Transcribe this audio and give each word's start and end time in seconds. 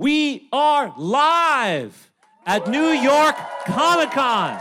We 0.00 0.48
are 0.50 0.94
live 0.96 2.10
at 2.46 2.66
New 2.68 2.86
York 2.86 3.36
Comic 3.66 4.10
Con. 4.12 4.58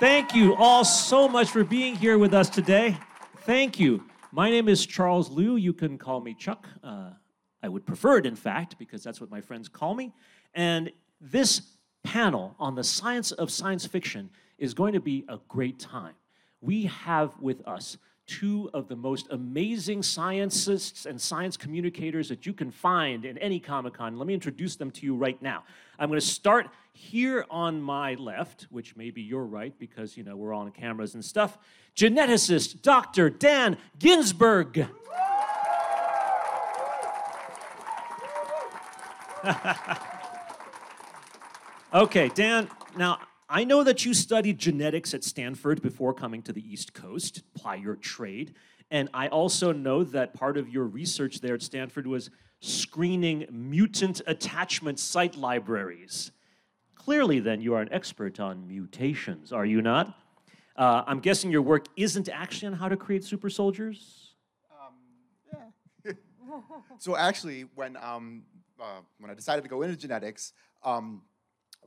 Thank 0.00 0.34
you 0.34 0.56
all 0.56 0.84
so 0.84 1.28
much 1.28 1.48
for 1.50 1.62
being 1.62 1.94
here 1.94 2.18
with 2.18 2.34
us 2.34 2.50
today. 2.50 2.98
Thank 3.42 3.78
you. 3.78 4.02
My 4.32 4.50
name 4.50 4.68
is 4.68 4.84
Charles 4.84 5.30
Liu. 5.30 5.54
You 5.54 5.72
can 5.72 5.96
call 5.96 6.20
me 6.20 6.34
Chuck. 6.34 6.66
Uh, 6.82 7.10
I 7.62 7.68
would 7.68 7.86
prefer 7.86 8.18
it, 8.18 8.26
in 8.26 8.34
fact, 8.34 8.76
because 8.76 9.04
that's 9.04 9.20
what 9.20 9.30
my 9.30 9.40
friends 9.40 9.68
call 9.68 9.94
me. 9.94 10.12
And 10.54 10.90
this 11.20 11.62
panel 12.02 12.56
on 12.58 12.74
the 12.74 12.82
science 12.82 13.30
of 13.30 13.52
science 13.52 13.86
fiction 13.86 14.30
is 14.58 14.74
going 14.74 14.94
to 14.94 15.00
be 15.00 15.24
a 15.28 15.38
great 15.46 15.78
time. 15.78 16.14
We 16.60 16.86
have 16.86 17.38
with 17.38 17.64
us 17.64 17.96
two 18.28 18.70
of 18.74 18.86
the 18.86 18.94
most 18.94 19.26
amazing 19.30 20.02
scientists 20.02 21.06
and 21.06 21.18
science 21.20 21.56
communicators 21.56 22.28
that 22.28 22.46
you 22.46 22.52
can 22.52 22.70
find 22.70 23.24
in 23.24 23.36
any 23.38 23.58
Comic 23.58 23.94
Con. 23.94 24.16
Let 24.18 24.28
me 24.28 24.34
introduce 24.34 24.76
them 24.76 24.92
to 24.92 25.06
you 25.06 25.16
right 25.16 25.40
now. 25.42 25.64
I'm 25.98 26.08
going 26.08 26.20
to 26.20 26.26
start 26.26 26.68
here 26.92 27.44
on 27.50 27.82
my 27.82 28.14
left, 28.14 28.68
which 28.70 28.94
may 28.96 29.10
be 29.10 29.22
your 29.22 29.46
right 29.46 29.76
because, 29.78 30.16
you 30.16 30.22
know, 30.22 30.36
we're 30.36 30.54
on 30.54 30.70
cameras 30.70 31.14
and 31.14 31.24
stuff. 31.24 31.58
Geneticist 31.96 32.82
Dr. 32.82 33.30
Dan 33.30 33.78
Ginsburg. 33.98 34.86
okay, 41.94 42.28
Dan, 42.34 42.68
now 42.96 43.18
I 43.50 43.64
know 43.64 43.82
that 43.82 44.04
you 44.04 44.12
studied 44.12 44.58
genetics 44.58 45.14
at 45.14 45.24
Stanford 45.24 45.80
before 45.80 46.12
coming 46.12 46.42
to 46.42 46.52
the 46.52 46.60
East 46.60 46.92
Coast, 46.92 47.42
ply 47.54 47.76
your 47.76 47.96
trade. 47.96 48.54
And 48.90 49.08
I 49.14 49.28
also 49.28 49.72
know 49.72 50.04
that 50.04 50.34
part 50.34 50.58
of 50.58 50.68
your 50.68 50.84
research 50.84 51.40
there 51.40 51.54
at 51.54 51.62
Stanford 51.62 52.06
was 52.06 52.28
screening 52.60 53.46
mutant 53.50 54.20
attachment 54.26 54.98
site 54.98 55.34
libraries. 55.34 56.30
Clearly, 56.94 57.40
then, 57.40 57.62
you 57.62 57.72
are 57.72 57.80
an 57.80 57.88
expert 57.90 58.38
on 58.38 58.68
mutations, 58.68 59.50
are 59.50 59.64
you 59.64 59.80
not? 59.80 60.14
Uh, 60.76 61.02
I'm 61.06 61.20
guessing 61.20 61.50
your 61.50 61.62
work 61.62 61.86
isn't 61.96 62.28
actually 62.28 62.68
on 62.68 62.74
how 62.74 62.88
to 62.88 62.96
create 62.98 63.24
super 63.24 63.48
soldiers? 63.48 64.34
Um, 64.70 65.64
yeah. 66.04 66.12
so, 66.98 67.16
actually, 67.16 67.62
when, 67.74 67.96
um, 67.96 68.42
uh, 68.78 69.00
when 69.18 69.30
I 69.30 69.34
decided 69.34 69.62
to 69.62 69.68
go 69.68 69.80
into 69.82 69.96
genetics, 69.96 70.52
um, 70.84 71.22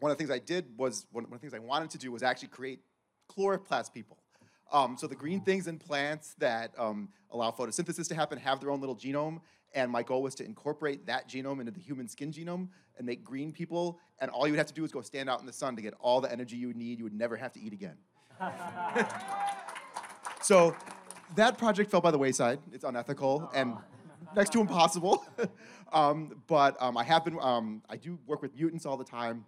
one 0.02 0.12
of 0.12 0.18
the 0.18 0.22
things 0.24 0.32
I 0.32 0.40
did 0.40 0.66
was, 0.78 1.06
one, 1.12 1.24
of 1.24 1.32
the 1.32 1.38
things 1.38 1.54
I 1.54 1.60
wanted 1.60 1.92
to 1.92 2.00
do 2.00 2.12
was 2.12 2.24
actually 2.24 2.48
create 2.48 2.80
chloroplast 3.32 3.94
people. 3.94 4.18
Um, 4.74 4.98
so 4.98 5.06
the 5.06 5.16
green 5.16 5.42
things 5.42 5.68
in 5.68 5.78
plants 5.78 6.34
that 6.40 6.72
um, 6.78 7.10
allow 7.30 7.52
photosynthesis 7.52 8.08
to 8.08 8.16
happen 8.16 8.40
have 8.40 8.60
their 8.60 8.72
own 8.72 8.80
little 8.80 8.96
genome, 8.96 9.42
and 9.74 9.92
my 9.92 10.02
goal 10.02 10.24
was 10.24 10.34
to 10.36 10.46
incorporate 10.46 11.06
that 11.06 11.30
genome 11.30 11.60
into 11.60 11.72
the 11.72 11.80
human 11.80 12.08
skin 12.08 12.32
genome 12.32 12.70
and 12.98 13.06
make 13.06 13.24
green 13.24 13.52
people, 13.52 14.00
and 14.20 14.32
all 14.32 14.48
you 14.48 14.54
would 14.54 14.58
have 14.58 14.68
to 14.68 14.74
do 14.74 14.84
is 14.84 14.92
go 14.92 15.02
stand 15.02 15.30
out 15.30 15.40
in 15.40 15.46
the 15.46 15.54
sun 15.54 15.76
to 15.76 15.84
get 15.84 15.94
all 16.00 16.20
the 16.20 16.32
energy 16.32 16.56
you 16.56 16.68
would 16.68 16.78
need. 16.78 16.98
You 16.98 17.04
would 17.04 17.14
never 17.14 17.36
have 17.36 17.54
to 17.54 17.60
eat 17.62 17.72
again. 17.72 17.98
so 20.42 20.76
that 21.36 21.60
project 21.60 21.92
fell 21.92 22.02
by 22.02 22.10
the 22.10 22.18
wayside. 22.18 22.58
It's 22.74 22.84
unethical 22.84 23.52
and 23.54 23.78
next 24.36 24.52
to 24.54 24.62
impossible. 24.62 25.24
um, 25.94 26.42
but 26.48 26.76
um, 26.82 26.98
I 26.98 27.04
have 27.04 27.24
been, 27.24 27.38
um, 27.40 27.84
I 27.88 27.98
do 27.98 28.18
work 28.26 28.42
with 28.42 28.56
mutants 28.56 28.88
all 28.88 28.98
the 28.98 29.04
time. 29.04 29.46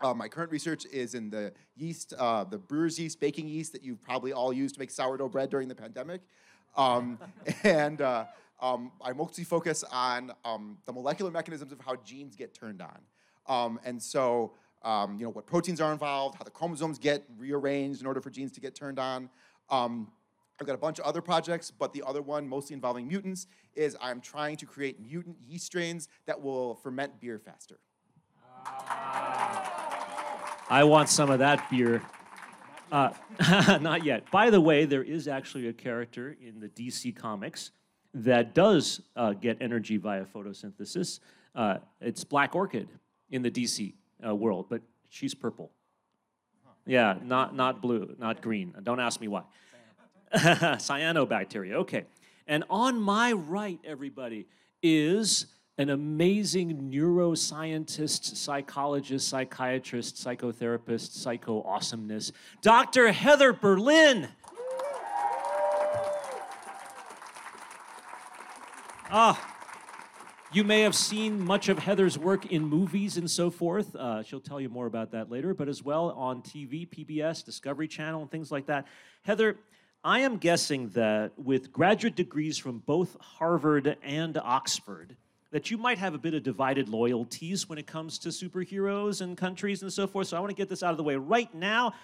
Uh, 0.00 0.14
my 0.14 0.28
current 0.28 0.50
research 0.50 0.86
is 0.86 1.14
in 1.14 1.30
the 1.30 1.52
yeast, 1.76 2.12
uh, 2.18 2.44
the 2.44 2.58
brewer's 2.58 2.98
yeast, 2.98 3.20
baking 3.20 3.48
yeast 3.48 3.72
that 3.72 3.84
you've 3.84 4.02
probably 4.02 4.32
all 4.32 4.52
used 4.52 4.74
to 4.74 4.80
make 4.80 4.90
sourdough 4.90 5.28
bread 5.28 5.50
during 5.50 5.68
the 5.68 5.74
pandemic. 5.74 6.22
Um, 6.76 7.18
and 7.64 8.00
uh, 8.00 8.24
um, 8.60 8.92
I 9.00 9.12
mostly 9.12 9.44
focus 9.44 9.84
on 9.92 10.32
um, 10.44 10.78
the 10.86 10.92
molecular 10.92 11.30
mechanisms 11.30 11.72
of 11.72 11.80
how 11.80 11.96
genes 11.96 12.36
get 12.36 12.54
turned 12.54 12.82
on. 12.82 12.98
Um, 13.46 13.80
and 13.84 14.02
so, 14.02 14.54
um, 14.82 15.18
you 15.18 15.24
know, 15.24 15.30
what 15.30 15.46
proteins 15.46 15.80
are 15.80 15.92
involved, 15.92 16.36
how 16.36 16.44
the 16.44 16.50
chromosomes 16.50 16.98
get 16.98 17.24
rearranged 17.36 18.00
in 18.00 18.06
order 18.06 18.20
for 18.20 18.30
genes 18.30 18.52
to 18.52 18.60
get 18.60 18.74
turned 18.74 18.98
on. 18.98 19.28
Um, 19.70 20.08
I've 20.60 20.66
got 20.66 20.74
a 20.74 20.78
bunch 20.78 20.98
of 21.00 21.04
other 21.04 21.20
projects, 21.20 21.70
but 21.70 21.92
the 21.92 22.02
other 22.06 22.22
one, 22.22 22.48
mostly 22.48 22.74
involving 22.74 23.08
mutants, 23.08 23.46
is 23.74 23.96
I'm 24.00 24.20
trying 24.20 24.56
to 24.58 24.66
create 24.66 25.00
mutant 25.00 25.36
yeast 25.44 25.66
strains 25.66 26.08
that 26.26 26.40
will 26.40 26.76
ferment 26.76 27.20
beer 27.20 27.38
faster. 27.38 27.78
I 30.72 30.84
want 30.84 31.10
some 31.10 31.28
of 31.28 31.40
that 31.40 31.68
beer. 31.70 32.00
Uh, 32.90 33.10
not 33.82 34.06
yet. 34.06 34.30
By 34.30 34.48
the 34.48 34.58
way, 34.58 34.86
there 34.86 35.02
is 35.02 35.28
actually 35.28 35.68
a 35.68 35.72
character 35.74 36.34
in 36.40 36.60
the 36.60 36.68
DC 36.68 37.14
comics 37.14 37.72
that 38.14 38.54
does 38.54 39.02
uh, 39.14 39.34
get 39.34 39.58
energy 39.60 39.98
via 39.98 40.24
photosynthesis. 40.24 41.20
Uh, 41.54 41.76
it's 42.00 42.24
Black 42.24 42.54
Orchid 42.54 42.88
in 43.28 43.42
the 43.42 43.50
DC 43.50 43.92
uh, 44.26 44.34
world, 44.34 44.64
but 44.70 44.80
she's 45.10 45.34
purple. 45.34 45.70
Yeah, 46.86 47.16
not, 47.22 47.54
not 47.54 47.82
blue, 47.82 48.16
not 48.18 48.40
green. 48.40 48.74
Don't 48.82 48.98
ask 48.98 49.20
me 49.20 49.28
why. 49.28 49.42
Cyanobacteria, 50.34 51.74
okay. 51.74 52.06
And 52.46 52.64
on 52.70 52.98
my 52.98 53.32
right, 53.32 53.78
everybody, 53.84 54.46
is 54.82 55.48
an 55.78 55.88
amazing 55.90 56.90
neuroscientist, 56.92 58.36
psychologist, 58.36 59.28
psychiatrist, 59.28 60.16
psychotherapist, 60.16 61.12
psycho 61.12 61.62
awesomeness, 61.62 62.32
Dr. 62.60 63.10
Heather 63.12 63.52
Berlin. 63.52 64.28
Ah, 69.14 69.52
you 70.52 70.64
may 70.64 70.82
have 70.82 70.94
seen 70.94 71.42
much 71.42 71.70
of 71.70 71.78
Heather's 71.78 72.18
work 72.18 72.46
in 72.46 72.64
movies 72.64 73.16
and 73.16 73.30
so 73.30 73.50
forth. 73.50 73.96
Uh, 73.96 74.22
she'll 74.22 74.40
tell 74.40 74.60
you 74.60 74.68
more 74.68 74.86
about 74.86 75.12
that 75.12 75.30
later, 75.30 75.54
but 75.54 75.68
as 75.68 75.82
well 75.82 76.10
on 76.10 76.42
TV, 76.42 76.86
PBS, 76.86 77.44
Discovery 77.44 77.88
Channel, 77.88 78.22
and 78.22 78.30
things 78.30 78.50
like 78.50 78.66
that. 78.66 78.86
Heather, 79.22 79.56
I 80.04 80.20
am 80.20 80.36
guessing 80.36 80.90
that 80.90 81.32
with 81.38 81.72
graduate 81.72 82.16
degrees 82.16 82.58
from 82.58 82.80
both 82.80 83.16
Harvard 83.20 83.96
and 84.02 84.36
Oxford, 84.36 85.16
that 85.52 85.70
you 85.70 85.78
might 85.78 85.98
have 85.98 86.14
a 86.14 86.18
bit 86.18 86.34
of 86.34 86.42
divided 86.42 86.88
loyalties 86.88 87.68
when 87.68 87.78
it 87.78 87.86
comes 87.86 88.18
to 88.18 88.30
superheroes 88.30 89.20
and 89.20 89.36
countries 89.36 89.82
and 89.82 89.92
so 89.92 90.06
forth. 90.06 90.26
So 90.28 90.36
I 90.36 90.40
want 90.40 90.50
to 90.50 90.56
get 90.56 90.68
this 90.68 90.82
out 90.82 90.90
of 90.90 90.96
the 90.96 91.02
way 91.04 91.14
right 91.14 91.54
now. 91.54 91.94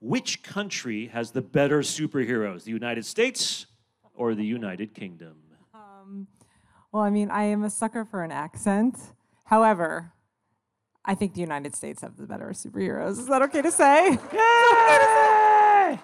Which 0.00 0.42
country 0.42 1.06
has 1.06 1.30
the 1.30 1.40
better 1.40 1.78
superheroes, 1.80 2.64
the 2.64 2.72
United 2.72 3.06
States 3.06 3.66
or 4.14 4.34
the 4.34 4.44
United 4.44 4.92
Kingdom? 4.92 5.36
Um, 5.72 6.26
well, 6.92 7.02
I 7.02 7.10
mean, 7.10 7.30
I 7.30 7.44
am 7.44 7.64
a 7.64 7.70
sucker 7.70 8.04
for 8.04 8.22
an 8.22 8.32
accent. 8.32 8.98
However, 9.44 10.12
I 11.04 11.14
think 11.14 11.34
the 11.34 11.40
United 11.40 11.74
States 11.74 12.02
have 12.02 12.16
the 12.16 12.26
better 12.26 12.48
superheroes. 12.48 13.12
Is 13.12 13.26
that 13.28 13.40
okay 13.42 13.62
to 13.62 13.70
say? 13.70 14.18
Yay! 14.34 15.98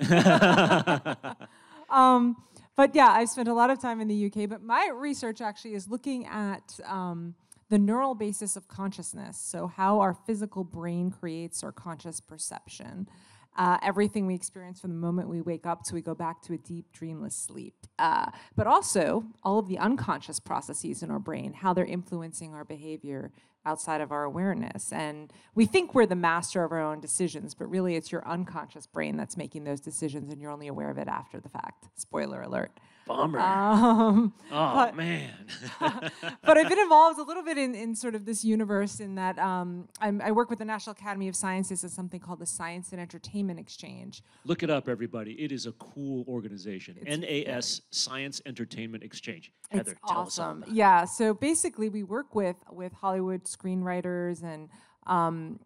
um, 1.90 2.36
but 2.80 2.94
yeah, 2.94 3.10
I've 3.10 3.28
spent 3.28 3.46
a 3.46 3.52
lot 3.52 3.68
of 3.68 3.78
time 3.78 4.00
in 4.00 4.08
the 4.08 4.24
UK. 4.24 4.48
But 4.48 4.62
my 4.62 4.90
research 4.94 5.42
actually 5.42 5.74
is 5.74 5.86
looking 5.90 6.24
at 6.24 6.80
um, 6.86 7.34
the 7.68 7.78
neural 7.78 8.14
basis 8.14 8.56
of 8.56 8.68
consciousness. 8.68 9.36
So, 9.36 9.66
how 9.66 10.00
our 10.00 10.14
physical 10.14 10.64
brain 10.64 11.10
creates 11.10 11.62
our 11.62 11.72
conscious 11.72 12.20
perception. 12.20 13.06
Uh, 13.56 13.76
everything 13.82 14.26
we 14.26 14.34
experience 14.34 14.80
from 14.80 14.90
the 14.90 14.96
moment 14.96 15.28
we 15.28 15.40
wake 15.40 15.66
up 15.66 15.82
till 15.82 15.96
we 15.96 16.00
go 16.00 16.14
back 16.14 16.40
to 16.40 16.54
a 16.54 16.58
deep, 16.58 16.86
dreamless 16.92 17.34
sleep. 17.34 17.74
Uh, 17.98 18.30
but 18.56 18.66
also, 18.66 19.24
all 19.42 19.58
of 19.58 19.68
the 19.68 19.76
unconscious 19.78 20.38
processes 20.38 21.02
in 21.02 21.10
our 21.10 21.18
brain, 21.18 21.52
how 21.52 21.74
they're 21.74 21.84
influencing 21.84 22.54
our 22.54 22.64
behavior 22.64 23.32
outside 23.66 24.00
of 24.00 24.12
our 24.12 24.24
awareness. 24.24 24.92
And 24.92 25.32
we 25.54 25.66
think 25.66 25.94
we're 25.94 26.06
the 26.06 26.16
master 26.16 26.64
of 26.64 26.72
our 26.72 26.80
own 26.80 27.00
decisions, 27.00 27.54
but 27.54 27.68
really 27.68 27.96
it's 27.96 28.10
your 28.10 28.26
unconscious 28.26 28.86
brain 28.86 29.16
that's 29.16 29.36
making 29.36 29.64
those 29.64 29.80
decisions 29.80 30.32
and 30.32 30.40
you're 30.40 30.50
only 30.50 30.68
aware 30.68 30.90
of 30.90 30.98
it 30.98 31.08
after 31.08 31.40
the 31.40 31.48
fact. 31.48 31.88
Spoiler 31.96 32.42
alert. 32.42 32.72
Bummer. 33.10 33.40
Um, 33.40 34.32
oh 34.52 34.74
but, 34.74 34.94
man. 34.94 35.34
but 35.80 36.56
I've 36.56 36.68
been 36.68 36.78
involved 36.78 37.18
a 37.18 37.24
little 37.24 37.42
bit 37.42 37.58
in, 37.58 37.74
in 37.74 37.96
sort 37.96 38.14
of 38.14 38.24
this 38.24 38.44
universe 38.44 39.00
in 39.00 39.16
that 39.16 39.36
um, 39.38 39.88
i 40.00 40.30
work 40.30 40.48
with 40.48 40.60
the 40.60 40.64
National 40.64 40.92
Academy 40.92 41.26
of 41.26 41.34
Sciences 41.34 41.82
and 41.82 41.90
something 41.90 42.20
called 42.20 42.38
the 42.38 42.46
Science 42.46 42.92
and 42.92 43.00
Entertainment 43.00 43.58
Exchange. 43.58 44.22
Look 44.44 44.62
it 44.62 44.70
up, 44.70 44.88
everybody. 44.88 45.32
It 45.32 45.50
is 45.50 45.66
a 45.66 45.72
cool 45.72 46.24
organization. 46.28 46.98
It's 47.00 47.48
NAS 47.48 47.82
Science 47.90 48.40
Entertainment 48.46 49.02
Exchange. 49.02 49.52
Heather, 49.70 49.92
it's 49.92 50.00
awesome. 50.04 50.64
Yeah. 50.70 51.04
So 51.04 51.34
basically, 51.34 51.88
we 51.88 52.04
work 52.04 52.36
with 52.36 52.56
with 52.70 52.92
Hollywood 52.92 53.44
screenwriters 53.44 54.44
and 54.44 54.68
um, 55.08 55.58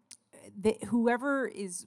whoever 0.88 1.46
is 1.46 1.84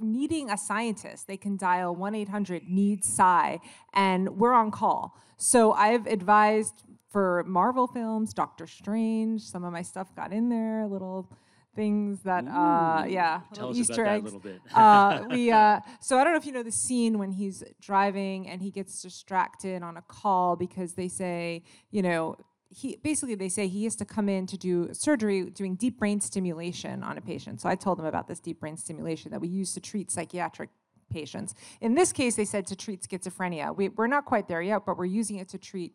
needing 0.00 0.50
a 0.50 0.58
scientist, 0.58 1.26
they 1.26 1.36
can 1.36 1.56
dial 1.56 1.94
1 1.94 2.14
800 2.14 2.62
NEED 2.68 3.04
SCI, 3.04 3.60
and 3.94 4.36
we're 4.38 4.52
on 4.52 4.70
call. 4.70 5.16
So 5.36 5.72
I've 5.72 6.06
advised 6.06 6.82
for 7.10 7.44
Marvel 7.46 7.86
films, 7.86 8.32
Doctor 8.34 8.66
Strange, 8.66 9.42
some 9.42 9.64
of 9.64 9.72
my 9.72 9.82
stuff 9.82 10.14
got 10.14 10.32
in 10.32 10.48
there, 10.48 10.86
little 10.86 11.30
things 11.74 12.20
that, 12.22 12.44
uh, 12.46 13.04
yeah, 13.08 13.40
Tell 13.54 13.74
Easter 13.74 14.02
about 14.02 14.04
that 14.04 14.10
a 14.10 14.14
eggs. 14.16 14.24
little 14.24 14.40
bit. 14.40 14.60
uh, 14.74 15.24
we 15.30 15.50
uh, 15.50 15.80
so 16.00 16.18
I 16.18 16.24
don't 16.24 16.32
know 16.32 16.38
if 16.38 16.46
you 16.46 16.52
know 16.52 16.62
the 16.62 16.72
scene 16.72 17.18
when 17.18 17.30
he's 17.32 17.62
driving 17.80 18.48
and 18.48 18.60
he 18.60 18.70
gets 18.70 19.00
distracted 19.02 19.82
on 19.82 19.96
a 19.96 20.02
call 20.02 20.56
because 20.56 20.94
they 20.94 21.08
say, 21.08 21.62
you 21.90 22.02
know, 22.02 22.36
he 22.70 22.96
basically 22.96 23.34
they 23.34 23.48
say 23.48 23.66
he 23.66 23.84
has 23.84 23.96
to 23.96 24.04
come 24.04 24.28
in 24.28 24.46
to 24.46 24.56
do 24.56 24.94
surgery 24.94 25.50
doing 25.50 25.74
deep 25.74 25.98
brain 25.98 26.20
stimulation 26.20 27.02
on 27.02 27.18
a 27.18 27.20
patient. 27.20 27.60
So 27.60 27.68
I 27.68 27.74
told 27.74 27.98
them 27.98 28.06
about 28.06 28.28
this 28.28 28.38
deep 28.38 28.60
brain 28.60 28.76
stimulation 28.76 29.32
that 29.32 29.40
we 29.40 29.48
use 29.48 29.74
to 29.74 29.80
treat 29.80 30.10
psychiatric 30.10 30.70
patients. 31.10 31.54
In 31.80 31.94
this 31.94 32.12
case, 32.12 32.36
they 32.36 32.44
said 32.44 32.66
to 32.68 32.76
treat 32.76 33.02
schizophrenia. 33.02 33.76
We, 33.76 33.88
we're 33.88 34.06
not 34.06 34.24
quite 34.24 34.46
there 34.46 34.62
yet, 34.62 34.86
but 34.86 34.96
we're 34.96 35.06
using 35.06 35.36
it 35.36 35.48
to 35.48 35.58
treat 35.58 35.94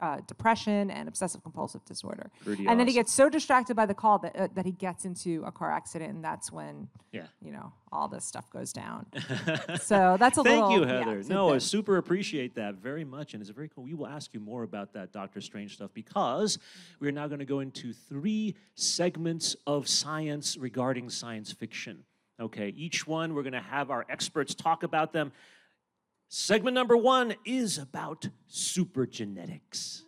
uh, 0.00 0.18
depression 0.26 0.90
and 0.90 1.08
obsessive 1.08 1.42
compulsive 1.42 1.84
disorder. 1.84 2.30
Pretty 2.44 2.66
and 2.66 2.78
then 2.80 2.86
he 2.86 2.92
awesome. 2.92 3.00
gets 3.00 3.12
so 3.12 3.28
distracted 3.28 3.74
by 3.76 3.86
the 3.86 3.94
call 3.94 4.18
that, 4.20 4.34
uh, 4.36 4.48
that 4.54 4.64
he 4.64 4.72
gets 4.72 5.04
into 5.04 5.42
a 5.46 5.52
car 5.52 5.70
accident, 5.70 6.12
and 6.12 6.24
that's 6.24 6.50
when 6.50 6.88
Yeah. 7.12 7.26
you 7.42 7.52
know 7.52 7.72
all 7.92 8.08
this 8.08 8.24
stuff 8.24 8.48
goes 8.50 8.72
down. 8.72 9.06
so 9.80 10.16
that's 10.18 10.38
a 10.38 10.42
little 10.42 10.68
Thank 10.68 10.70
little. 10.70 10.72
you, 10.72 10.84
yeah, 10.86 10.98
Heather. 11.04 11.22
no, 11.28 11.52
I 11.52 11.58
super 11.58 11.96
appreciate 11.98 12.54
that 12.54 12.76
very 12.76 13.04
much, 13.04 13.34
and 13.34 13.40
it's 13.40 13.50
very 13.50 13.68
cool. 13.68 13.84
We 13.84 13.94
will 13.94 14.06
ask 14.06 14.32
you 14.32 14.40
more 14.40 14.62
about 14.62 14.92
that 14.94 15.12
Doctor 15.12 15.40
Strange 15.40 15.74
stuff 15.74 15.90
because 15.92 16.58
we're 17.00 17.12
now 17.12 17.26
going 17.26 17.40
to 17.40 17.44
go 17.44 17.60
into 17.60 17.92
three 17.92 18.54
segments 18.74 19.56
of 19.66 19.88
science 19.88 20.56
regarding 20.56 21.10
science 21.10 21.52
fiction. 21.52 22.04
Okay, 22.40 22.68
each 22.70 23.06
one 23.06 23.34
we're 23.34 23.42
going 23.42 23.52
to 23.52 23.60
have 23.60 23.90
our 23.90 24.06
experts 24.08 24.54
talk 24.54 24.82
about 24.82 25.12
them. 25.12 25.30
Segment 26.32 26.76
number 26.76 26.96
one 26.96 27.34
is 27.44 27.76
about 27.76 28.28
supergenetics. 28.48 30.02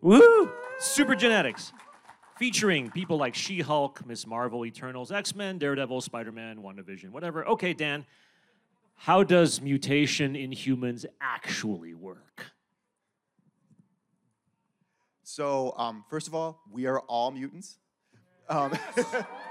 Woo! 0.00 0.50
Supergenetics. 0.80 1.72
Featuring 2.38 2.90
people 2.90 3.18
like 3.18 3.34
She 3.34 3.60
Hulk, 3.60 4.06
Miss 4.06 4.26
Marvel, 4.26 4.64
Eternals, 4.64 5.12
X 5.12 5.34
Men, 5.34 5.58
Daredevil, 5.58 6.00
Spider 6.00 6.32
Man, 6.32 6.62
WandaVision, 6.62 7.10
whatever. 7.10 7.46
Okay, 7.48 7.74
Dan, 7.74 8.06
how 8.94 9.22
does 9.22 9.60
mutation 9.60 10.34
in 10.34 10.52
humans 10.52 11.04
actually 11.20 11.92
work? 11.92 12.46
So, 15.22 15.74
um, 15.76 16.02
first 16.08 16.28
of 16.28 16.34
all, 16.34 16.62
we 16.72 16.86
are 16.86 17.00
all 17.00 17.30
mutants. 17.30 17.76
Um, 18.48 18.72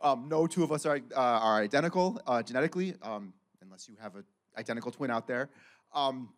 um, 0.00 0.28
no 0.28 0.46
two 0.46 0.62
of 0.62 0.72
us 0.72 0.86
are, 0.86 1.00
uh, 1.14 1.20
are 1.20 1.60
identical 1.60 2.20
uh, 2.26 2.42
genetically, 2.42 2.94
um, 3.02 3.32
unless 3.62 3.88
you 3.88 3.96
have 4.00 4.14
an 4.16 4.24
identical 4.58 4.90
twin 4.90 5.10
out 5.10 5.26
there. 5.26 5.50
Um, 5.94 6.30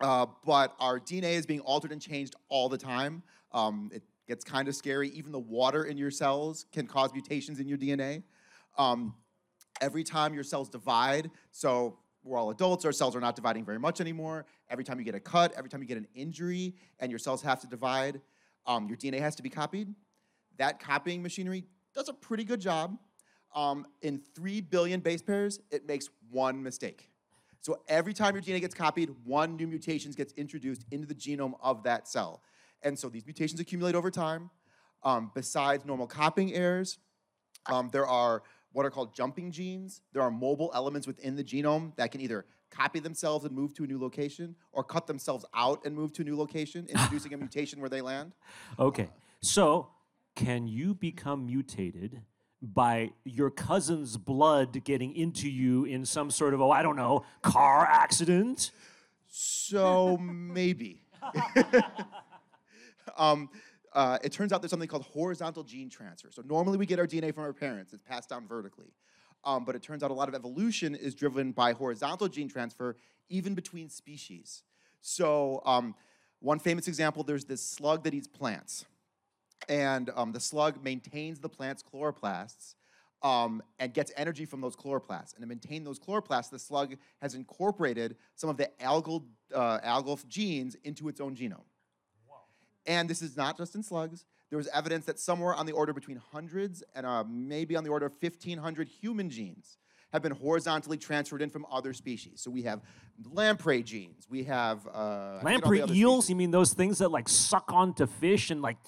uh, 0.00 0.26
but 0.44 0.74
our 0.78 1.00
DNA 1.00 1.32
is 1.32 1.46
being 1.46 1.60
altered 1.60 1.92
and 1.92 2.00
changed 2.00 2.34
all 2.48 2.68
the 2.68 2.78
time. 2.78 3.22
Um, 3.52 3.90
it 3.94 4.02
gets 4.28 4.44
kind 4.44 4.68
of 4.68 4.74
scary. 4.74 5.08
Even 5.10 5.32
the 5.32 5.38
water 5.38 5.84
in 5.84 5.96
your 5.96 6.10
cells 6.10 6.66
can 6.72 6.86
cause 6.86 7.12
mutations 7.12 7.60
in 7.60 7.68
your 7.68 7.78
DNA. 7.78 8.22
Um, 8.76 9.14
every 9.80 10.04
time 10.04 10.34
your 10.34 10.44
cells 10.44 10.68
divide, 10.68 11.30
so 11.52 11.98
we're 12.22 12.38
all 12.38 12.50
adults, 12.50 12.84
our 12.84 12.92
cells 12.92 13.14
are 13.14 13.20
not 13.20 13.36
dividing 13.36 13.64
very 13.64 13.78
much 13.78 14.00
anymore. 14.00 14.46
Every 14.68 14.84
time 14.84 14.98
you 14.98 15.04
get 15.04 15.14
a 15.14 15.20
cut, 15.20 15.52
every 15.56 15.70
time 15.70 15.80
you 15.80 15.86
get 15.86 15.96
an 15.96 16.08
injury, 16.14 16.74
and 16.98 17.10
your 17.10 17.18
cells 17.18 17.40
have 17.42 17.60
to 17.60 17.66
divide, 17.66 18.20
um, 18.66 18.88
your 18.88 18.96
DNA 18.96 19.20
has 19.20 19.36
to 19.36 19.42
be 19.42 19.48
copied. 19.48 19.94
That 20.58 20.80
copying 20.80 21.22
machinery 21.22 21.64
does 21.96 22.08
a 22.08 22.12
pretty 22.12 22.44
good 22.44 22.60
job. 22.60 22.96
Um, 23.54 23.86
in 24.02 24.20
3 24.34 24.60
billion 24.60 25.00
base 25.00 25.22
pairs, 25.22 25.60
it 25.70 25.86
makes 25.86 26.10
one 26.30 26.62
mistake. 26.62 27.10
So 27.60 27.80
every 27.88 28.12
time 28.12 28.34
your 28.34 28.42
DNA 28.42 28.60
gets 28.60 28.74
copied, 28.74 29.10
one 29.24 29.56
new 29.56 29.66
mutation 29.66 30.12
gets 30.12 30.32
introduced 30.34 30.84
into 30.92 31.06
the 31.06 31.14
genome 31.14 31.54
of 31.60 31.82
that 31.84 32.06
cell. 32.06 32.42
And 32.82 32.96
so 32.96 33.08
these 33.08 33.24
mutations 33.24 33.58
accumulate 33.58 33.94
over 33.94 34.10
time. 34.10 34.50
Um, 35.02 35.32
besides 35.34 35.84
normal 35.84 36.06
copying 36.06 36.52
errors, 36.52 36.98
um, 37.66 37.88
there 37.92 38.06
are 38.06 38.42
what 38.72 38.84
are 38.84 38.90
called 38.90 39.14
jumping 39.14 39.50
genes. 39.50 40.02
There 40.12 40.22
are 40.22 40.30
mobile 40.30 40.70
elements 40.74 41.06
within 41.06 41.34
the 41.34 41.42
genome 41.42 41.96
that 41.96 42.12
can 42.12 42.20
either 42.20 42.44
copy 42.70 43.00
themselves 43.00 43.44
and 43.44 43.54
move 43.54 43.72
to 43.74 43.84
a 43.84 43.86
new 43.86 43.98
location 43.98 44.54
or 44.72 44.84
cut 44.84 45.06
themselves 45.06 45.44
out 45.54 45.84
and 45.86 45.94
move 45.94 46.12
to 46.14 46.22
a 46.22 46.24
new 46.24 46.36
location, 46.36 46.86
introducing 46.90 47.32
a 47.32 47.36
mutation 47.36 47.80
where 47.80 47.88
they 47.88 48.02
land. 48.02 48.32
Okay, 48.78 49.08
so 49.40 49.88
can 50.36 50.68
you 50.68 50.94
become 50.94 51.46
mutated 51.46 52.22
by 52.62 53.10
your 53.24 53.50
cousin's 53.50 54.16
blood 54.16 54.84
getting 54.84 55.14
into 55.16 55.48
you 55.48 55.84
in 55.84 56.06
some 56.06 56.30
sort 56.30 56.54
of, 56.54 56.60
oh, 56.60 56.70
I 56.70 56.82
don't 56.82 56.96
know, 56.96 57.24
car 57.42 57.84
accident? 57.84 58.70
So 59.28 60.16
maybe. 60.18 61.02
um, 63.16 63.48
uh, 63.92 64.18
it 64.22 64.30
turns 64.30 64.52
out 64.52 64.60
there's 64.60 64.70
something 64.70 64.88
called 64.88 65.04
horizontal 65.04 65.64
gene 65.64 65.88
transfer. 65.88 66.30
So 66.30 66.42
normally 66.42 66.76
we 66.76 66.86
get 66.86 66.98
our 66.98 67.06
DNA 67.06 67.34
from 67.34 67.44
our 67.44 67.52
parents, 67.52 67.92
it's 67.92 68.02
passed 68.02 68.28
down 68.28 68.46
vertically. 68.46 68.92
Um, 69.44 69.64
but 69.64 69.74
it 69.74 69.82
turns 69.82 70.02
out 70.02 70.10
a 70.10 70.14
lot 70.14 70.28
of 70.28 70.34
evolution 70.34 70.94
is 70.94 71.14
driven 71.14 71.52
by 71.52 71.72
horizontal 71.72 72.28
gene 72.28 72.48
transfer, 72.48 72.96
even 73.28 73.54
between 73.54 73.88
species. 73.88 74.62
So, 75.00 75.62
um, 75.64 75.94
one 76.40 76.58
famous 76.58 76.88
example 76.88 77.22
there's 77.22 77.44
this 77.44 77.62
slug 77.62 78.04
that 78.04 78.12
eats 78.12 78.26
plants. 78.26 78.84
And 79.68 80.10
um, 80.14 80.32
the 80.32 80.40
slug 80.40 80.82
maintains 80.82 81.40
the 81.40 81.48
plant's 81.48 81.82
chloroplasts 81.82 82.74
um, 83.22 83.62
and 83.78 83.92
gets 83.92 84.12
energy 84.16 84.44
from 84.44 84.60
those 84.60 84.76
chloroplasts. 84.76 85.34
And 85.34 85.42
to 85.42 85.46
maintain 85.46 85.84
those 85.84 85.98
chloroplasts, 85.98 86.50
the 86.50 86.58
slug 86.58 86.96
has 87.20 87.34
incorporated 87.34 88.16
some 88.34 88.50
of 88.50 88.56
the 88.56 88.70
algal, 88.80 89.24
uh, 89.54 89.80
algal 89.80 90.26
genes 90.28 90.76
into 90.84 91.08
its 91.08 91.20
own 91.20 91.34
genome. 91.34 91.64
And 92.86 93.10
this 93.10 93.22
is 93.22 93.36
not 93.36 93.56
just 93.56 93.74
in 93.74 93.82
slugs. 93.82 94.24
There 94.50 94.56
was 94.56 94.68
evidence 94.68 95.06
that 95.06 95.18
somewhere 95.18 95.54
on 95.54 95.66
the 95.66 95.72
order 95.72 95.92
between 95.92 96.18
hundreds 96.18 96.84
and 96.94 97.04
uh, 97.04 97.24
maybe 97.28 97.74
on 97.74 97.82
the 97.82 97.90
order 97.90 98.06
of 98.06 98.12
1,500 98.20 98.88
human 98.88 99.28
genes 99.28 99.78
have 100.12 100.22
been 100.22 100.32
horizontally 100.32 100.96
transferred 100.96 101.42
in 101.42 101.50
from 101.50 101.66
other 101.70 101.92
species. 101.92 102.40
So 102.40 102.50
we 102.50 102.62
have 102.62 102.80
lamprey 103.32 103.82
genes. 103.82 104.28
We 104.30 104.44
have 104.44 104.86
uh, 104.86 104.90
I 104.90 105.40
forget 105.42 105.64
all 105.64 105.70
the 105.70 105.76
Lamprey 105.78 105.78
eels? 105.78 106.24
species. 106.24 106.30
You 106.30 106.36
mean 106.36 106.52
those 106.52 106.74
things 106.74 106.98
that 106.98 107.10
like 107.10 107.28
suck 107.28 107.72
onto 107.72 108.06
fish 108.06 108.50
and 108.50 108.62
like. 108.62 108.76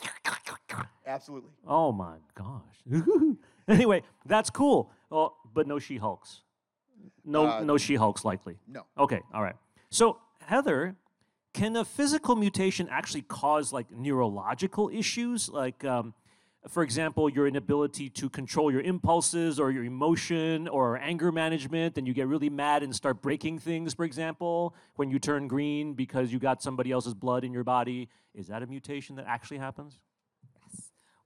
Absolutely. 1.08 1.50
Oh 1.66 1.90
my 1.90 2.16
gosh. 2.34 3.02
anyway, 3.69 4.02
that's 4.26 4.50
cool. 4.50 4.93
Oh, 5.10 5.34
but 5.55 5.66
no 5.66 5.78
She 5.78 5.96
Hulks. 5.96 6.43
No, 7.25 7.46
Uh, 7.46 7.60
no 7.64 7.78
She 7.78 7.94
Hulks 7.94 8.25
likely. 8.25 8.58
No. 8.69 8.84
Okay, 8.99 9.20
all 9.32 9.43
right. 9.43 9.56
So, 9.90 10.19
Heather, 10.40 10.96
can 11.55 11.76
a 11.76 11.84
physical 11.84 12.37
mutation 12.37 12.88
actually 12.90 13.22
cause 13.22 13.72
like 13.72 13.90
neurological 13.90 14.90
issues? 14.90 15.49
Like, 15.49 15.82
um, 15.84 16.12
for 16.69 16.82
example, 16.82 17.31
your 17.31 17.46
inability 17.46 18.10
to 18.10 18.28
control 18.28 18.70
your 18.70 18.82
impulses 18.82 19.58
or 19.58 19.70
your 19.70 19.84
emotion 19.84 20.69
or 20.69 20.99
anger 20.99 21.32
management, 21.32 21.96
and 21.96 22.06
you 22.06 22.12
get 22.12 22.26
really 22.26 22.50
mad 22.50 22.82
and 22.82 22.94
start 22.94 23.22
breaking 23.22 23.60
things, 23.60 23.94
for 23.94 24.05
example, 24.05 24.75
when 24.96 25.10
you 25.10 25.19
turn 25.19 25.49
green 25.49 25.94
because 25.94 26.32
you 26.32 26.38
got 26.38 26.62
somebody 26.62 26.93
else's 26.93 27.15
blood 27.15 27.44
in 27.44 27.53
your 27.53 27.65
body. 27.65 28.10
Is 28.34 28.48
that 28.48 28.62
a 28.62 28.67
mutation 28.67 29.17
that 29.17 29.24
actually 29.27 29.58
happens? 29.58 30.00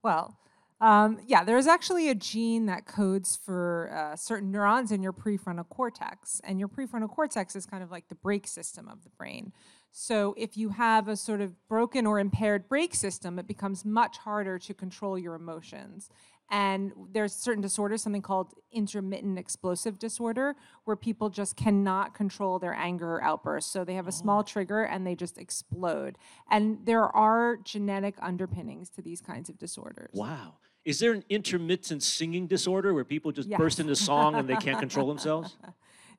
Well, 0.02 0.36
um, 0.80 1.20
yeah, 1.28 1.44
there's 1.44 1.68
actually 1.68 2.08
a 2.08 2.14
gene 2.14 2.66
that 2.66 2.86
codes 2.86 3.36
for 3.36 3.92
uh, 3.94 4.16
certain 4.16 4.50
neurons 4.50 4.90
in 4.90 5.00
your 5.00 5.12
prefrontal 5.12 5.68
cortex. 5.68 6.40
And 6.42 6.58
your 6.58 6.68
prefrontal 6.68 7.08
cortex 7.08 7.54
is 7.54 7.66
kind 7.66 7.84
of 7.84 7.92
like 7.92 8.08
the 8.08 8.16
brake 8.16 8.48
system 8.48 8.88
of 8.88 9.04
the 9.04 9.10
brain. 9.10 9.52
So 9.92 10.34
if 10.36 10.56
you 10.56 10.70
have 10.70 11.06
a 11.06 11.16
sort 11.16 11.40
of 11.40 11.54
broken 11.68 12.04
or 12.04 12.18
impaired 12.18 12.68
brake 12.68 12.96
system, 12.96 13.38
it 13.38 13.46
becomes 13.46 13.84
much 13.84 14.18
harder 14.18 14.58
to 14.58 14.74
control 14.74 15.16
your 15.16 15.34
emotions. 15.34 16.10
And 16.52 16.92
there's 17.10 17.32
certain 17.32 17.62
disorders, 17.62 18.02
something 18.02 18.20
called 18.20 18.52
intermittent 18.70 19.38
explosive 19.38 19.98
disorder, 19.98 20.54
where 20.84 20.96
people 20.96 21.30
just 21.30 21.56
cannot 21.56 22.14
control 22.14 22.58
their 22.58 22.74
anger 22.74 23.14
or 23.14 23.24
outbursts. 23.24 23.72
So 23.72 23.84
they 23.84 23.94
have 23.94 24.06
a 24.06 24.12
small 24.12 24.40
oh. 24.40 24.42
trigger 24.42 24.82
and 24.82 25.06
they 25.06 25.14
just 25.14 25.38
explode. 25.38 26.18
And 26.50 26.78
there 26.84 27.04
are 27.04 27.56
genetic 27.56 28.16
underpinnings 28.20 28.90
to 28.90 29.02
these 29.02 29.22
kinds 29.22 29.48
of 29.48 29.58
disorders. 29.58 30.10
Wow. 30.12 30.58
Is 30.84 30.98
there 30.98 31.12
an 31.12 31.24
intermittent 31.30 32.02
singing 32.02 32.46
disorder 32.46 32.92
where 32.92 33.04
people 33.04 33.32
just 33.32 33.48
burst 33.48 33.80
into 33.80 33.96
song 33.96 34.34
and 34.34 34.46
they 34.46 34.56
can't 34.56 34.78
control 34.78 35.08
themselves? 35.08 35.56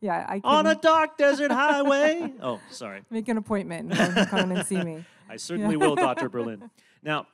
Yeah, 0.01 0.25
I 0.27 0.39
can. 0.39 0.49
On 0.49 0.65
a 0.65 0.75
dark 0.75 1.17
desert 1.17 1.51
highway. 1.51 2.33
Oh, 2.41 2.59
sorry. 2.71 3.03
make 3.11 3.29
an 3.29 3.37
appointment 3.37 3.91
come, 3.91 4.51
and 4.51 4.65
see 4.65 4.81
me. 4.81 5.05
I 5.29 5.37
certainly 5.37 5.77
will, 5.77 5.95
Dr. 5.95 6.27
Berlin. 6.29 6.69
Now, 7.03 7.27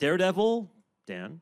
Daredevil, 0.00 0.70
Dan, 1.06 1.40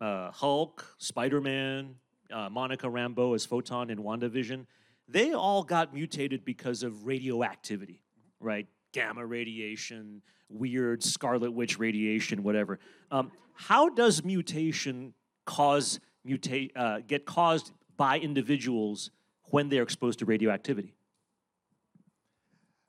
uh, 0.00 0.30
Hulk, 0.30 0.94
Spider 0.98 1.40
Man, 1.40 1.96
uh, 2.32 2.48
Monica 2.50 2.86
Rambeau 2.86 3.34
as 3.34 3.46
Photon 3.46 3.90
in 3.90 3.98
WandaVision, 3.98 4.66
they 5.08 5.32
all 5.32 5.62
got 5.62 5.94
mutated 5.94 6.44
because 6.44 6.82
of 6.82 7.06
radioactivity, 7.06 8.00
right? 8.40 8.66
Gamma 8.92 9.24
radiation, 9.24 10.22
weird 10.48 11.02
Scarlet 11.02 11.52
Witch 11.52 11.78
radiation, 11.78 12.42
whatever. 12.42 12.78
Um, 13.10 13.30
how 13.54 13.88
does 13.88 14.24
mutation 14.24 15.14
cause 15.44 16.00
mutate 16.26 16.70
uh, 16.76 17.00
get 17.06 17.24
caused 17.24 17.72
by 17.96 18.18
individuals 18.18 19.10
when 19.50 19.68
they're 19.68 19.82
exposed 19.82 20.18
to 20.18 20.24
radioactivity? 20.24 20.94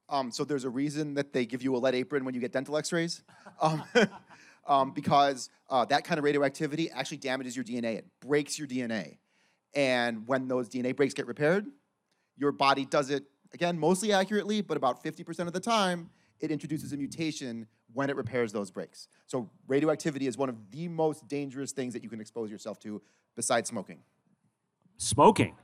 Um, 0.09 0.31
so 0.31 0.43
there's 0.43 0.63
a 0.63 0.69
reason 0.69 1.13
that 1.15 1.33
they 1.33 1.45
give 1.45 1.61
you 1.61 1.75
a 1.75 1.79
lead 1.79 1.93
apron 1.93 2.23
when 2.23 2.33
you 2.33 2.39
get 2.39 2.53
dental 2.53 2.77
X-rays. 2.77 3.23
Um, 3.61 3.83
um, 4.67 4.91
because 4.91 5.49
uh, 5.69 5.85
that 5.85 6.03
kind 6.03 6.17
of 6.17 6.23
radioactivity 6.23 6.91
actually 6.91 7.17
damages 7.17 7.55
your 7.55 7.65
DNA. 7.65 7.97
It 7.97 8.05
breaks 8.21 8.59
your 8.59 8.67
DNA. 8.67 9.17
And 9.73 10.27
when 10.27 10.47
those 10.47 10.69
DNA 10.69 10.95
breaks 10.95 11.13
get 11.13 11.27
repaired, 11.27 11.65
your 12.37 12.51
body 12.51 12.85
does 12.85 13.09
it, 13.09 13.23
again, 13.53 13.79
mostly 13.79 14.13
accurately, 14.13 14.61
but 14.61 14.77
about 14.77 15.03
50% 15.03 15.47
of 15.47 15.53
the 15.53 15.59
time, 15.59 16.09
it 16.39 16.51
introduces 16.51 16.93
a 16.93 16.97
mutation 16.97 17.67
when 17.93 18.09
it 18.09 18.15
repairs 18.15 18.51
those 18.51 18.69
breaks. 18.69 19.07
So 19.25 19.49
radioactivity 19.67 20.27
is 20.27 20.37
one 20.37 20.49
of 20.49 20.55
the 20.71 20.87
most 20.87 21.27
dangerous 21.27 21.71
things 21.71 21.93
that 21.93 22.03
you 22.03 22.09
can 22.09 22.21
expose 22.21 22.51
yourself 22.51 22.79
to 22.81 23.01
besides 23.35 23.69
smoking. 23.69 23.99
Smoking. 24.97 25.55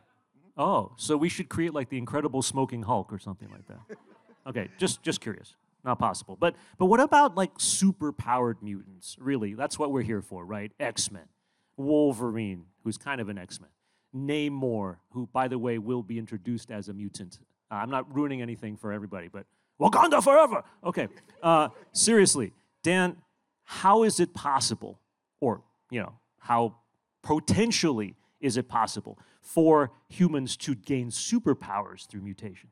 Oh, 0.55 0.91
so 0.97 1.17
we 1.17 1.29
should 1.29 1.49
create 1.49 1.73
like 1.73 1.89
the 1.89 1.97
Incredible 1.97 2.41
Smoking 2.41 2.83
Hulk 2.83 3.11
or 3.11 3.19
something 3.19 3.49
like 3.49 3.67
that. 3.67 3.97
Okay, 4.45 4.67
just 4.77 5.01
just 5.01 5.21
curious. 5.21 5.55
Not 5.83 5.99
possible. 5.99 6.37
But 6.39 6.55
but 6.77 6.85
what 6.85 6.99
about 6.99 7.35
like 7.35 7.51
super 7.57 8.11
powered 8.13 8.61
mutants? 8.61 9.17
Really, 9.19 9.53
that's 9.53 9.77
what 9.77 9.91
we're 9.91 10.01
here 10.01 10.21
for, 10.21 10.45
right? 10.45 10.71
X 10.79 11.11
Men, 11.11 11.25
Wolverine, 11.75 12.65
who's 12.83 12.97
kind 12.97 13.19
of 13.19 13.29
an 13.29 13.37
X 13.37 13.59
Men, 13.59 13.69
Namor, 14.15 14.97
who 15.11 15.27
by 15.33 15.47
the 15.47 15.57
way 15.57 15.77
will 15.77 16.03
be 16.03 16.17
introduced 16.17 16.71
as 16.71 16.87
a 16.87 16.93
mutant. 16.93 17.39
Uh, 17.69 17.75
I'm 17.75 17.89
not 17.89 18.13
ruining 18.13 18.41
anything 18.41 18.77
for 18.77 18.93
everybody, 18.93 19.27
but 19.27 19.45
Wakanda 19.79 20.23
forever. 20.23 20.63
Okay, 20.85 21.09
uh, 21.41 21.69
seriously, 21.91 22.53
Dan, 22.81 23.17
how 23.65 24.03
is 24.03 24.19
it 24.19 24.33
possible, 24.33 24.99
or 25.41 25.63
you 25.89 25.99
know, 25.99 26.13
how 26.39 26.75
potentially 27.23 28.15
is 28.39 28.55
it 28.55 28.69
possible 28.69 29.17
for 29.41 29.91
humans 30.07 30.55
to 30.57 30.75
gain 30.75 31.09
superpowers 31.09 32.07
through 32.07 32.21
mutation? 32.21 32.69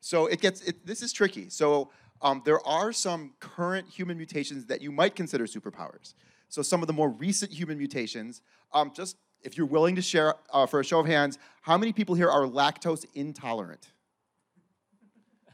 So 0.00 0.26
it 0.26 0.40
gets 0.40 0.60
it, 0.62 0.86
this 0.86 1.02
is 1.02 1.12
tricky. 1.12 1.48
So 1.48 1.90
um, 2.22 2.42
there 2.44 2.64
are 2.66 2.92
some 2.92 3.34
current 3.40 3.88
human 3.88 4.16
mutations 4.16 4.66
that 4.66 4.80
you 4.80 4.90
might 4.90 5.14
consider 5.14 5.46
superpowers. 5.46 6.14
So 6.48 6.62
some 6.62 6.82
of 6.82 6.86
the 6.86 6.92
more 6.92 7.10
recent 7.10 7.52
human 7.52 7.78
mutations, 7.78 8.42
um, 8.72 8.92
just 8.94 9.16
if 9.42 9.56
you're 9.56 9.66
willing 9.66 9.96
to 9.96 10.02
share 10.02 10.34
uh, 10.52 10.66
for 10.66 10.80
a 10.80 10.84
show 10.84 11.00
of 11.00 11.06
hands, 11.06 11.38
how 11.62 11.76
many 11.76 11.92
people 11.92 12.14
here 12.14 12.30
are 12.30 12.42
lactose 12.42 13.04
intolerant? 13.14 13.92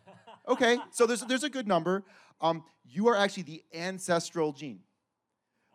Okay, 0.49 0.77
so 0.91 1.07
there's, 1.07 1.21
there's 1.21 1.45
a 1.45 1.49
good 1.49 1.69
number. 1.69 2.03
Um, 2.41 2.65
you 2.85 3.07
are 3.07 3.17
actually 3.17 3.45
the 3.45 3.63
ancestral 3.73 4.53
gene. 4.53 4.81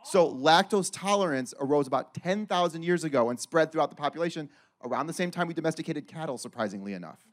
So 0.03 0.29
lactose 0.33 0.89
tolerance 0.91 1.53
arose 1.59 1.87
about 1.87 2.13
10,000 2.13 2.83
years 2.83 3.05
ago 3.05 3.29
and 3.29 3.39
spread 3.39 3.71
throughout 3.71 3.89
the 3.89 3.95
population 3.95 4.49
around 4.83 5.07
the 5.07 5.13
same 5.13 5.31
time 5.31 5.47
we 5.47 5.53
domesticated 5.53 6.07
cattle, 6.07 6.37
surprisingly 6.37 6.93
enough. 6.93 7.25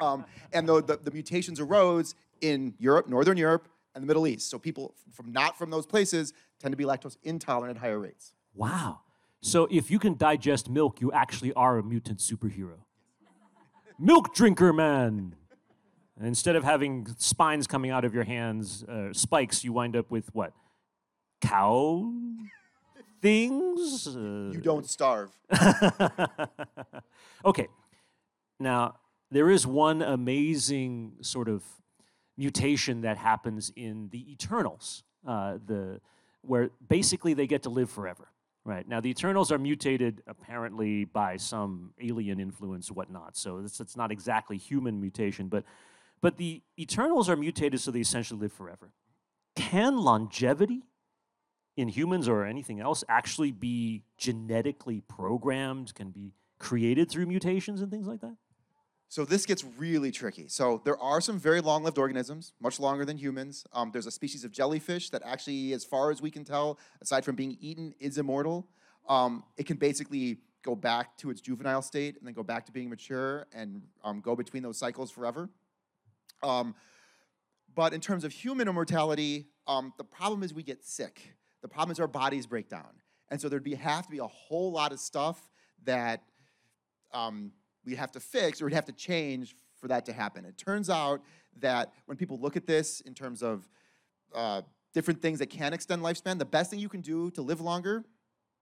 Um, 0.00 0.24
and 0.52 0.68
the, 0.68 0.82
the, 0.82 0.96
the 1.02 1.10
mutations 1.10 1.60
arose 1.60 2.14
in 2.40 2.74
Europe, 2.78 3.08
Northern 3.08 3.36
Europe, 3.36 3.68
and 3.94 4.02
the 4.02 4.06
Middle 4.06 4.26
East. 4.26 4.50
So 4.50 4.58
people 4.58 4.94
from 5.12 5.32
not 5.32 5.58
from 5.58 5.70
those 5.70 5.86
places 5.86 6.32
tend 6.58 6.72
to 6.72 6.76
be 6.76 6.84
lactose 6.84 7.16
intolerant 7.22 7.76
at 7.76 7.80
higher 7.80 7.98
rates. 7.98 8.32
Wow. 8.54 9.00
So 9.40 9.66
if 9.70 9.90
you 9.90 9.98
can 9.98 10.16
digest 10.16 10.68
milk, 10.68 11.00
you 11.00 11.12
actually 11.12 11.52
are 11.54 11.78
a 11.78 11.82
mutant 11.82 12.18
superhero. 12.18 12.78
milk 13.98 14.34
drinker 14.34 14.72
man. 14.72 15.34
And 16.16 16.26
instead 16.26 16.54
of 16.56 16.64
having 16.64 17.06
spines 17.18 17.66
coming 17.66 17.90
out 17.90 18.04
of 18.04 18.12
your 18.12 18.24
hands, 18.24 18.84
uh, 18.84 19.12
spikes, 19.12 19.64
you 19.64 19.72
wind 19.72 19.96
up 19.96 20.10
with 20.10 20.34
what? 20.34 20.52
Cow 21.40 22.12
things? 23.20 24.06
Uh, 24.06 24.50
You 24.52 24.60
don't 24.60 24.88
starve. 24.88 25.30
okay. 27.44 27.68
Now, 28.58 28.96
there 29.30 29.50
is 29.50 29.66
one 29.66 30.02
amazing 30.02 31.12
sort 31.20 31.48
of 31.48 31.62
mutation 32.36 33.02
that 33.02 33.16
happens 33.16 33.72
in 33.76 34.08
the 34.10 34.32
Eternals, 34.32 35.02
uh, 35.26 35.58
the, 35.66 36.00
where 36.42 36.70
basically 36.88 37.34
they 37.34 37.46
get 37.46 37.62
to 37.64 37.68
live 37.68 37.90
forever. 37.90 38.28
Right. 38.62 38.86
Now, 38.86 39.00
the 39.00 39.08
Eternals 39.08 39.50
are 39.50 39.58
mutated 39.58 40.22
apparently 40.26 41.06
by 41.06 41.38
some 41.38 41.94
alien 42.00 42.38
influence, 42.38 42.90
whatnot. 42.90 43.34
So 43.36 43.58
it's, 43.58 43.80
it's 43.80 43.96
not 43.96 44.12
exactly 44.12 44.58
human 44.58 45.00
mutation, 45.00 45.48
but, 45.48 45.64
but 46.20 46.36
the 46.36 46.62
Eternals 46.78 47.30
are 47.30 47.36
mutated 47.36 47.80
so 47.80 47.90
they 47.90 48.00
essentially 48.00 48.38
live 48.38 48.52
forever. 48.52 48.92
Can 49.56 49.96
longevity 49.96 50.82
in 51.76 51.88
humans 51.88 52.28
or 52.28 52.44
anything 52.44 52.80
else 52.80 53.02
actually 53.08 53.50
be 53.50 54.02
genetically 54.18 55.00
programmed, 55.08 55.94
can 55.94 56.10
be 56.10 56.34
created 56.58 57.10
through 57.10 57.26
mutations 57.26 57.80
and 57.80 57.90
things 57.90 58.06
like 58.06 58.20
that? 58.20 58.36
So 59.10 59.24
this 59.24 59.44
gets 59.44 59.64
really 59.76 60.12
tricky. 60.12 60.46
So 60.46 60.80
there 60.84 60.96
are 60.98 61.20
some 61.20 61.36
very 61.36 61.60
long-lived 61.60 61.98
organisms, 61.98 62.52
much 62.60 62.78
longer 62.78 63.04
than 63.04 63.18
humans. 63.18 63.66
Um, 63.72 63.90
there's 63.92 64.06
a 64.06 64.10
species 64.12 64.44
of 64.44 64.52
jellyfish 64.52 65.10
that 65.10 65.20
actually, 65.26 65.72
as 65.72 65.84
far 65.84 66.12
as 66.12 66.22
we 66.22 66.30
can 66.30 66.44
tell, 66.44 66.78
aside 67.02 67.24
from 67.24 67.34
being 67.34 67.58
eaten, 67.60 67.92
is 67.98 68.18
immortal. 68.18 68.68
Um, 69.08 69.42
it 69.56 69.66
can 69.66 69.78
basically 69.78 70.38
go 70.62 70.76
back 70.76 71.16
to 71.16 71.30
its 71.30 71.40
juvenile 71.40 71.82
state 71.82 72.18
and 72.18 72.26
then 72.26 72.34
go 72.34 72.44
back 72.44 72.64
to 72.66 72.72
being 72.72 72.88
mature 72.88 73.48
and 73.52 73.82
um, 74.04 74.20
go 74.20 74.36
between 74.36 74.62
those 74.62 74.78
cycles 74.78 75.10
forever. 75.10 75.48
Um, 76.44 76.76
but 77.74 77.92
in 77.92 78.00
terms 78.00 78.22
of 78.22 78.30
human 78.30 78.68
immortality, 78.68 79.48
um, 79.66 79.92
the 79.98 80.04
problem 80.04 80.44
is 80.44 80.54
we 80.54 80.62
get 80.62 80.84
sick. 80.84 81.34
The 81.62 81.68
problem 81.68 81.90
is 81.90 81.98
our 81.98 82.06
bodies 82.06 82.46
break 82.46 82.68
down. 82.68 83.00
And 83.28 83.40
so 83.40 83.48
there'd 83.48 83.64
be, 83.64 83.74
have 83.74 84.04
to 84.04 84.10
be 84.10 84.18
a 84.18 84.28
whole 84.28 84.70
lot 84.70 84.92
of 84.92 85.00
stuff 85.00 85.50
that 85.82 86.22
um, 87.12 87.50
we'd 87.84 87.96
have 87.96 88.12
to 88.12 88.20
fix 88.20 88.60
or 88.60 88.66
we'd 88.66 88.74
have 88.74 88.84
to 88.86 88.92
change 88.92 89.56
for 89.80 89.88
that 89.88 90.04
to 90.06 90.12
happen. 90.12 90.44
It 90.44 90.58
turns 90.58 90.90
out 90.90 91.22
that 91.58 91.92
when 92.06 92.16
people 92.16 92.38
look 92.38 92.56
at 92.56 92.66
this 92.66 93.00
in 93.00 93.14
terms 93.14 93.42
of 93.42 93.68
uh, 94.34 94.62
different 94.92 95.22
things 95.22 95.38
that 95.38 95.48
can 95.48 95.72
extend 95.72 96.02
lifespan, 96.02 96.38
the 96.38 96.44
best 96.44 96.70
thing 96.70 96.78
you 96.78 96.88
can 96.88 97.00
do 97.00 97.30
to 97.32 97.42
live 97.42 97.60
longer, 97.60 98.04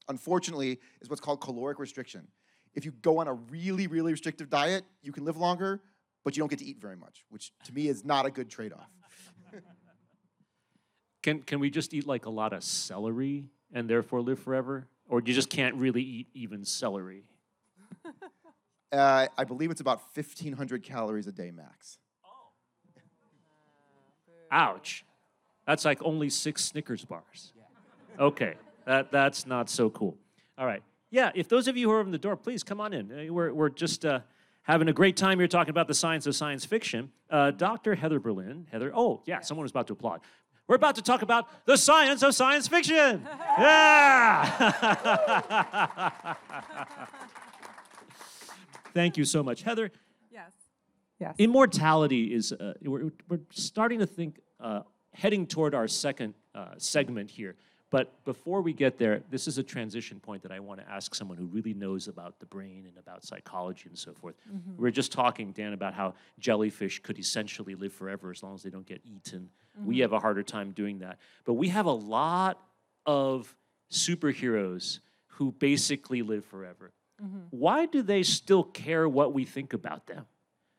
unfortunately, 0.08 0.78
is 1.00 1.10
what's 1.10 1.20
called 1.20 1.40
caloric 1.40 1.78
restriction. 1.78 2.28
If 2.74 2.84
you 2.84 2.92
go 2.92 3.18
on 3.18 3.28
a 3.28 3.34
really, 3.34 3.86
really 3.86 4.12
restrictive 4.12 4.48
diet, 4.48 4.84
you 5.02 5.12
can 5.12 5.24
live 5.24 5.36
longer, 5.36 5.80
but 6.24 6.36
you 6.36 6.40
don't 6.40 6.48
get 6.48 6.60
to 6.60 6.64
eat 6.64 6.78
very 6.80 6.96
much, 6.96 7.24
which 7.28 7.52
to 7.64 7.74
me 7.74 7.88
is 7.88 8.04
not 8.04 8.26
a 8.26 8.30
good 8.30 8.48
trade 8.48 8.72
off. 8.72 8.90
Can, 11.20 11.42
can 11.42 11.58
we 11.58 11.68
just 11.68 11.92
eat 11.92 12.06
like 12.06 12.26
a 12.26 12.30
lot 12.30 12.52
of 12.52 12.62
celery 12.62 13.46
and 13.72 13.90
therefore 13.90 14.20
live 14.20 14.38
forever? 14.38 14.86
Or 15.08 15.20
you 15.20 15.34
just 15.34 15.50
can't 15.50 15.74
really 15.74 16.00
eat 16.00 16.28
even 16.32 16.64
celery? 16.64 17.24
Uh, 18.90 19.26
I 19.36 19.44
believe 19.44 19.70
it's 19.70 19.80
about 19.80 20.00
1,500 20.14 20.82
calories 20.82 21.26
a 21.26 21.32
day 21.32 21.50
max. 21.50 21.98
Ouch. 24.50 25.04
That's 25.66 25.84
like 25.84 26.02
only 26.02 26.30
six 26.30 26.64
Snickers 26.64 27.04
bars. 27.04 27.52
Okay, 28.18 28.54
that, 28.86 29.12
that's 29.12 29.46
not 29.46 29.68
so 29.68 29.90
cool. 29.90 30.16
All 30.56 30.66
right. 30.66 30.82
Yeah, 31.10 31.30
if 31.34 31.48
those 31.48 31.68
of 31.68 31.76
you 31.76 31.88
who 31.88 31.94
are 31.94 32.00
in 32.00 32.10
the 32.10 32.18
door, 32.18 32.36
please 32.36 32.62
come 32.62 32.80
on 32.80 32.92
in. 32.92 33.12
Uh, 33.12 33.32
We're, 33.32 33.52
we're 33.52 33.68
just 33.68 34.04
uh, 34.04 34.20
having 34.62 34.88
a 34.88 34.92
great 34.92 35.16
time 35.16 35.38
here 35.38 35.48
talking 35.48 35.70
about 35.70 35.86
the 35.88 35.94
science 35.94 36.26
of 36.26 36.34
science 36.34 36.64
fiction. 36.64 37.10
Uh, 37.30 37.50
Dr. 37.50 37.94
Heather 37.94 38.18
Berlin, 38.18 38.66
Heather, 38.72 38.90
oh, 38.94 39.22
yeah, 39.26 39.40
someone 39.40 39.62
was 39.64 39.70
about 39.70 39.86
to 39.88 39.92
applaud. 39.92 40.20
We're 40.66 40.76
about 40.76 40.96
to 40.96 41.02
talk 41.02 41.22
about 41.22 41.64
the 41.66 41.76
science 41.76 42.22
of 42.22 42.34
science 42.34 42.68
fiction. 42.68 43.26
Yeah! 43.58 44.74
Thank 48.98 49.16
you 49.16 49.24
so 49.24 49.44
much. 49.44 49.62
Heather, 49.62 49.92
Yes. 50.28 50.50
Yes. 51.20 51.36
immortality 51.38 52.34
is 52.34 52.52
uh, 52.52 52.74
we're, 52.82 53.12
we're 53.28 53.38
starting 53.50 54.00
to 54.00 54.06
think 54.06 54.40
uh, 54.58 54.80
heading 55.12 55.46
toward 55.46 55.72
our 55.72 55.86
second 55.86 56.34
uh, 56.52 56.70
segment 56.78 57.30
here. 57.30 57.54
But 57.90 58.24
before 58.24 58.60
we 58.60 58.72
get 58.72 58.98
there 58.98 59.22
this 59.30 59.46
is 59.46 59.56
a 59.56 59.62
transition 59.62 60.18
point 60.18 60.42
that 60.42 60.52
i 60.52 60.58
want 60.60 60.80
to 60.80 60.88
ask 60.90 61.14
someone 61.14 61.38
who 61.38 61.46
really 61.46 61.74
knows 61.74 62.08
about 62.08 62.38
the 62.40 62.46
brain 62.46 62.86
and 62.88 62.98
about 62.98 63.24
psychology 63.24 63.84
and 63.88 63.96
so 63.96 64.12
forth. 64.14 64.34
We 64.76 64.88
are 64.88 64.96
just 65.00 65.12
talking 65.12 65.52
dan 65.52 65.74
about 65.74 65.94
how 65.94 66.14
jellyfish 66.40 66.98
could 66.98 67.18
essentially 67.20 67.76
live 67.76 67.92
forever 67.92 68.32
as 68.32 68.42
long 68.42 68.54
as 68.56 68.62
they 68.64 68.70
don't 68.70 68.86
get 68.86 69.00
eaten. 69.04 69.48
We 69.84 70.00
have 70.00 70.12
a 70.12 70.18
harder 70.18 70.42
time 70.42 70.72
doing 70.72 70.98
that. 70.98 71.18
But 71.44 71.54
we 71.54 71.68
have 71.68 71.86
a 71.86 71.98
lot 72.18 72.60
of 73.06 73.54
superheroes 73.92 74.98
who 75.28 75.52
basically 75.52 76.22
live 76.22 76.44
forever 76.44 76.90
Mm-hmm. 77.22 77.38
why 77.50 77.86
do 77.86 78.02
they 78.02 78.22
still 78.22 78.62
care 78.62 79.08
what 79.08 79.32
we 79.32 79.44
think 79.44 79.72
about 79.72 80.06
them? 80.06 80.24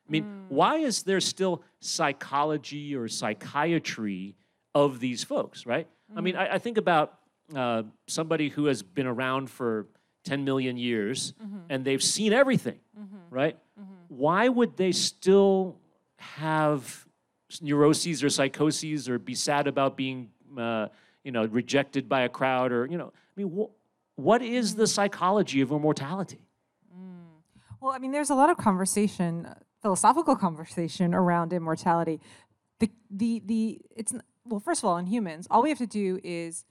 I 0.08 0.10
mean, 0.10 0.24
mm. 0.24 0.44
why 0.48 0.76
is 0.76 1.02
there 1.02 1.20
still 1.20 1.62
psychology 1.80 2.96
or 2.96 3.08
psychiatry 3.08 4.36
of 4.74 5.00
these 5.00 5.22
folks, 5.22 5.66
right? 5.66 5.86
I 6.16 6.22
mean, 6.22 6.34
mm. 6.34 6.38
I, 6.38 6.54
I 6.54 6.58
think 6.58 6.78
about 6.78 7.18
uh, 7.54 7.82
somebody 8.08 8.48
who 8.48 8.64
has 8.66 8.82
been 8.82 9.06
around 9.06 9.50
for 9.50 9.86
10 10.24 10.44
million 10.44 10.76
years 10.76 11.34
mm-hmm. 11.42 11.58
and 11.68 11.84
they've 11.84 12.02
seen 12.02 12.32
everything, 12.32 12.78
mm-hmm. 12.98 13.16
right? 13.28 13.58
Why 14.08 14.48
would 14.48 14.76
they 14.76 14.92
still 14.92 15.78
have 16.16 17.06
neuroses 17.62 18.24
or 18.24 18.28
psychoses 18.28 19.08
or 19.08 19.18
be 19.18 19.34
sad 19.34 19.66
about 19.66 19.96
being, 19.96 20.30
uh, 20.58 20.88
you 21.22 21.32
know, 21.32 21.46
rejected 21.46 22.08
by 22.08 22.22
a 22.22 22.28
crowd 22.28 22.72
or, 22.72 22.86
you 22.86 22.98
know, 22.98 23.12
I 23.14 23.40
mean, 23.40 23.56
wh- 23.56 23.70
what 24.22 24.42
is 24.42 24.74
the 24.74 24.86
psychology 24.86 25.60
of 25.60 25.70
immortality? 25.70 26.46
Well, 27.80 27.92
I 27.92 27.98
mean, 27.98 28.12
there's 28.12 28.30
a 28.30 28.34
lot 28.34 28.50
of 28.50 28.58
conversation, 28.58 29.46
uh, 29.46 29.54
philosophical 29.80 30.36
conversation 30.36 31.14
around 31.14 31.52
immortality. 31.52 32.20
The 32.78 32.90
the 33.10 33.42
the 33.44 33.80
it's 33.96 34.14
well, 34.44 34.60
first 34.60 34.82
of 34.82 34.88
all, 34.88 34.96
in 34.98 35.06
humans, 35.06 35.46
all 35.50 35.62
we 35.62 35.70
have 35.70 35.78
to 35.78 35.86
do 35.86 36.20
is 36.22 36.64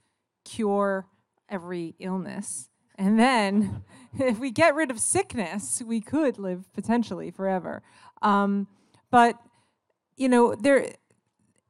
cure 0.44 1.06
every 1.48 1.94
illness. 1.98 2.68
And 2.96 3.18
then 3.18 3.84
if 4.18 4.38
we 4.38 4.50
get 4.50 4.74
rid 4.74 4.90
of 4.90 5.00
sickness, 5.00 5.82
we 5.84 6.00
could 6.00 6.38
live 6.38 6.72
potentially 6.72 7.30
forever. 7.30 7.82
Um, 8.22 8.68
but, 9.10 9.36
you 10.16 10.28
know, 10.28 10.54
there, 10.54 10.92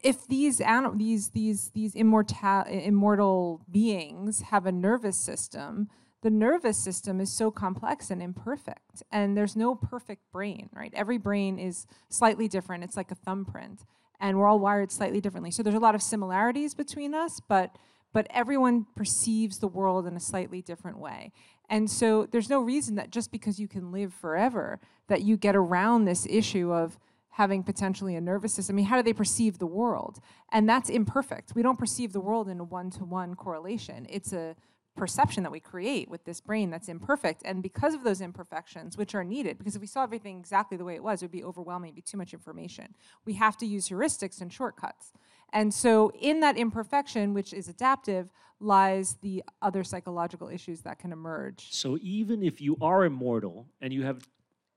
if 0.02 0.26
these 0.26 0.60
anim- 0.60 0.98
these 0.98 1.30
these 1.30 1.70
these 1.70 1.94
immortal 1.94 2.62
immortal 2.68 3.60
beings 3.70 4.42
have 4.42 4.66
a 4.66 4.72
nervous 4.72 5.16
system, 5.16 5.88
the 6.22 6.30
nervous 6.30 6.78
system 6.78 7.20
is 7.20 7.32
so 7.32 7.50
complex 7.50 8.10
and 8.10 8.22
imperfect, 8.22 9.02
and 9.10 9.36
there's 9.36 9.56
no 9.56 9.74
perfect 9.74 10.22
brain, 10.32 10.70
right? 10.72 10.92
Every 10.94 11.18
brain 11.18 11.58
is 11.58 11.86
slightly 12.08 12.48
different. 12.48 12.84
It's 12.84 12.96
like 12.96 13.10
a 13.10 13.14
thumbprint, 13.14 13.84
and 14.20 14.38
we're 14.38 14.46
all 14.46 14.58
wired 14.58 14.90
slightly 14.90 15.20
differently. 15.20 15.50
So 15.50 15.62
there's 15.62 15.76
a 15.76 15.80
lot 15.80 15.94
of 15.94 16.02
similarities 16.02 16.74
between 16.74 17.14
us, 17.14 17.40
but 17.40 17.76
but 18.12 18.26
everyone 18.30 18.86
perceives 18.96 19.58
the 19.58 19.68
world 19.68 20.06
in 20.06 20.16
a 20.16 20.20
slightly 20.20 20.62
different 20.62 20.98
way. 20.98 21.32
And 21.68 21.88
so 21.88 22.26
there's 22.26 22.50
no 22.50 22.60
reason 22.60 22.96
that 22.96 23.10
just 23.10 23.30
because 23.30 23.60
you 23.60 23.68
can 23.68 23.92
live 23.92 24.12
forever 24.12 24.80
that 25.06 25.22
you 25.22 25.36
get 25.36 25.54
around 25.54 26.04
this 26.04 26.26
issue 26.28 26.72
of 26.72 26.98
having 27.30 27.62
potentially 27.62 28.16
a 28.16 28.20
nervous 28.20 28.52
system. 28.52 28.74
I 28.74 28.78
mean, 28.78 28.86
how 28.86 28.96
do 28.96 29.02
they 29.02 29.12
perceive 29.12 29.58
the 29.58 29.66
world? 29.66 30.20
And 30.50 30.68
that's 30.68 30.90
imperfect. 30.90 31.52
We 31.54 31.62
don't 31.62 31.78
perceive 31.78 32.12
the 32.12 32.20
world 32.20 32.48
in 32.48 32.60
a 32.60 32.64
one 32.64 32.90
to 32.90 33.04
one 33.04 33.34
correlation. 33.34 34.06
It's 34.08 34.32
a 34.32 34.56
perception 34.96 35.44
that 35.44 35.52
we 35.52 35.60
create 35.60 36.10
with 36.10 36.24
this 36.24 36.40
brain 36.40 36.70
that's 36.70 36.88
imperfect. 36.88 37.42
And 37.44 37.62
because 37.62 37.94
of 37.94 38.02
those 38.02 38.20
imperfections, 38.20 38.98
which 38.98 39.14
are 39.14 39.24
needed, 39.24 39.58
because 39.58 39.76
if 39.76 39.80
we 39.80 39.86
saw 39.86 40.02
everything 40.02 40.38
exactly 40.38 40.76
the 40.76 40.84
way 40.84 40.94
it 40.94 41.02
was, 41.02 41.22
it 41.22 41.26
would 41.26 41.32
be 41.32 41.44
overwhelming, 41.44 41.94
be 41.94 42.02
too 42.02 42.18
much 42.18 42.34
information. 42.34 42.94
We 43.24 43.34
have 43.34 43.56
to 43.58 43.66
use 43.66 43.88
heuristics 43.88 44.40
and 44.40 44.52
shortcuts. 44.52 45.12
And 45.52 45.72
so, 45.72 46.12
in 46.20 46.40
that 46.40 46.56
imperfection, 46.56 47.34
which 47.34 47.52
is 47.52 47.68
adaptive, 47.68 48.30
lies 48.60 49.16
the 49.22 49.42
other 49.62 49.82
psychological 49.82 50.48
issues 50.48 50.82
that 50.82 50.98
can 50.98 51.12
emerge. 51.12 51.68
So 51.70 51.98
even 52.02 52.42
if 52.42 52.60
you 52.60 52.76
are 52.80 53.04
immortal 53.04 53.66
and 53.80 53.92
you 53.92 54.04
have 54.04 54.28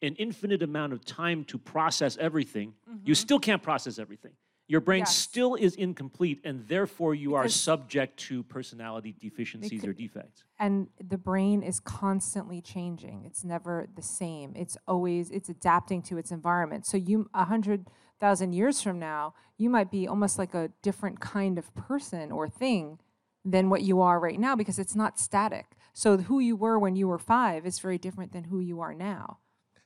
an 0.03 0.15
infinite 0.15 0.61
amount 0.61 0.93
of 0.93 1.03
time 1.05 1.43
to 1.45 1.57
process 1.57 2.17
everything, 2.17 2.73
you 2.87 2.93
mm-hmm. 2.93 3.13
still 3.13 3.39
can't 3.39 3.63
process 3.63 3.97
everything. 3.97 4.33
Your 4.67 4.79
brain 4.81 4.99
Yes. 4.99 5.15
still 5.15 5.55
is 5.55 5.75
incomplete, 5.75 6.39
and 6.43 6.65
therefore 6.67 7.13
you 7.13 7.35
are 7.35 7.47
subject 7.49 8.17
to 8.27 8.43
personality 8.43 9.13
deficiencies 9.19 9.81
could- 9.81 9.89
or 9.89 9.93
defects. 9.93 10.43
and 10.59 10.87
the 10.99 11.17
brain 11.17 11.61
is 11.61 11.79
constantly 11.79 12.61
changing 12.61 13.25
it's 13.25 13.43
never 13.43 13.87
the 13.95 14.01
same 14.01 14.53
it's 14.55 14.77
always 14.87 15.29
it's 15.31 15.49
adapting 15.49 16.01
to 16.01 16.17
its 16.17 16.31
environment 16.31 16.85
so 16.85 16.95
you 16.95 17.29
a 17.33 17.45
hundred 17.45 17.87
thousand 18.19 18.53
years 18.53 18.81
from 18.81 18.99
now 18.99 19.33
you 19.57 19.69
might 19.69 19.89
be 19.91 20.07
almost 20.07 20.37
like 20.37 20.53
a 20.53 20.69
different 20.81 21.19
kind 21.19 21.57
of 21.57 21.73
person 21.75 22.31
or 22.31 22.47
thing 22.47 22.99
than 23.43 23.69
what 23.69 23.81
you 23.81 23.99
are 23.99 24.19
right 24.19 24.39
now 24.39 24.55
because 24.55 24.79
it's 24.79 24.95
not 24.95 25.19
static 25.19 25.65
so 25.91 26.17
who 26.17 26.39
you 26.39 26.55
were 26.55 26.79
when 26.79 26.95
you 26.95 27.07
were 27.07 27.19
five 27.19 27.65
is 27.65 27.79
very 27.79 27.97
different 27.97 28.31
than 28.31 28.45
who 28.45 28.59
you 28.59 28.79
are 28.79 28.93
now 28.93 29.39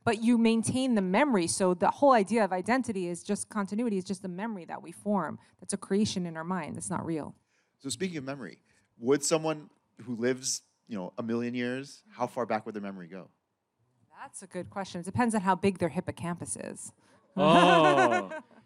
but 0.08 0.24
you 0.24 0.38
maintain 0.38 0.96
the 0.96 1.02
memory. 1.02 1.48
So 1.48 1.74
the 1.74 1.92
whole 1.92 2.14
idea 2.14 2.46
of 2.46 2.54
identity 2.54 3.10
is 3.10 3.24
just 3.24 3.50
continuity 3.50 3.98
is 3.98 4.06
just 4.06 4.22
the 4.22 4.30
memory 4.30 4.64
that 4.64 4.82
we 4.82 4.94
form. 4.94 5.38
That's 5.60 5.74
a 5.74 5.78
creation 5.78 6.26
in 6.26 6.38
our 6.38 6.46
mind. 6.46 6.78
That's 6.78 6.90
not 6.90 7.06
real. 7.06 7.36
So 7.80 7.90
speaking 7.90 8.16
of 8.16 8.24
memory, 8.24 8.60
would 9.00 9.22
someone 9.22 9.70
who 10.06 10.16
lives, 10.16 10.62
you 10.88 10.98
know, 10.98 11.12
a 11.18 11.24
million 11.24 11.54
years, 11.54 12.04
how 12.10 12.26
far 12.26 12.46
back 12.46 12.66
would 12.66 12.74
their 12.74 12.82
memory 12.82 13.08
go? 13.08 13.28
that's 14.22 14.42
a 14.44 14.48
good 14.48 14.70
question. 14.70 15.02
It 15.02 15.04
depends 15.04 15.36
on 15.36 15.42
how 15.42 15.56
big 15.56 15.78
their 15.78 15.90
hippocampus 15.90 16.56
is. 16.56 16.94
Oh, 17.36 18.32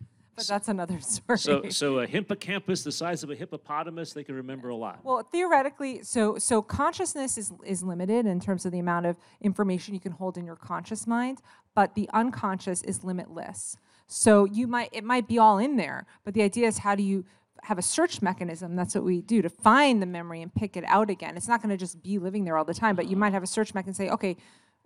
But 0.41 0.48
that's 0.48 0.67
another 0.67 1.00
story. 1.01 1.38
so 1.38 1.69
so 1.69 2.00
a 2.00 2.07
hippocampus 2.07 2.83
the 2.83 2.91
size 2.91 3.24
of 3.24 3.29
a 3.29 3.36
hippopotamus, 3.36 4.13
they 4.13 4.24
can 4.24 4.36
remember 4.36 4.69
a 4.69 4.75
lot. 4.75 5.00
well, 5.03 5.24
theoretically, 5.31 6.03
so 6.03 6.38
so 6.38 6.62
consciousness 6.62 7.38
is 7.38 7.51
is 7.65 7.83
limited 7.83 8.25
in 8.25 8.39
terms 8.39 8.65
of 8.65 8.71
the 8.71 8.79
amount 8.79 9.05
of 9.05 9.17
information 9.41 9.93
you 9.93 10.00
can 10.00 10.12
hold 10.12 10.38
in 10.38 10.45
your 10.45 10.55
conscious 10.55 11.05
mind, 11.07 11.41
but 11.75 11.95
the 11.95 12.10
unconscious 12.13 12.81
is 12.83 13.03
limitless. 13.03 13.77
So 14.07 14.45
you 14.45 14.67
might 14.67 14.89
it 14.91 15.03
might 15.03 15.27
be 15.27 15.38
all 15.38 15.57
in 15.57 15.77
there, 15.77 16.05
but 16.24 16.33
the 16.33 16.41
idea 16.41 16.67
is 16.67 16.79
how 16.79 16.95
do 16.95 17.03
you 17.03 17.25
have 17.63 17.77
a 17.77 17.81
search 17.81 18.21
mechanism 18.21 18.75
that's 18.75 18.95
what 18.95 19.03
we 19.03 19.21
do 19.21 19.42
to 19.42 19.50
find 19.50 20.01
the 20.01 20.05
memory 20.05 20.42
and 20.42 20.53
pick 20.53 20.75
it 20.75 20.83
out 20.87 21.09
again 21.09 21.37
it's 21.37 21.48
not 21.48 21.61
going 21.61 21.70
to 21.70 21.77
just 21.77 22.01
be 22.01 22.18
living 22.18 22.44
there 22.44 22.57
all 22.57 22.65
the 22.65 22.74
time 22.74 22.96
but 22.96 23.05
you 23.05 23.11
uh-huh. 23.11 23.20
might 23.20 23.33
have 23.33 23.44
a 23.44 23.48
search 23.48 23.74
mechanism 23.74 24.03
and 24.03 24.09
say 24.09 24.13
okay 24.13 24.35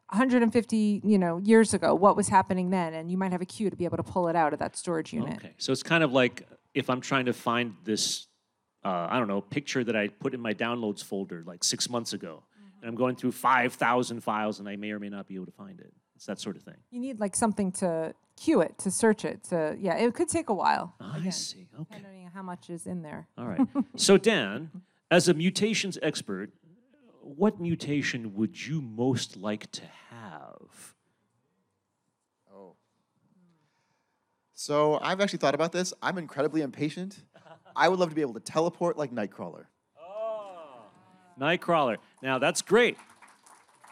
150 0.09 1.01
you 1.03 1.17
know 1.17 1.37
years 1.39 1.73
ago 1.73 1.95
what 1.95 2.15
was 2.15 2.29
happening 2.29 2.69
then 2.69 2.93
and 2.93 3.09
you 3.09 3.17
might 3.17 3.31
have 3.31 3.41
a 3.41 3.45
cue 3.45 3.69
to 3.69 3.75
be 3.75 3.85
able 3.85 3.97
to 3.97 4.03
pull 4.03 4.27
it 4.27 4.35
out 4.35 4.53
of 4.53 4.59
that 4.59 4.77
storage 4.77 5.11
unit 5.11 5.37
Okay, 5.37 5.53
so 5.57 5.71
it's 5.71 5.83
kind 5.83 6.03
of 6.03 6.13
like 6.13 6.47
if 6.75 6.89
I'm 6.89 7.01
trying 7.01 7.25
to 7.25 7.33
find 7.33 7.73
this, 7.83 8.27
uh, 8.83 9.07
I 9.09 9.17
don't 9.17 9.27
know, 9.29 9.41
picture 9.41 9.83
that 9.83 9.95
I 9.95 10.09
put 10.09 10.33
in 10.35 10.41
my 10.41 10.53
downloads 10.53 11.03
folder 11.03 11.43
like 11.47 11.63
six 11.63 11.89
months 11.89 12.13
ago, 12.13 12.43
and 12.81 12.89
I'm 12.89 12.95
going 12.95 13.15
through 13.15 13.31
5,000 13.31 14.21
files, 14.21 14.59
and 14.59 14.69
I 14.69 14.75
may 14.75 14.91
or 14.91 14.99
may 14.99 15.09
not 15.09 15.27
be 15.27 15.35
able 15.35 15.45
to 15.47 15.51
find 15.53 15.79
it. 15.79 15.91
It's 16.15 16.25
that 16.27 16.39
sort 16.39 16.55
of 16.55 16.63
thing. 16.63 16.75
You 16.91 16.99
need 16.99 17.19
like 17.19 17.35
something 17.35 17.71
to 17.73 18.13
cue 18.39 18.61
it, 18.61 18.77
to 18.79 18.91
search 18.91 19.25
it, 19.25 19.43
to 19.45 19.75
yeah, 19.79 19.95
it 19.95 20.13
could 20.13 20.29
take 20.29 20.49
a 20.49 20.53
while. 20.53 20.93
I 20.99 21.17
again, 21.17 21.31
see. 21.31 21.67
Okay. 21.79 21.95
Depending 21.97 22.25
on 22.25 22.31
how 22.31 22.43
much 22.43 22.69
is 22.69 22.85
in 22.85 23.01
there. 23.01 23.27
All 23.37 23.47
right. 23.47 23.67
so, 23.95 24.17
Dan, 24.17 24.69
as 25.11 25.27
a 25.27 25.33
mutations 25.33 25.97
expert, 26.01 26.51
what 27.25 27.59
mutation 27.59 28.35
would 28.35 28.67
you 28.67 28.81
most 28.81 29.35
like 29.35 29.69
to 29.71 29.81
have? 30.11 30.93
Oh. 32.53 32.75
So 34.53 34.99
I've 35.01 35.19
actually 35.19 35.39
thought 35.39 35.55
about 35.55 35.71
this. 35.71 35.91
I'm 36.03 36.19
incredibly 36.19 36.61
impatient. 36.61 37.17
I 37.75 37.89
would 37.89 37.99
love 37.99 38.09
to 38.09 38.15
be 38.15 38.21
able 38.21 38.35
to 38.35 38.39
teleport 38.39 38.97
like 38.97 39.11
Nightcrawler. 39.11 39.65
Oh. 39.99 40.83
Nightcrawler. 41.39 41.97
Now, 42.21 42.37
that's 42.37 42.61
great. 42.61 42.95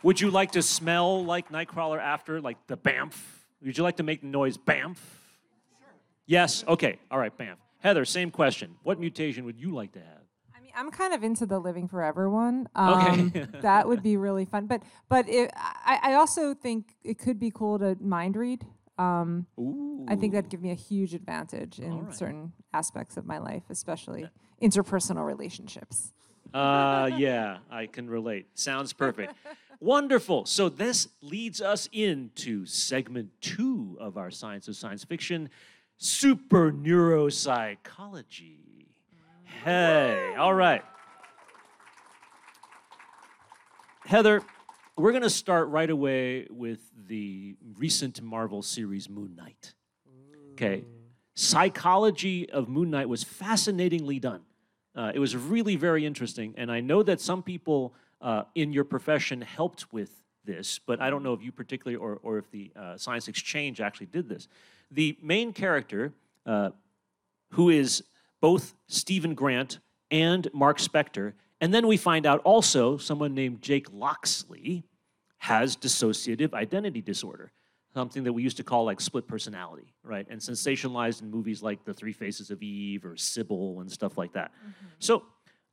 Would 0.03 0.21
you 0.21 0.29
like 0.29 0.51
to 0.51 0.61
smell 0.61 1.25
like 1.25 1.49
Nightcrawler 1.49 1.99
after, 1.99 2.39
like 2.39 2.57
the 2.67 2.77
BAMF? 2.77 3.15
Would 3.63 3.77
you 3.77 3.83
like 3.83 3.97
to 3.97 4.03
make 4.03 4.21
the 4.21 4.27
noise 4.27 4.57
BAMF? 4.57 4.97
Sure. 4.97 5.93
Yes? 6.27 6.63
Okay. 6.67 6.99
All 7.09 7.17
right, 7.17 7.35
BAMF. 7.35 7.55
Heather, 7.79 8.05
same 8.05 8.29
question. 8.29 8.75
What 8.83 8.99
mutation 8.99 9.43
would 9.45 9.59
you 9.59 9.73
like 9.73 9.93
to 9.93 9.99
have? 9.99 10.22
I'm 10.75 10.91
kind 10.91 11.13
of 11.13 11.23
into 11.23 11.45
the 11.45 11.59
living 11.59 11.87
forever 11.87 12.29
one. 12.29 12.67
Okay. 12.75 13.07
Um, 13.07 13.33
that 13.61 13.87
would 13.87 14.03
be 14.03 14.17
really 14.17 14.45
fun. 14.45 14.67
But 14.67 14.83
but 15.09 15.27
it, 15.29 15.51
I, 15.55 15.99
I 16.03 16.13
also 16.13 16.53
think 16.53 16.95
it 17.03 17.19
could 17.19 17.39
be 17.39 17.51
cool 17.51 17.79
to 17.79 17.97
mind 17.99 18.35
read. 18.35 18.65
Um, 18.97 19.47
Ooh. 19.59 20.05
I 20.07 20.15
think 20.15 20.33
that'd 20.33 20.49
give 20.49 20.61
me 20.61 20.71
a 20.71 20.75
huge 20.75 21.13
advantage 21.13 21.79
in 21.79 21.91
Alright. 21.91 22.13
certain 22.13 22.53
aspects 22.73 23.17
of 23.17 23.25
my 23.25 23.39
life, 23.39 23.63
especially 23.69 24.27
interpersonal 24.61 25.25
relationships. 25.25 26.13
Uh, 26.53 27.09
yeah, 27.17 27.57
I 27.71 27.87
can 27.87 28.09
relate. 28.09 28.47
Sounds 28.53 28.93
perfect. 28.93 29.33
Wonderful. 29.79 30.45
So 30.45 30.69
this 30.69 31.09
leads 31.21 31.59
us 31.59 31.89
into 31.91 32.65
segment 32.65 33.31
two 33.41 33.97
of 33.99 34.17
our 34.17 34.31
Science 34.31 34.67
of 34.67 34.75
Science 34.75 35.03
Fiction, 35.03 35.49
super 35.97 36.71
neuropsychology. 36.71 38.62
Hey, 39.63 40.35
all 40.37 40.53
right. 40.53 40.83
Heather, 44.03 44.41
we're 44.97 45.11
going 45.11 45.23
to 45.23 45.29
start 45.29 45.69
right 45.69 45.89
away 45.89 46.47
with 46.49 46.81
the 47.07 47.55
recent 47.77 48.21
Marvel 48.21 48.61
series 48.61 49.09
Moon 49.09 49.37
Knight. 49.37 49.73
Okay. 50.51 50.83
Psychology 51.35 52.49
of 52.49 52.67
Moon 52.67 52.89
Knight 52.89 53.07
was 53.07 53.23
fascinatingly 53.23 54.19
done. 54.19 54.41
Uh, 54.97 55.13
it 55.15 55.19
was 55.19 55.33
really 55.33 55.77
very 55.77 56.05
interesting, 56.05 56.53
and 56.57 56.69
I 56.69 56.81
know 56.81 57.01
that 57.01 57.21
some 57.21 57.41
people 57.41 57.93
uh, 58.19 58.43
in 58.55 58.73
your 58.73 58.83
profession 58.83 59.39
helped 59.39 59.93
with 59.93 60.11
this, 60.43 60.77
but 60.77 61.01
I 61.01 61.09
don't 61.09 61.23
know 61.23 61.31
if 61.31 61.41
you 61.41 61.53
particularly 61.53 61.95
or, 61.95 62.19
or 62.21 62.37
if 62.37 62.51
the 62.51 62.73
uh, 62.75 62.97
Science 62.97 63.29
Exchange 63.29 63.79
actually 63.79 64.07
did 64.07 64.27
this. 64.27 64.49
The 64.91 65.17
main 65.21 65.53
character, 65.53 66.11
uh, 66.45 66.71
who 67.51 67.69
is 67.69 68.03
both 68.43 68.73
Steven 68.89 69.35
Grant 69.35 69.79
and 70.11 70.49
Mark 70.53 70.77
Spector, 70.77 71.31
and 71.61 71.73
then 71.73 71.87
we 71.87 71.95
find 71.95 72.25
out 72.25 72.41
also 72.43 72.97
someone 72.97 73.33
named 73.33 73.61
Jake 73.61 73.87
Lockley 73.93 74.83
has 75.37 75.77
dissociative 75.77 76.53
identity 76.53 77.01
disorder, 77.01 77.53
something 77.93 78.25
that 78.25 78.33
we 78.33 78.43
used 78.43 78.57
to 78.57 78.63
call 78.65 78.83
like 78.83 78.99
split 78.99 79.29
personality, 79.29 79.93
right? 80.03 80.27
And 80.29 80.41
sensationalized 80.41 81.21
in 81.21 81.31
movies 81.31 81.63
like 81.63 81.85
The 81.85 81.93
Three 81.93 82.11
Faces 82.11 82.51
of 82.51 82.61
Eve 82.61 83.05
or 83.05 83.15
Sybil 83.15 83.79
and 83.79 83.89
stuff 83.89 84.17
like 84.17 84.33
that. 84.33 84.51
So, 84.99 85.23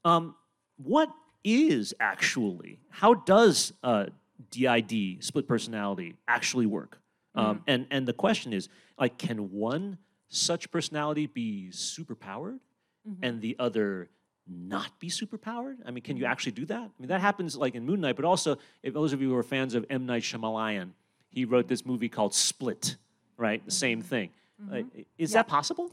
um, 0.04 0.36
what 0.76 1.10
is 1.42 1.92
actually, 1.98 2.78
how 2.88 3.14
does 3.14 3.72
uh, 3.82 4.06
DID, 4.52 5.24
split 5.24 5.48
personality, 5.48 6.14
actually 6.28 6.66
work? 6.66 7.00
Um, 7.34 7.64
and, 7.66 7.86
and 7.90 8.06
the 8.06 8.12
question 8.12 8.52
is, 8.52 8.68
like, 8.96 9.18
can 9.18 9.50
one 9.50 9.98
such 10.30 10.70
personality 10.70 11.26
be 11.26 11.68
superpowered 11.70 12.60
mm-hmm. 13.06 13.22
and 13.22 13.42
the 13.42 13.56
other 13.58 14.08
not 14.48 14.98
be 14.98 15.08
superpowered? 15.08 15.76
I 15.84 15.90
mean, 15.90 16.02
can 16.02 16.16
you 16.16 16.24
mm-hmm. 16.24 16.32
actually 16.32 16.52
do 16.52 16.64
that? 16.66 16.80
I 16.80 16.90
mean, 16.98 17.08
that 17.08 17.20
happens 17.20 17.56
like 17.56 17.74
in 17.74 17.84
Moon 17.84 18.00
Knight, 18.00 18.16
but 18.16 18.24
also, 18.24 18.56
if 18.82 18.94
those 18.94 19.12
of 19.12 19.20
you 19.20 19.28
who 19.28 19.36
are 19.36 19.42
fans 19.42 19.74
of 19.74 19.84
M. 19.90 20.06
Night 20.06 20.22
Shyamalan, 20.22 20.90
he 21.28 21.44
wrote 21.44 21.68
this 21.68 21.84
movie 21.84 22.08
called 22.08 22.34
Split, 22.34 22.96
right? 23.36 23.64
The 23.64 23.70
mm-hmm. 23.70 23.76
same 23.76 24.02
thing. 24.02 24.30
Like, 24.68 24.86
is 25.16 25.32
that 25.32 25.48
possible? 25.48 25.90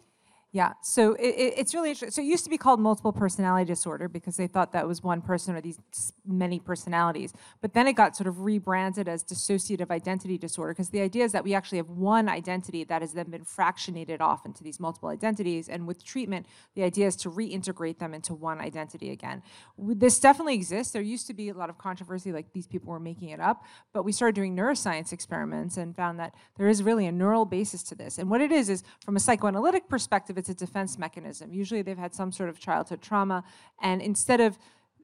Yeah, 0.54 0.74
so 0.82 1.14
it, 1.16 1.36
it, 1.36 1.54
it's 1.58 1.74
really 1.74 1.90
interesting. 1.90 2.12
So 2.12 2.22
it 2.22 2.26
used 2.26 2.46
to 2.46 2.50
be 2.50 2.58
called 2.58 2.80
multiple 2.80 3.12
personality 3.12 3.66
disorder 3.66 4.08
because 4.08 4.38
they 4.38 4.48
thought 4.48 4.72
that 4.72 4.88
was 4.88 5.04
one 5.04 5.22
person 5.22 5.56
or 5.58 5.62
these 5.62 5.78
many 6.26 6.58
personalities. 6.58 7.34
But 7.62 7.74
then 7.74 7.86
it 7.86 7.94
got 7.94 8.16
sort 8.16 8.28
of 8.28 8.42
rebranded 8.42 9.10
as 9.10 9.26
dissociative 9.26 9.92
identity 9.92 10.38
disorder 10.38 10.72
because 10.72 10.90
the 10.90 11.02
idea 11.02 11.26
is 11.26 11.34
that 11.34 11.44
we 11.44 11.54
actually 11.54 11.80
have 11.80 11.90
one 11.90 12.30
identity 12.30 12.86
that 12.86 13.02
has 13.02 13.12
then 13.12 13.30
been 13.30 13.44
fractionated 13.44 14.22
off 14.22 14.46
into 14.46 14.64
these 14.64 14.80
multiple 14.80 15.10
identities. 15.10 15.68
And 15.68 15.86
with 15.86 16.04
treatment, 16.06 16.46
the 16.76 16.84
idea 16.84 17.08
is 17.08 17.18
to 17.18 17.30
reintegrate 17.30 18.00
them 18.00 18.14
into 18.14 18.34
one 18.34 18.62
identity 18.62 19.10
again. 19.12 19.44
This 19.78 20.18
definitely 20.18 20.56
exists. 20.56 20.94
There 20.94 21.02
used 21.02 21.28
to 21.28 21.34
be 21.34 21.50
a 21.50 21.54
lot 21.54 21.70
of 21.70 21.78
controversy, 21.78 22.32
like 22.32 22.54
these 22.54 22.68
people 22.68 22.94
were 22.94 23.02
making 23.02 23.30
it 23.30 23.42
up. 23.42 23.66
But 23.92 24.04
we 24.04 24.14
started 24.14 24.36
doing 24.36 24.56
neuroscience 24.56 25.12
experiments 25.12 25.76
and 25.76 25.94
found 25.94 26.20
that 26.20 26.34
there 26.58 26.70
is 26.70 26.84
really 26.84 27.06
a 27.06 27.12
neural 27.12 27.44
basis 27.44 27.84
to 27.84 27.96
this. 27.96 28.18
And 28.18 28.30
what 28.30 28.40
it 28.40 28.54
is, 28.54 28.70
is 28.70 28.84
from 29.04 29.18
a 29.18 29.20
psychoanalytic 29.20 29.90
perspective, 29.90 30.37
it's 30.38 30.50
a 30.50 30.54
defense 30.54 30.98
mechanism. 30.98 31.54
Usually 31.54 31.82
they've 31.82 31.98
had 31.98 32.14
some 32.14 32.32
sort 32.32 32.50
of 32.50 32.60
childhood 32.60 33.02
trauma, 33.02 33.44
and 33.82 34.02
instead 34.02 34.40
of 34.40 34.58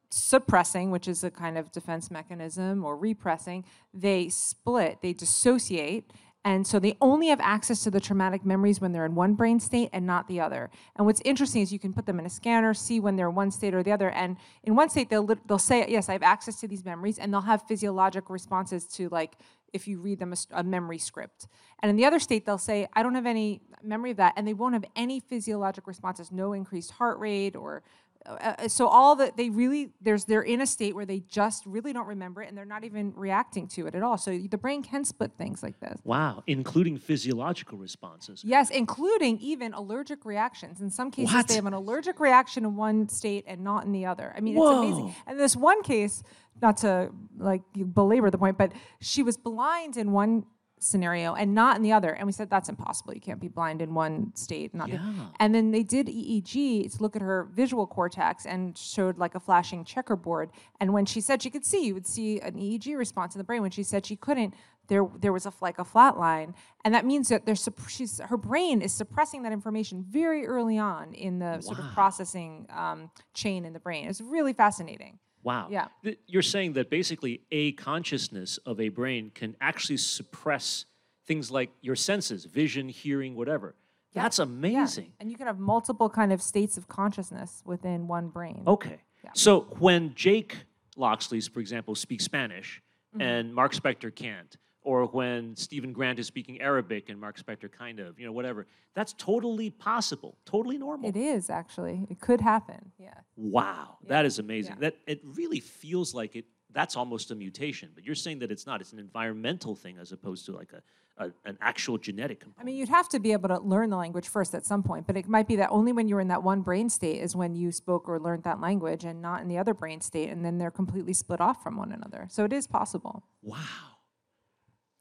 suppressing, 0.09 0.91
which 0.91 1.07
is 1.07 1.23
a 1.23 1.31
kind 1.31 1.57
of 1.57 1.71
defense 1.71 2.11
mechanism, 2.11 2.85
or 2.85 2.95
repressing, 2.95 3.65
they 3.93 4.29
split, 4.29 4.99
they 5.01 5.13
dissociate. 5.13 6.11
And 6.45 6.67
so 6.67 6.77
they 6.77 6.97
only 6.99 7.27
have 7.27 7.39
access 7.39 7.83
to 7.83 7.91
the 7.91 8.01
traumatic 8.01 8.45
memories 8.45 8.81
when 8.81 8.91
they're 8.91 9.05
in 9.05 9.15
one 9.15 9.33
brain 9.33 9.59
state 9.61 9.89
and 9.93 10.05
not 10.05 10.27
the 10.27 10.41
other. 10.41 10.69
And 10.97 11.05
what's 11.05 11.21
interesting 11.23 11.61
is 11.61 11.71
you 11.71 11.79
can 11.79 11.93
put 11.93 12.05
them 12.05 12.19
in 12.19 12.25
a 12.25 12.29
scanner, 12.29 12.73
see 12.73 12.99
when 12.99 13.15
they're 13.15 13.29
in 13.29 13.35
one 13.35 13.49
state 13.49 13.73
or 13.73 13.81
the 13.81 13.93
other. 13.93 14.09
And 14.09 14.35
in 14.63 14.75
one 14.75 14.89
state, 14.89 15.09
they'll, 15.09 15.25
they'll 15.25 15.57
say, 15.57 15.85
yes, 15.87 16.09
I 16.09 16.13
have 16.13 16.23
access 16.23 16.59
to 16.59 16.67
these 16.67 16.83
memories. 16.83 17.17
And 17.17 17.33
they'll 17.33 17.41
have 17.41 17.63
physiologic 17.67 18.29
responses 18.29 18.85
to 18.87 19.07
like, 19.09 19.37
if 19.71 19.87
you 19.87 19.99
read 19.99 20.19
them 20.19 20.33
a 20.51 20.63
memory 20.63 20.99
script. 20.99 21.47
And 21.81 21.89
in 21.89 21.95
the 21.95 22.05
other 22.05 22.19
state, 22.19 22.45
they'll 22.45 22.59
say, 22.59 22.87
I 22.93 23.01
don't 23.03 23.15
have 23.15 23.25
any 23.25 23.61
memory 23.81 24.11
of 24.11 24.17
that. 24.17 24.33
And 24.37 24.47
they 24.47 24.53
won't 24.53 24.73
have 24.73 24.85
any 24.95 25.19
physiologic 25.19 25.87
responses, 25.87 26.31
no 26.31 26.53
increased 26.53 26.91
heart 26.91 27.17
rate 27.19 27.55
or 27.55 27.83
uh, 28.25 28.55
uh, 28.59 28.67
so 28.67 28.87
all 28.87 29.15
that 29.17 29.35
they 29.37 29.49
really 29.49 29.91
there's 30.01 30.25
they're 30.25 30.41
in 30.41 30.61
a 30.61 30.67
state 30.67 30.95
where 30.95 31.05
they 31.05 31.19
just 31.21 31.65
really 31.65 31.91
don't 31.93 32.07
remember 32.07 32.41
it 32.41 32.49
and 32.49 32.57
they're 32.57 32.65
not 32.65 32.83
even 32.83 33.13
reacting 33.15 33.67
to 33.67 33.87
it 33.87 33.95
at 33.95 34.03
all. 34.03 34.17
So 34.17 34.37
the 34.37 34.57
brain 34.57 34.83
can 34.83 35.03
split 35.05 35.31
things 35.37 35.61
like 35.61 35.79
this. 35.79 35.99
Wow, 36.03 36.43
including 36.47 36.97
physiological 36.97 37.77
responses. 37.77 38.43
yes 38.43 38.69
including 38.69 39.39
even 39.39 39.73
allergic 39.73 40.25
reactions. 40.25 40.81
In 40.81 40.89
some 40.89 41.11
cases 41.11 41.33
What? 41.33 41.47
they 41.47 41.55
have 41.55 41.65
an 41.65 41.73
allergic 41.73 42.19
reaction 42.19 42.63
in 42.65 42.75
one 42.75 43.09
state 43.09 43.43
and 43.47 43.61
not 43.61 43.85
in 43.85 43.91
the 43.91 44.05
other. 44.05 44.33
I 44.35 44.39
mean 44.39 44.57
it's 44.57 44.65
amazing. 44.65 45.15
And 45.27 45.39
this 45.39 45.55
one 45.55 45.83
case 45.83 46.23
not 46.61 46.77
to 46.77 47.11
like 47.37 47.61
belabor 47.93 48.29
the 48.29 48.37
point 48.37 48.57
but 48.57 48.71
she 49.01 49.23
was 49.23 49.37
blind 49.37 49.97
in 49.97 50.11
one 50.11 50.45
scenario 50.83 51.33
and 51.33 51.53
not 51.55 51.75
in 51.77 51.81
the 51.81 51.91
other 51.91 52.11
and 52.11 52.25
we 52.25 52.31
said 52.31 52.49
that's 52.49 52.69
impossible 52.69 53.13
you 53.13 53.21
can't 53.21 53.39
be 53.39 53.47
blind 53.47 53.81
in 53.81 53.93
one 53.93 54.31
state 54.35 54.71
And, 54.73 54.79
not 54.79 54.89
the 54.89 54.95
Yeah. 54.97 55.25
and 55.39 55.55
then 55.55 55.71
they 55.71 55.83
did 55.83 56.07
EEG 56.07 56.95
to 56.95 57.01
look 57.01 57.15
at 57.15 57.21
her 57.21 57.45
visual 57.53 57.87
cortex 57.87 58.45
and 58.45 58.77
showed 58.77 59.17
like 59.17 59.35
a 59.35 59.39
flashing 59.39 59.83
checkerboard. 59.85 60.49
And 60.79 60.93
when 60.93 61.05
she 61.05 61.21
said 61.21 61.41
she 61.41 61.49
could 61.49 61.65
see, 61.65 61.85
you 61.85 61.93
would 61.93 62.05
see 62.07 62.39
an 62.39 62.53
EEG 62.55 62.97
response 62.97 63.35
in 63.35 63.39
the 63.39 63.43
brain. 63.43 63.61
When 63.61 63.71
she 63.71 63.83
said 63.83 64.05
she 64.05 64.15
couldn't, 64.15 64.53
there 64.87 65.07
there 65.19 65.31
was 65.31 65.45
a 65.45 65.53
like 65.61 65.79
a 65.79 65.85
flat 65.85 66.17
line, 66.17 66.53
and 66.83 66.93
that 66.93 67.05
means 67.05 67.29
that 67.29 67.45
there's 67.45 67.67
she's 67.87 68.19
her 68.19 68.37
brain 68.37 68.81
is 68.81 68.91
suppressing 68.93 69.43
that 69.43 69.51
information 69.53 70.03
very 70.07 70.45
early 70.45 70.77
on 70.77 71.13
in 71.13 71.39
the 71.39 71.61
sort 71.61 71.79
of 71.79 71.85
processing 71.93 72.67
um, 72.69 73.09
chain 73.33 73.63
in 73.65 73.73
the 73.73 73.79
brain. 73.79 74.07
It's 74.09 74.19
really 74.21 74.53
fascinating. 74.53 75.19
Wow. 75.43 75.67
Yeah. 75.69 75.87
You're 76.25 76.41
saying 76.41 76.73
that 76.73 76.89
basically 76.89 77.41
a 77.51 77.73
consciousness 77.73 78.57
of 78.65 78.79
a 78.79 78.89
brain 78.89 79.31
can 79.33 79.55
actually 79.59 79.97
suppress 79.97 80.85
things 81.25 81.51
like 81.51 81.69
your 81.81 81.95
senses, 81.95 82.45
vision, 82.45 82.89
hearing, 82.89 83.35
whatever. 83.35 83.75
That's 84.13 84.39
amazing. 84.39 85.05
Yeah. 85.05 85.21
And 85.21 85.31
you 85.31 85.37
can 85.37 85.47
have 85.47 85.59
multiple 85.59 86.09
kind 86.09 86.31
of 86.31 86.41
states 86.41 86.77
of 86.77 86.87
consciousness 86.87 87.61
within 87.65 88.07
one 88.07 88.27
brain. 88.29 88.63
Okay. 88.67 88.99
So 89.33 89.61
when 89.79 90.13
Jake 90.15 90.57
Lockley, 90.97 91.41
for 91.41 91.59
example, 91.59 91.95
speaks 91.95 92.23
Spanish 92.25 92.81
Mm-hmm. 93.13 93.21
and 93.21 93.53
Mark 93.53 93.75
Spector 93.75 94.13
can't, 94.13 94.57
or 94.83 95.05
when 95.05 95.55
Steven 95.55 95.93
Grant 95.93 96.19
is 96.19 96.27
speaking 96.27 96.61
Arabic 96.61 97.09
and 97.09 97.19
Mark 97.19 97.39
Spector 97.39 97.71
kind 97.71 97.99
of, 97.99 98.19
you 98.19 98.25
know, 98.25 98.31
whatever, 98.31 98.67
that's 98.93 99.13
totally 99.13 99.69
possible, 99.69 100.37
totally 100.45 100.77
normal. 100.77 101.09
It 101.09 101.15
is 101.15 101.49
actually. 101.49 102.05
It 102.09 102.19
could 102.19 102.41
happen. 102.41 102.91
Yeah. 102.97 103.13
Wow, 103.35 103.97
that 104.07 104.25
is 104.25 104.39
amazing. 104.39 104.73
Yeah. 104.73 104.89
That 104.89 104.97
it 105.07 105.21
really 105.23 105.59
feels 105.59 106.13
like 106.13 106.35
it. 106.35 106.45
That's 106.71 106.95
almost 106.95 107.31
a 107.31 107.35
mutation, 107.35 107.89
but 107.93 108.03
you're 108.03 108.15
saying 108.15 108.39
that 108.39 108.51
it's 108.51 108.65
not. 108.65 108.81
It's 108.81 108.93
an 108.93 108.99
environmental 108.99 109.75
thing 109.75 109.97
as 109.99 110.11
opposed 110.11 110.45
to 110.47 110.53
like 110.53 110.73
a, 110.73 111.23
a 111.23 111.31
an 111.45 111.57
actual 111.61 111.97
genetic 111.99 112.39
component. 112.39 112.61
I 112.61 112.65
mean, 112.65 112.75
you'd 112.75 112.89
have 112.89 113.07
to 113.09 113.19
be 113.19 113.31
able 113.31 113.49
to 113.49 113.59
learn 113.59 113.91
the 113.91 113.97
language 113.97 114.27
first 114.27 114.55
at 114.55 114.65
some 114.65 114.81
point, 114.81 115.05
but 115.05 115.15
it 115.15 115.27
might 115.27 115.47
be 115.47 115.55
that 115.57 115.69
only 115.69 115.91
when 115.91 116.07
you're 116.07 116.19
in 116.19 116.29
that 116.29 116.41
one 116.43 116.61
brain 116.61 116.89
state 116.89 117.21
is 117.21 117.35
when 117.35 117.55
you 117.55 117.71
spoke 117.71 118.09
or 118.09 118.19
learned 118.19 118.43
that 118.43 118.59
language 118.59 119.03
and 119.05 119.21
not 119.21 119.41
in 119.41 119.47
the 119.47 119.57
other 119.59 119.73
brain 119.75 120.01
state, 120.01 120.29
and 120.29 120.43
then 120.43 120.57
they're 120.57 120.71
completely 120.71 121.13
split 121.13 121.39
off 121.39 121.61
from 121.61 121.77
one 121.77 121.91
another. 121.91 122.27
So 122.29 122.43
it 122.43 122.51
is 122.53 122.67
possible. 122.67 123.23
wow. 123.41 123.92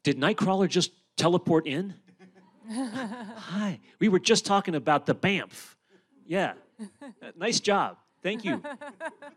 Did 0.03 0.19
Nightcrawler 0.19 0.69
just 0.69 0.93
teleport 1.17 1.67
in? 1.67 1.95
Hi. 2.71 3.81
We 3.99 4.09
were 4.09 4.19
just 4.19 4.45
talking 4.47 4.75
about 4.75 5.07
the 5.07 5.15
BAMF. 5.15 5.75
Yeah. 6.27 6.55
Uh, 6.81 6.87
nice 7.37 7.61
job. 7.61 7.99
Thank 8.23 8.45
you. 8.45 8.63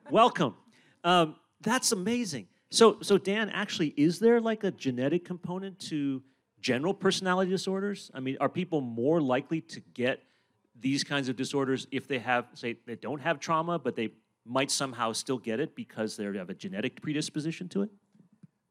Welcome. 0.09 0.55
Um, 1.03 1.35
that's 1.61 1.91
amazing. 1.91 2.47
So, 2.71 2.97
so 3.01 3.17
Dan, 3.17 3.49
actually, 3.49 3.93
is 3.97 4.19
there 4.19 4.41
like 4.41 4.63
a 4.63 4.71
genetic 4.71 5.25
component 5.25 5.79
to 5.81 6.21
general 6.61 6.93
personality 6.93 7.51
disorders? 7.51 8.09
I 8.13 8.19
mean, 8.19 8.37
are 8.39 8.49
people 8.49 8.81
more 8.81 9.21
likely 9.21 9.61
to 9.61 9.79
get 9.93 10.21
these 10.79 11.03
kinds 11.03 11.29
of 11.29 11.35
disorders 11.35 11.87
if 11.91 12.07
they 12.07 12.19
have, 12.19 12.47
say, 12.53 12.77
they 12.85 12.95
don't 12.95 13.21
have 13.21 13.39
trauma, 13.39 13.79
but 13.79 13.95
they 13.95 14.09
might 14.45 14.71
somehow 14.71 15.11
still 15.13 15.37
get 15.37 15.59
it 15.59 15.75
because 15.75 16.17
they 16.17 16.25
have 16.25 16.49
a 16.49 16.53
genetic 16.53 17.01
predisposition 17.01 17.69
to 17.69 17.83
it? 17.83 17.89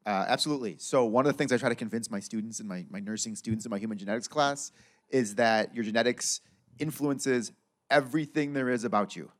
Uh, 0.05 0.25
absolutely. 0.27 0.75
So 0.77 1.05
one 1.05 1.25
of 1.25 1.33
the 1.33 1.37
things 1.37 1.51
I 1.51 1.57
try 1.57 1.69
to 1.69 1.75
convince 1.75 2.11
my 2.11 2.19
students 2.19 2.59
and 2.59 2.69
my, 2.69 2.85
my 2.89 2.99
nursing 2.99 3.35
students 3.35 3.65
in 3.65 3.71
my 3.71 3.79
human 3.79 3.97
genetics 3.97 4.27
class 4.27 4.71
is 5.09 5.35
that 5.35 5.73
your 5.73 5.83
genetics 5.83 6.41
influences 6.77 7.51
everything 7.89 8.53
there 8.53 8.69
is 8.69 8.83
about 8.83 9.15
you, 9.15 9.31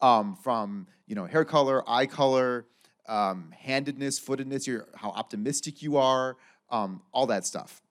um, 0.00 0.36
from 0.36 0.86
you 1.06 1.14
know 1.14 1.24
hair 1.24 1.44
color, 1.44 1.82
eye 1.88 2.06
color, 2.06 2.66
um, 3.08 3.52
handedness, 3.56 4.18
footedness, 4.18 4.66
your 4.66 4.86
how 4.94 5.10
optimistic 5.10 5.82
you 5.82 5.96
are, 5.96 6.36
um, 6.70 7.02
all 7.12 7.26
that 7.26 7.44
stuff, 7.44 7.82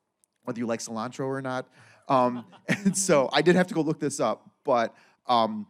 whether 0.43 0.59
you 0.59 0.65
like 0.65 0.79
cilantro 0.79 1.25
or 1.25 1.41
not. 1.41 1.67
Um, 2.07 2.45
and 2.67 2.97
so 2.97 3.29
I 3.33 3.41
did 3.41 3.55
have 3.55 3.67
to 3.67 3.73
go 3.73 3.81
look 3.81 3.99
this 3.99 4.19
up, 4.19 4.49
but 4.63 4.95
um, 5.27 5.67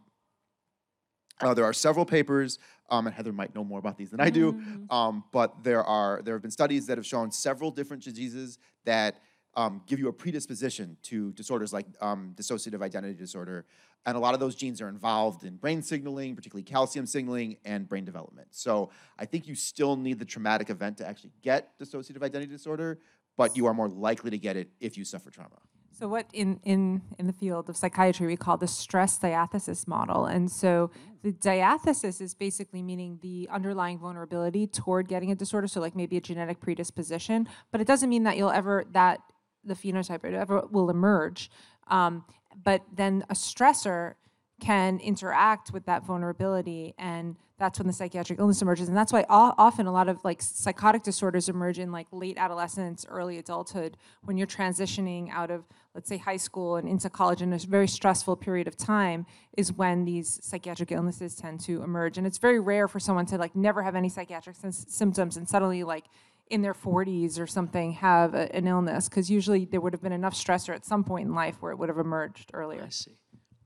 uh, 1.40 1.54
there 1.54 1.64
are 1.64 1.72
several 1.72 2.04
papers, 2.04 2.58
um, 2.94 3.06
and 3.06 3.14
Heather 3.14 3.32
might 3.32 3.54
know 3.54 3.64
more 3.64 3.78
about 3.78 3.98
these 3.98 4.10
than 4.10 4.20
I 4.20 4.30
do. 4.30 4.60
Um, 4.90 5.24
but 5.32 5.64
there 5.64 5.82
are 5.82 6.22
there 6.22 6.34
have 6.34 6.42
been 6.42 6.50
studies 6.50 6.86
that 6.86 6.96
have 6.98 7.06
shown 7.06 7.30
several 7.32 7.70
different 7.70 8.02
diseases 8.02 8.58
that 8.84 9.20
um, 9.56 9.82
give 9.86 9.98
you 9.98 10.08
a 10.08 10.12
predisposition 10.12 10.96
to 11.04 11.32
disorders 11.32 11.72
like 11.72 11.86
um, 12.00 12.34
dissociative 12.36 12.82
identity 12.82 13.14
disorder, 13.14 13.64
and 14.06 14.16
a 14.16 14.20
lot 14.20 14.34
of 14.34 14.40
those 14.40 14.54
genes 14.54 14.80
are 14.80 14.88
involved 14.88 15.44
in 15.44 15.56
brain 15.56 15.82
signaling, 15.82 16.36
particularly 16.36 16.62
calcium 16.62 17.06
signaling 17.06 17.56
and 17.64 17.88
brain 17.88 18.04
development. 18.04 18.48
So 18.50 18.90
I 19.18 19.24
think 19.24 19.48
you 19.48 19.54
still 19.54 19.96
need 19.96 20.18
the 20.18 20.24
traumatic 20.24 20.70
event 20.70 20.98
to 20.98 21.06
actually 21.06 21.32
get 21.42 21.78
dissociative 21.78 22.22
identity 22.22 22.52
disorder, 22.52 22.98
but 23.36 23.56
you 23.56 23.66
are 23.66 23.74
more 23.74 23.88
likely 23.88 24.30
to 24.30 24.38
get 24.38 24.56
it 24.56 24.68
if 24.80 24.96
you 24.96 25.04
suffer 25.04 25.30
trauma. 25.30 25.56
So 25.96 26.08
what 26.08 26.26
in, 26.32 26.58
in, 26.64 27.02
in 27.20 27.28
the 27.28 27.32
field 27.32 27.68
of 27.68 27.76
psychiatry 27.76 28.26
we 28.26 28.36
call 28.36 28.56
the 28.56 28.66
stress 28.66 29.16
diathesis 29.16 29.86
model. 29.86 30.26
And 30.26 30.50
so 30.50 30.90
the 31.22 31.30
diathesis 31.32 32.20
is 32.20 32.34
basically 32.34 32.82
meaning 32.82 33.20
the 33.22 33.48
underlying 33.50 33.98
vulnerability 33.98 34.66
toward 34.66 35.06
getting 35.08 35.30
a 35.30 35.36
disorder, 35.36 35.68
so 35.68 35.80
like 35.80 35.94
maybe 35.94 36.16
a 36.16 36.20
genetic 36.20 36.60
predisposition, 36.60 37.48
but 37.70 37.80
it 37.80 37.86
doesn't 37.86 38.10
mean 38.10 38.24
that 38.24 38.36
you'll 38.36 38.50
ever 38.50 38.84
that 38.92 39.20
the 39.62 39.74
phenotype 39.74 40.24
ever 40.24 40.66
will 40.70 40.90
emerge. 40.90 41.50
Um, 41.86 42.24
but 42.62 42.82
then 42.92 43.24
a 43.30 43.34
stressor 43.34 44.14
can 44.60 44.98
interact 44.98 45.72
with 45.72 45.86
that 45.86 46.04
vulnerability 46.04 46.94
and 46.98 47.36
that's 47.58 47.78
when 47.78 47.86
the 47.86 47.92
psychiatric 47.92 48.38
illness 48.38 48.62
emerges 48.62 48.88
and 48.88 48.96
that's 48.96 49.12
why 49.12 49.24
often 49.28 49.86
a 49.86 49.92
lot 49.92 50.08
of 50.08 50.24
like 50.24 50.40
psychotic 50.40 51.02
disorders 51.02 51.48
emerge 51.48 51.78
in 51.78 51.90
like 51.90 52.06
late 52.12 52.38
adolescence 52.38 53.04
early 53.08 53.38
adulthood 53.38 53.96
when 54.24 54.36
you're 54.36 54.46
transitioning 54.46 55.28
out 55.30 55.50
of 55.50 55.64
let's 55.94 56.08
say 56.08 56.16
high 56.18 56.36
school 56.36 56.76
and 56.76 56.88
into 56.88 57.08
college 57.08 57.40
in 57.40 57.52
a 57.52 57.58
very 57.58 57.86
stressful 57.86 58.36
period 58.36 58.66
of 58.66 58.76
time 58.76 59.24
is 59.56 59.72
when 59.72 60.04
these 60.04 60.40
psychiatric 60.42 60.90
illnesses 60.90 61.36
tend 61.36 61.60
to 61.60 61.82
emerge 61.82 62.18
and 62.18 62.26
it's 62.26 62.38
very 62.38 62.58
rare 62.58 62.88
for 62.88 62.98
someone 62.98 63.24
to 63.26 63.38
like 63.38 63.54
never 63.54 63.82
have 63.82 63.94
any 63.94 64.08
psychiatric 64.08 64.56
symptoms 64.70 65.36
and 65.36 65.48
suddenly 65.48 65.84
like 65.84 66.04
in 66.50 66.62
their 66.62 66.74
40s 66.74 67.38
or 67.40 67.46
something 67.46 67.92
have 67.92 68.34
a, 68.34 68.54
an 68.54 68.66
illness 68.66 69.08
because 69.08 69.30
usually 69.30 69.64
there 69.64 69.80
would 69.80 69.92
have 69.92 70.02
been 70.02 70.12
enough 70.12 70.34
stressor 70.34 70.74
at 70.74 70.84
some 70.84 71.04
point 71.04 71.28
in 71.28 71.34
life 71.34 71.56
where 71.60 71.70
it 71.72 71.76
would 71.76 71.88
have 71.88 71.98
emerged 71.98 72.50
earlier 72.52 72.82
I 72.84 72.90
see. 72.90 73.16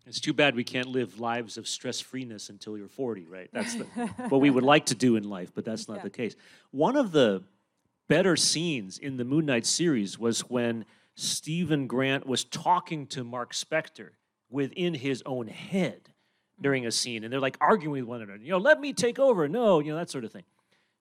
It's 0.07 0.21
too 0.21 0.33
bad 0.33 0.55
we 0.57 0.65
can't 0.65 0.89
live 0.89 1.21
lives 1.21 1.59
of 1.59 1.69
stress 1.69 2.01
freeness 2.01 2.49
until 2.49 2.79
you're 2.79 2.89
40, 2.89 3.27
right? 3.27 3.51
That's 3.53 3.75
the, 3.75 3.85
what 4.31 4.41
we 4.41 4.49
would 4.49 4.65
like 4.65 4.87
to 4.87 4.95
do 4.95 5.17
in 5.17 5.29
life, 5.29 5.53
but 5.55 5.67
that's 5.67 5.87
not 5.87 5.99
Yeah. 5.99 6.05
the 6.05 6.11
case. 6.11 6.35
One 6.71 6.97
of 6.97 7.13
the 7.13 7.43
better 8.09 8.35
scenes 8.35 8.97
in 8.97 9.19
the 9.19 9.25
Moon 9.27 9.45
Knight 9.45 9.67
series 9.67 10.19
was 10.19 10.41
when 10.49 10.87
Steven 11.19 11.89
Grant 11.89 12.27
was 12.27 12.45
talking 12.45 13.07
to 13.09 13.25
Mark 13.25 13.53
Spector 13.53 14.11
within 14.49 14.95
his 14.95 15.21
own 15.27 15.49
head 15.49 16.11
during 16.61 16.87
a 16.87 16.93
scene, 16.93 17.25
and 17.25 17.33
they're 17.33 17.41
like 17.41 17.59
arguing 17.61 18.03
with 18.03 18.09
one 18.09 18.23
another. 18.23 18.39
You 18.39 18.53
know, 18.53 18.59
let 18.59 18.81
me 18.81 18.93
take 18.93 19.19
over. 19.19 19.49
No, 19.49 19.81
you 19.81 19.91
know 19.91 19.99
that 19.99 20.11
sort 20.11 20.25
of 20.25 20.31
thing. 20.31 20.45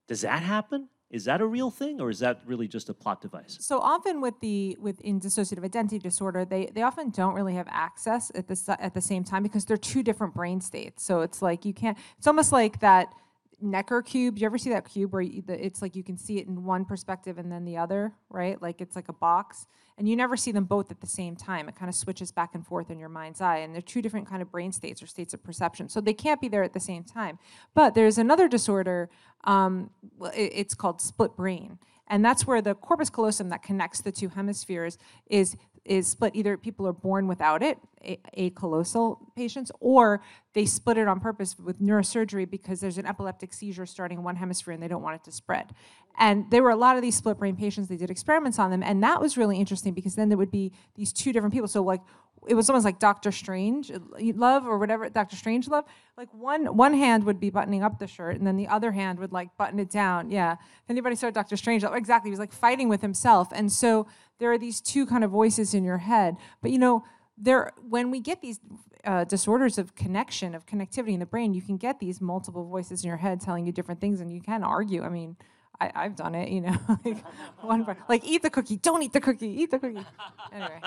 Does 0.08 0.22
that 0.22 0.42
happen? 0.42 0.90
Is 1.12 1.26
that 1.26 1.40
a 1.40 1.46
real 1.46 1.70
thing, 1.70 2.02
or 2.02 2.10
is 2.10 2.18
that 2.20 2.42
really 2.48 2.68
just 2.68 2.90
a 2.90 2.96
plot 2.96 3.22
device? 3.22 3.58
So 3.62 3.80
often 3.80 4.20
with 4.20 4.34
the 4.42 4.76
with 4.82 5.00
in 5.02 5.22
dissociative 5.22 5.64
identity 5.64 6.00
disorder, 6.00 6.46
they 6.46 6.66
they 6.74 6.82
often 6.82 7.12
don't 7.12 7.36
really 7.36 7.54
have 7.54 7.68
access 7.70 8.32
at 8.34 8.48
the 8.48 8.78
at 8.80 8.96
the 8.96 9.02
same 9.02 9.24
time 9.24 9.44
because 9.44 9.66
they're 9.66 9.78
two 9.78 10.02
different 10.02 10.34
brain 10.34 10.62
states. 10.62 11.04
So 11.04 11.22
it's 11.22 11.44
like 11.44 11.64
you 11.64 11.74
can't. 11.74 11.96
It's 12.18 12.26
almost 12.26 12.52
like 12.52 12.80
that 12.80 13.14
Necker 13.60 14.02
cube. 14.04 14.36
Do 14.36 14.42
you 14.42 14.46
ever 14.46 14.58
see 14.58 14.70
that 14.70 14.88
cube 14.88 15.12
where 15.12 15.22
you, 15.22 15.42
the, 15.42 15.66
it's 15.66 15.82
like 15.82 15.96
you 15.96 16.04
can 16.04 16.18
see 16.18 16.38
it 16.38 16.48
in 16.48 16.64
one 16.64 16.86
perspective 16.86 17.38
and 17.40 17.52
then 17.52 17.66
the 17.66 17.78
other, 17.78 18.14
right? 18.30 18.62
Like 18.62 18.82
it's 18.82 18.96
like 18.96 19.10
a 19.10 19.14
box, 19.14 19.66
and 19.98 20.08
you 20.08 20.16
never 20.16 20.38
see 20.38 20.52
them 20.52 20.66
both 20.66 20.92
at 20.92 21.02
the 21.02 21.08
same 21.08 21.36
time. 21.36 21.68
It 21.68 21.76
kind 21.76 21.90
of 21.90 21.96
switches 21.96 22.32
back 22.32 22.54
and 22.54 22.66
forth 22.66 22.92
in 22.92 23.00
your 23.00 23.10
mind's 23.10 23.42
eye, 23.42 23.58
and 23.58 23.74
they're 23.74 23.82
two 23.82 24.02
different 24.04 24.28
kind 24.30 24.44
of 24.44 24.52
brain 24.52 24.72
states 24.72 25.02
or 25.02 25.08
states 25.08 25.34
of 25.34 25.44
perception. 25.44 25.90
So 25.90 26.00
they 26.02 26.14
can't 26.14 26.40
be 26.40 26.48
there 26.48 26.62
at 26.62 26.74
the 26.74 26.80
same 26.80 27.04
time. 27.04 27.40
But 27.74 27.96
there's 27.96 28.20
another 28.20 28.48
disorder. 28.48 29.10
Um, 29.46 29.90
it- 30.36 30.52
it's 30.54 30.76
called 30.76 31.02
split 31.02 31.36
brain, 31.36 31.80
and 32.08 32.24
that's 32.24 32.46
where 32.46 32.62
the 32.62 32.76
corpus 32.76 33.10
callosum 33.10 33.50
that 33.50 33.64
connects 33.64 34.02
the 34.02 34.12
two 34.12 34.30
hemispheres 34.30 35.00
is 35.28 35.56
is 35.88 36.08
split. 36.08 36.36
Either 36.36 36.58
people 36.58 36.88
are 36.88 36.94
born 36.94 37.28
without 37.28 37.64
it, 37.64 37.78
a, 38.04 38.18
acallosal 38.38 39.18
patients, 39.36 39.72
or 39.80 40.22
they 40.54 40.66
split 40.66 40.98
it 40.98 41.08
on 41.08 41.20
purpose 41.20 41.58
with 41.58 41.82
neurosurgery 41.82 42.50
because 42.50 42.80
there's 42.80 42.98
an 42.98 43.06
epileptic 43.06 43.54
seizure 43.54 43.86
starting 43.86 44.20
in 44.20 44.24
one 44.24 44.36
hemisphere 44.36 44.74
and 44.74 44.82
they 44.82 44.88
don't 44.88 45.02
want 45.02 45.16
it 45.16 45.24
to 45.24 45.32
spread. 45.32 45.74
And 46.20 46.50
there 46.50 46.64
were 46.64 46.72
a 46.72 46.76
lot 46.76 46.96
of 46.96 47.02
these 47.02 47.16
split 47.16 47.38
brain 47.38 47.56
patients. 47.56 47.90
They 47.90 47.98
did 47.98 48.10
experiments 48.10 48.58
on 48.58 48.72
them, 48.72 48.82
and 48.82 49.04
that 49.04 49.22
was 49.22 49.38
really 49.38 49.60
interesting 49.60 49.94
because 49.94 50.16
then 50.16 50.30
there 50.30 50.38
would 50.38 50.52
be 50.52 50.72
these 50.96 51.14
two 51.14 51.32
different 51.32 51.54
people. 51.54 51.68
So 51.68 51.84
like 51.84 52.02
it 52.48 52.56
was 52.56 52.70
almost 52.70 52.86
like 52.86 53.00
Doctor 53.00 53.32
Strange 53.32 53.92
uh, 53.92 54.00
love 54.20 54.66
or 54.66 54.78
whatever 54.78 55.10
Doctor 55.10 55.36
Strange 55.36 55.68
love. 55.68 55.86
Like 56.18 56.34
one 56.34 56.78
one 56.78 56.94
hand 56.94 57.24
would 57.26 57.40
be 57.40 57.50
buttoning 57.50 57.84
up 57.84 58.00
the 58.00 58.08
shirt, 58.08 58.38
and 58.38 58.48
then 58.48 58.58
the 58.58 58.68
other 58.68 58.92
hand 58.92 59.20
would 59.20 59.32
like 59.32 59.56
button 59.58 59.80
it 59.80 59.90
down. 59.90 60.32
Yeah, 60.32 60.54
if 60.54 60.90
anybody 60.90 61.16
saw 61.16 61.30
Doctor 61.30 61.58
Strange, 61.58 61.84
exactly, 61.84 62.30
he 62.30 62.32
was 62.32 62.40
like 62.40 62.54
fighting 62.54 62.90
with 62.90 63.02
himself. 63.02 63.50
And 63.54 63.72
so 63.72 64.08
there 64.40 64.52
are 64.52 64.58
these 64.58 64.82
two 64.82 65.06
kind 65.06 65.24
of 65.24 65.32
voices 65.32 65.74
in 65.74 65.84
your 65.84 65.98
head. 65.98 66.38
But 66.62 66.72
you 66.72 66.78
know, 66.78 67.04
there 67.38 67.72
when 67.88 68.12
we 68.12 68.20
get 68.20 68.42
these 68.42 68.60
uh, 69.04 69.24
disorders 69.24 69.78
of 69.78 69.96
connection 69.96 70.56
of 70.56 70.66
connectivity 70.66 71.14
in 71.14 71.20
the 71.20 71.26
brain, 71.26 71.54
you 71.54 71.62
can 71.62 71.78
get 71.78 72.00
these 72.00 72.20
multiple 72.22 72.66
voices 72.66 73.04
in 73.04 73.08
your 73.08 73.18
head 73.18 73.42
telling 73.42 73.66
you 73.66 73.72
different 73.72 74.02
things, 74.02 74.22
and 74.22 74.32
you 74.32 74.42
can 74.42 74.64
argue. 74.64 75.04
I 75.04 75.10
mean. 75.10 75.38
I, 75.80 75.92
I've 75.94 76.16
done 76.16 76.34
it, 76.34 76.50
you 76.50 76.62
know, 76.62 76.76
like 77.06 77.24
one, 77.62 77.86
like 78.10 78.26
eat 78.26 78.42
the 78.42 78.50
cookie, 78.50 78.78
don't 78.78 79.04
eat 79.04 79.14
the 79.14 79.22
cookie, 79.22 79.62
eat 79.62 79.70
the 79.70 79.78
cookie. 79.78 80.04
Anyway, 80.52 80.82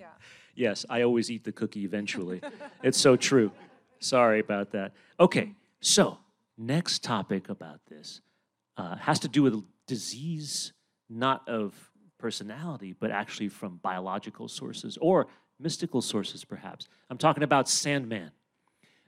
yeah. 0.00 0.06
Yes, 0.56 0.84
I 0.90 1.02
always 1.02 1.30
eat 1.30 1.44
the 1.44 1.52
cookie 1.52 1.84
eventually. 1.84 2.40
it's 2.82 2.98
so 2.98 3.14
true. 3.14 3.52
Sorry 4.00 4.40
about 4.40 4.72
that. 4.72 4.94
Okay, 5.20 5.52
so 5.80 6.18
next 6.58 7.04
topic 7.04 7.48
about 7.48 7.86
this 7.88 8.20
uh, 8.76 8.96
has 8.96 9.20
to 9.20 9.28
do 9.28 9.44
with 9.44 9.62
disease, 9.86 10.72
not 11.08 11.48
of 11.48 11.91
personality, 12.22 12.94
but 12.98 13.10
actually 13.10 13.48
from 13.48 13.76
biological 13.82 14.48
sources 14.48 14.96
or 15.00 15.26
mystical 15.58 16.00
sources, 16.00 16.44
perhaps. 16.44 16.88
I'm 17.10 17.18
talking 17.18 17.42
about 17.42 17.68
Sandman. 17.68 18.30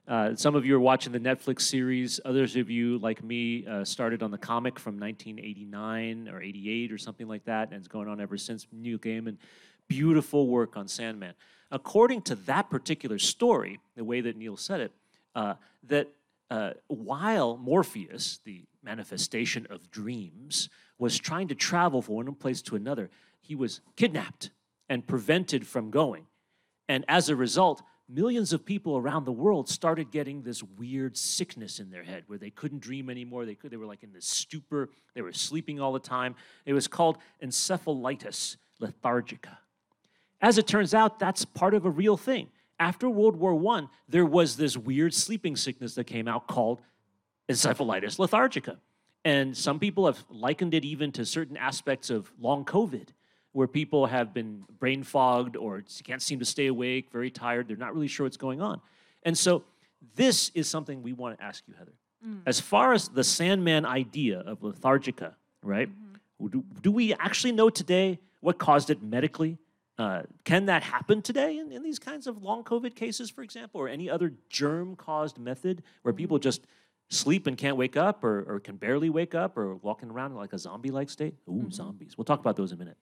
Uh, 0.06 0.34
some 0.34 0.54
of 0.54 0.66
you 0.66 0.76
are 0.76 0.80
watching 0.80 1.12
the 1.12 1.20
Netflix 1.20 1.62
series. 1.62 2.20
Others 2.24 2.56
of 2.56 2.68
you, 2.68 2.98
like 2.98 3.22
me, 3.24 3.66
uh, 3.66 3.84
started 3.84 4.22
on 4.22 4.30
the 4.30 4.36
comic 4.36 4.78
from 4.78 4.98
1989 4.98 6.28
or 6.28 6.42
88 6.42 6.92
or 6.92 6.98
something 6.98 7.26
like 7.26 7.44
that, 7.44 7.70
and 7.70 7.78
it's 7.78 7.88
going 7.88 8.08
on 8.08 8.20
ever 8.20 8.36
since. 8.36 8.66
Neil 8.70 8.98
Gaiman, 8.98 9.38
beautiful 9.88 10.48
work 10.48 10.76
on 10.76 10.88
Sandman. 10.88 11.34
According 11.70 12.22
to 12.22 12.34
that 12.34 12.68
particular 12.68 13.18
story, 13.18 13.80
the 13.96 14.04
way 14.04 14.20
that 14.20 14.36
Neil 14.36 14.56
said 14.56 14.80
it, 14.80 14.92
uh, 15.34 15.54
that 15.84 16.08
uh, 16.50 16.72
while 16.88 17.56
Morpheus, 17.56 18.40
the 18.44 18.64
manifestation 18.82 19.66
of 19.70 19.90
dreams, 19.90 20.68
was 20.98 21.18
trying 21.18 21.48
to 21.48 21.54
travel 21.54 22.02
from 22.02 22.16
one 22.16 22.34
place 22.34 22.62
to 22.62 22.76
another, 22.76 23.10
he 23.40 23.54
was 23.54 23.80
kidnapped 23.96 24.50
and 24.88 25.06
prevented 25.06 25.66
from 25.66 25.90
going. 25.90 26.26
And 26.88 27.04
as 27.08 27.28
a 27.28 27.36
result, 27.36 27.82
millions 28.08 28.52
of 28.52 28.64
people 28.64 28.96
around 28.96 29.24
the 29.24 29.32
world 29.32 29.68
started 29.68 30.10
getting 30.10 30.42
this 30.42 30.62
weird 30.62 31.16
sickness 31.16 31.80
in 31.80 31.90
their 31.90 32.02
head 32.02 32.24
where 32.26 32.38
they 32.38 32.50
couldn't 32.50 32.80
dream 32.80 33.08
anymore. 33.08 33.46
They, 33.46 33.54
could, 33.54 33.70
they 33.70 33.76
were 33.76 33.86
like 33.86 34.02
in 34.02 34.12
this 34.12 34.26
stupor. 34.26 34.90
They 35.14 35.22
were 35.22 35.32
sleeping 35.32 35.80
all 35.80 35.92
the 35.92 35.98
time. 35.98 36.34
It 36.66 36.74
was 36.74 36.86
called 36.86 37.18
encephalitis 37.42 38.56
lethargica. 38.80 39.56
As 40.40 40.58
it 40.58 40.66
turns 40.66 40.92
out, 40.92 41.18
that's 41.18 41.44
part 41.44 41.74
of 41.74 41.86
a 41.86 41.90
real 41.90 42.16
thing. 42.16 42.48
After 42.78 43.08
World 43.08 43.36
War 43.36 43.76
I, 43.76 43.86
there 44.08 44.26
was 44.26 44.56
this 44.56 44.76
weird 44.76 45.14
sleeping 45.14 45.56
sickness 45.56 45.94
that 45.94 46.04
came 46.04 46.28
out 46.28 46.48
called 46.48 46.82
encephalitis 47.48 48.18
lethargica. 48.18 48.78
And 49.24 49.56
some 49.56 49.78
people 49.78 50.06
have 50.06 50.22
likened 50.28 50.74
it 50.74 50.84
even 50.84 51.10
to 51.12 51.24
certain 51.24 51.56
aspects 51.56 52.10
of 52.10 52.30
long 52.38 52.64
COVID, 52.64 53.08
where 53.52 53.66
people 53.66 54.06
have 54.06 54.34
been 54.34 54.64
brain 54.78 55.02
fogged 55.02 55.56
or 55.56 55.82
can't 56.04 56.20
seem 56.20 56.38
to 56.40 56.44
stay 56.44 56.66
awake, 56.66 57.10
very 57.10 57.30
tired, 57.30 57.68
they're 57.68 57.76
not 57.76 57.94
really 57.94 58.08
sure 58.08 58.26
what's 58.26 58.36
going 58.36 58.60
on. 58.60 58.80
And 59.22 59.36
so, 59.36 59.64
this 60.16 60.50
is 60.54 60.68
something 60.68 61.02
we 61.02 61.14
want 61.14 61.38
to 61.38 61.44
ask 61.44 61.64
you, 61.66 61.74
Heather. 61.78 61.94
Mm. 62.26 62.40
As 62.44 62.60
far 62.60 62.92
as 62.92 63.08
the 63.08 63.24
Sandman 63.24 63.86
idea 63.86 64.40
of 64.40 64.60
lethargica, 64.60 65.34
right? 65.62 65.88
Mm-hmm. 65.88 66.46
Do, 66.48 66.64
do 66.82 66.92
we 66.92 67.14
actually 67.14 67.52
know 67.52 67.70
today 67.70 68.18
what 68.40 68.58
caused 68.58 68.90
it 68.90 69.02
medically? 69.02 69.56
Uh, 69.96 70.22
can 70.44 70.66
that 70.66 70.82
happen 70.82 71.22
today 71.22 71.58
in, 71.58 71.70
in 71.70 71.82
these 71.82 71.98
kinds 71.98 72.26
of 72.26 72.42
long 72.42 72.64
COVID 72.64 72.94
cases, 72.94 73.30
for 73.30 73.42
example, 73.42 73.80
or 73.80 73.88
any 73.88 74.10
other 74.10 74.32
germ 74.50 74.96
caused 74.96 75.38
method 75.38 75.82
where 76.02 76.12
mm-hmm. 76.12 76.18
people 76.18 76.38
just 76.38 76.66
sleep 77.10 77.46
and 77.46 77.56
can't 77.56 77.76
wake 77.76 77.96
up 77.96 78.24
or, 78.24 78.44
or 78.48 78.60
can 78.60 78.76
barely 78.76 79.10
wake 79.10 79.34
up 79.34 79.56
or 79.56 79.76
walking 79.76 80.10
around 80.10 80.32
in 80.32 80.36
like 80.36 80.52
a 80.52 80.58
zombie 80.58 80.90
like 80.90 81.10
state? 81.10 81.34
Ooh, 81.48 81.70
zombies. 81.70 82.16
We'll 82.16 82.24
talk 82.24 82.40
about 82.40 82.56
those 82.56 82.72
in 82.72 82.76
a 82.76 82.78
minute. 82.78 82.96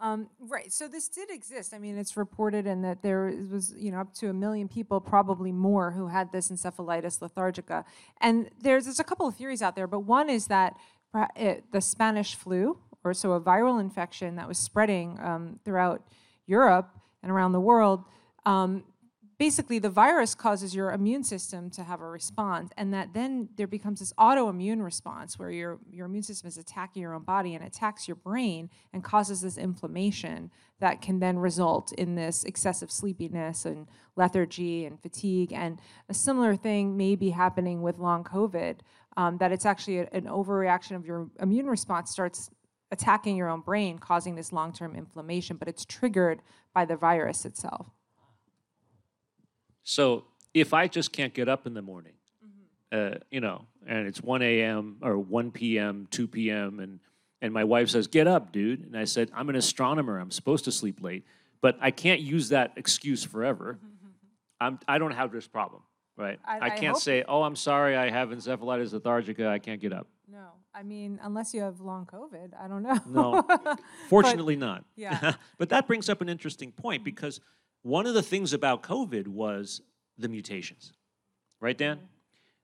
Um, 0.00 0.28
right. 0.38 0.72
So 0.72 0.88
this 0.88 1.08
did 1.08 1.30
exist. 1.30 1.72
I 1.72 1.78
mean, 1.78 1.96
it's 1.96 2.16
reported 2.16 2.66
and 2.66 2.84
that 2.84 3.02
there 3.02 3.32
was, 3.50 3.72
you 3.76 3.90
know, 3.90 4.00
up 4.00 4.12
to 4.14 4.28
a 4.28 4.34
million 4.34 4.68
people, 4.68 5.00
probably 5.00 5.52
more, 5.52 5.92
who 5.92 6.08
had 6.08 6.30
this 6.32 6.50
encephalitis 6.50 7.20
lethargica. 7.20 7.84
And 8.20 8.50
there's, 8.60 8.84
there's 8.84 9.00
a 9.00 9.04
couple 9.04 9.26
of 9.26 9.36
theories 9.36 9.62
out 9.62 9.76
there, 9.76 9.86
but 9.86 10.00
one 10.00 10.28
is 10.28 10.48
that 10.48 10.76
it, 11.36 11.64
the 11.72 11.80
Spanish 11.80 12.34
flu, 12.34 12.78
or 13.04 13.14
so 13.14 13.32
a 13.32 13.40
viral 13.40 13.80
infection 13.80 14.36
that 14.36 14.48
was 14.48 14.58
spreading 14.58 15.18
um, 15.22 15.60
throughout 15.64 16.02
Europe 16.46 16.90
and 17.22 17.30
around 17.30 17.52
the 17.52 17.60
world, 17.60 18.04
um, 18.44 18.82
basically 19.38 19.78
the 19.78 19.90
virus 19.90 20.34
causes 20.34 20.74
your 20.74 20.92
immune 20.92 21.24
system 21.24 21.70
to 21.70 21.82
have 21.82 22.00
a 22.00 22.08
response 22.08 22.70
and 22.76 22.92
that 22.94 23.12
then 23.14 23.48
there 23.56 23.66
becomes 23.66 24.00
this 24.00 24.12
autoimmune 24.14 24.82
response 24.82 25.38
where 25.38 25.50
your, 25.50 25.78
your 25.90 26.06
immune 26.06 26.22
system 26.22 26.48
is 26.48 26.58
attacking 26.58 27.02
your 27.02 27.14
own 27.14 27.22
body 27.22 27.54
and 27.54 27.64
attacks 27.64 28.06
your 28.06 28.14
brain 28.16 28.70
and 28.92 29.02
causes 29.02 29.40
this 29.40 29.58
inflammation 29.58 30.50
that 30.80 31.00
can 31.00 31.18
then 31.18 31.38
result 31.38 31.92
in 31.92 32.14
this 32.14 32.44
excessive 32.44 32.90
sleepiness 32.90 33.64
and 33.64 33.88
lethargy 34.16 34.84
and 34.84 35.00
fatigue. 35.00 35.52
And 35.52 35.80
a 36.08 36.14
similar 36.14 36.56
thing 36.56 36.96
may 36.96 37.16
be 37.16 37.30
happening 37.30 37.82
with 37.82 37.98
long 37.98 38.24
covid 38.24 38.80
um, 39.16 39.38
that 39.38 39.52
it's 39.52 39.66
actually 39.66 39.98
a- 39.98 40.08
an 40.12 40.24
overreaction 40.24 40.96
of 40.96 41.06
your 41.06 41.28
immune 41.40 41.66
response 41.66 42.10
starts 42.10 42.50
attacking 42.90 43.36
your 43.36 43.48
own 43.48 43.60
brain 43.60 43.98
causing 43.98 44.36
this 44.36 44.52
long-term 44.52 44.94
inflammation 44.94 45.56
but 45.56 45.66
it's 45.66 45.84
triggered 45.84 46.40
by 46.74 46.84
the 46.84 46.94
virus 46.94 47.44
itself 47.44 47.93
So 49.84 50.24
if 50.52 50.72
I 50.74 50.88
just 50.88 51.12
can't 51.12 51.32
get 51.34 51.48
up 51.48 51.66
in 51.66 51.74
the 51.74 51.82
morning, 51.82 52.14
uh, 52.92 53.16
you 53.30 53.40
know, 53.40 53.66
and 53.86 54.06
it's 54.06 54.22
1 54.22 54.42
a.m. 54.42 54.96
or 55.02 55.18
1 55.18 55.50
p.m., 55.52 56.08
2 56.10 56.26
p.m., 56.28 56.80
and 56.80 57.00
and 57.42 57.52
my 57.52 57.64
wife 57.64 57.90
says, 57.90 58.06
"Get 58.06 58.26
up, 58.26 58.52
dude," 58.52 58.80
and 58.86 58.96
I 58.96 59.04
said, 59.04 59.30
"I'm 59.34 59.50
an 59.50 59.56
astronomer. 59.56 60.18
I'm 60.18 60.30
supposed 60.30 60.64
to 60.64 60.72
sleep 60.72 61.02
late, 61.02 61.24
but 61.60 61.76
I 61.80 61.90
can't 61.90 62.20
use 62.20 62.48
that 62.50 62.72
excuse 62.76 63.22
forever. 63.22 63.78
I'm 64.60 64.78
I 64.88 64.96
don't 64.98 65.10
have 65.10 65.30
this 65.30 65.46
problem, 65.46 65.82
right? 66.16 66.38
I- 66.44 66.58
I, 66.58 66.64
I 66.66 66.70
can't 66.70 66.94
hope- 66.94 67.02
say, 67.02 67.22
"Oh, 67.28 67.42
I'm 67.42 67.56
sorry, 67.56 67.96
I 67.96 68.08
have 68.08 68.30
encephalitis 68.30 68.94
lethargica. 68.98 69.46
I 69.48 69.58
can't 69.58 69.80
get 69.80 69.92
up." 69.92 70.06
No, 70.26 70.52
I 70.72 70.82
mean, 70.84 71.20
unless 71.22 71.52
you 71.52 71.60
have 71.60 71.80
long 71.80 72.06
COVID, 72.06 72.52
I 72.58 72.66
don't 72.66 72.82
know. 72.82 72.98
No. 73.06 73.76
Fortunately, 74.08 74.56
not. 74.56 74.84
yeah. 74.96 75.34
but 75.58 75.68
that 75.68 75.86
brings 75.86 76.08
up 76.08 76.22
an 76.22 76.28
interesting 76.30 76.72
point 76.72 77.04
because 77.04 77.40
one 77.84 78.06
of 78.06 78.14
the 78.14 78.22
things 78.22 78.52
about 78.52 78.82
COVID 78.82 79.28
was 79.28 79.82
the 80.18 80.28
mutations, 80.28 80.92
right, 81.60 81.76
Dan? 81.76 82.00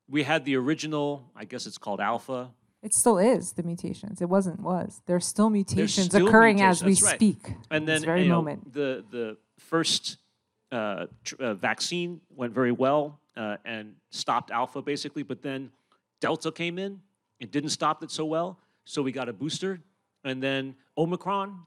We 0.09 0.25
had 0.25 0.45
the 0.45 0.57
original, 0.57 1.31
I 1.37 1.45
guess 1.45 1.67
it's 1.67 1.79
called 1.79 2.01
alpha. 2.01 2.51
it 2.83 2.95
still 2.95 3.19
is 3.19 3.53
the 3.53 3.63
mutations. 3.63 4.23
It 4.23 4.29
wasn't 4.29 4.61
was. 4.61 5.03
There's 5.07 5.27
still 5.27 5.51
mutations 5.51 6.07
still 6.07 6.27
occurring 6.27 6.63
as 6.63 6.83
we 6.83 6.95
right. 6.95 7.15
speak. 7.15 7.53
And 7.71 7.87
this 7.87 8.01
then 8.01 8.07
very 8.07 8.23
you 8.23 8.29
know, 8.29 8.37
moment. 8.37 8.73
the 8.73 9.05
the 9.11 9.37
first 9.59 10.17
uh, 10.73 11.07
tr- 11.23 11.35
uh, 11.39 11.55
vaccine 11.55 12.21
went 12.35 12.55
very 12.55 12.73
well 12.73 13.21
uh, 13.37 13.57
and 13.65 13.95
stopped 14.11 14.51
alpha 14.51 14.81
basically, 14.81 15.23
but 15.23 15.43
then 15.43 15.71
Delta 16.21 16.51
came 16.51 16.79
in. 16.79 17.01
It 17.39 17.53
didn't 17.53 17.71
stop 17.71 18.03
it 18.03 18.11
so 18.11 18.25
well, 18.25 18.59
so 18.85 19.03
we 19.03 19.13
got 19.13 19.29
a 19.29 19.33
booster, 19.33 19.81
and 20.25 20.43
then 20.43 20.75
Omicron, 20.97 21.67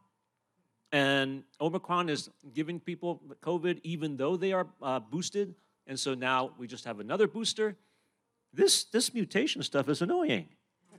and 0.93 1.43
Omicron 1.60 2.08
is 2.08 2.29
giving 2.53 2.79
people 2.79 3.19
COVID 3.41 3.79
even 3.84 4.15
though 4.15 4.38
they 4.38 4.53
are 4.53 4.67
uh, 4.82 4.99
boosted. 4.99 5.56
And 5.88 5.99
so 5.99 6.13
now 6.13 6.51
we 6.60 6.67
just 6.67 6.86
have 6.86 6.99
another 6.99 7.27
booster. 7.27 7.75
This, 8.53 8.84
this 8.86 9.12
mutation 9.12 9.63
stuff 9.63 9.89
is 9.89 10.03
annoying. 10.03 10.49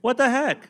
What 0.01 0.17
the 0.17 0.29
heck? 0.29 0.67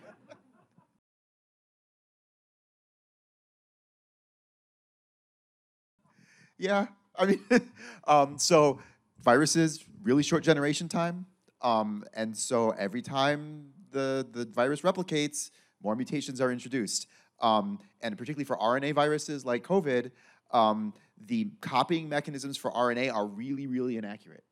Yeah, 6.57 6.87
I 7.17 7.25
mean, 7.25 7.41
um, 8.07 8.37
so 8.37 8.79
viruses 9.21 9.83
really 10.03 10.23
short 10.23 10.43
generation 10.43 10.87
time, 10.87 11.25
um, 11.61 12.05
and 12.13 12.37
so 12.37 12.69
every 12.71 13.01
time 13.01 13.71
the 13.91 14.25
the 14.31 14.45
virus 14.45 14.79
replicates, 14.79 15.51
more 15.83 15.97
mutations 15.97 16.39
are 16.39 16.53
introduced. 16.53 17.07
Um, 17.41 17.79
and 18.01 18.17
particularly 18.17 18.45
for 18.45 18.57
RNA 18.57 18.93
viruses 18.93 19.45
like 19.45 19.63
COVID, 19.63 20.11
um, 20.51 20.93
the 21.25 21.49
copying 21.61 22.07
mechanisms 22.07 22.57
for 22.57 22.71
RNA 22.71 23.13
are 23.13 23.25
really, 23.25 23.67
really 23.67 23.97
inaccurate, 23.97 24.43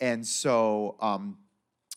and 0.00 0.26
so 0.26 0.96
um, 1.00 1.38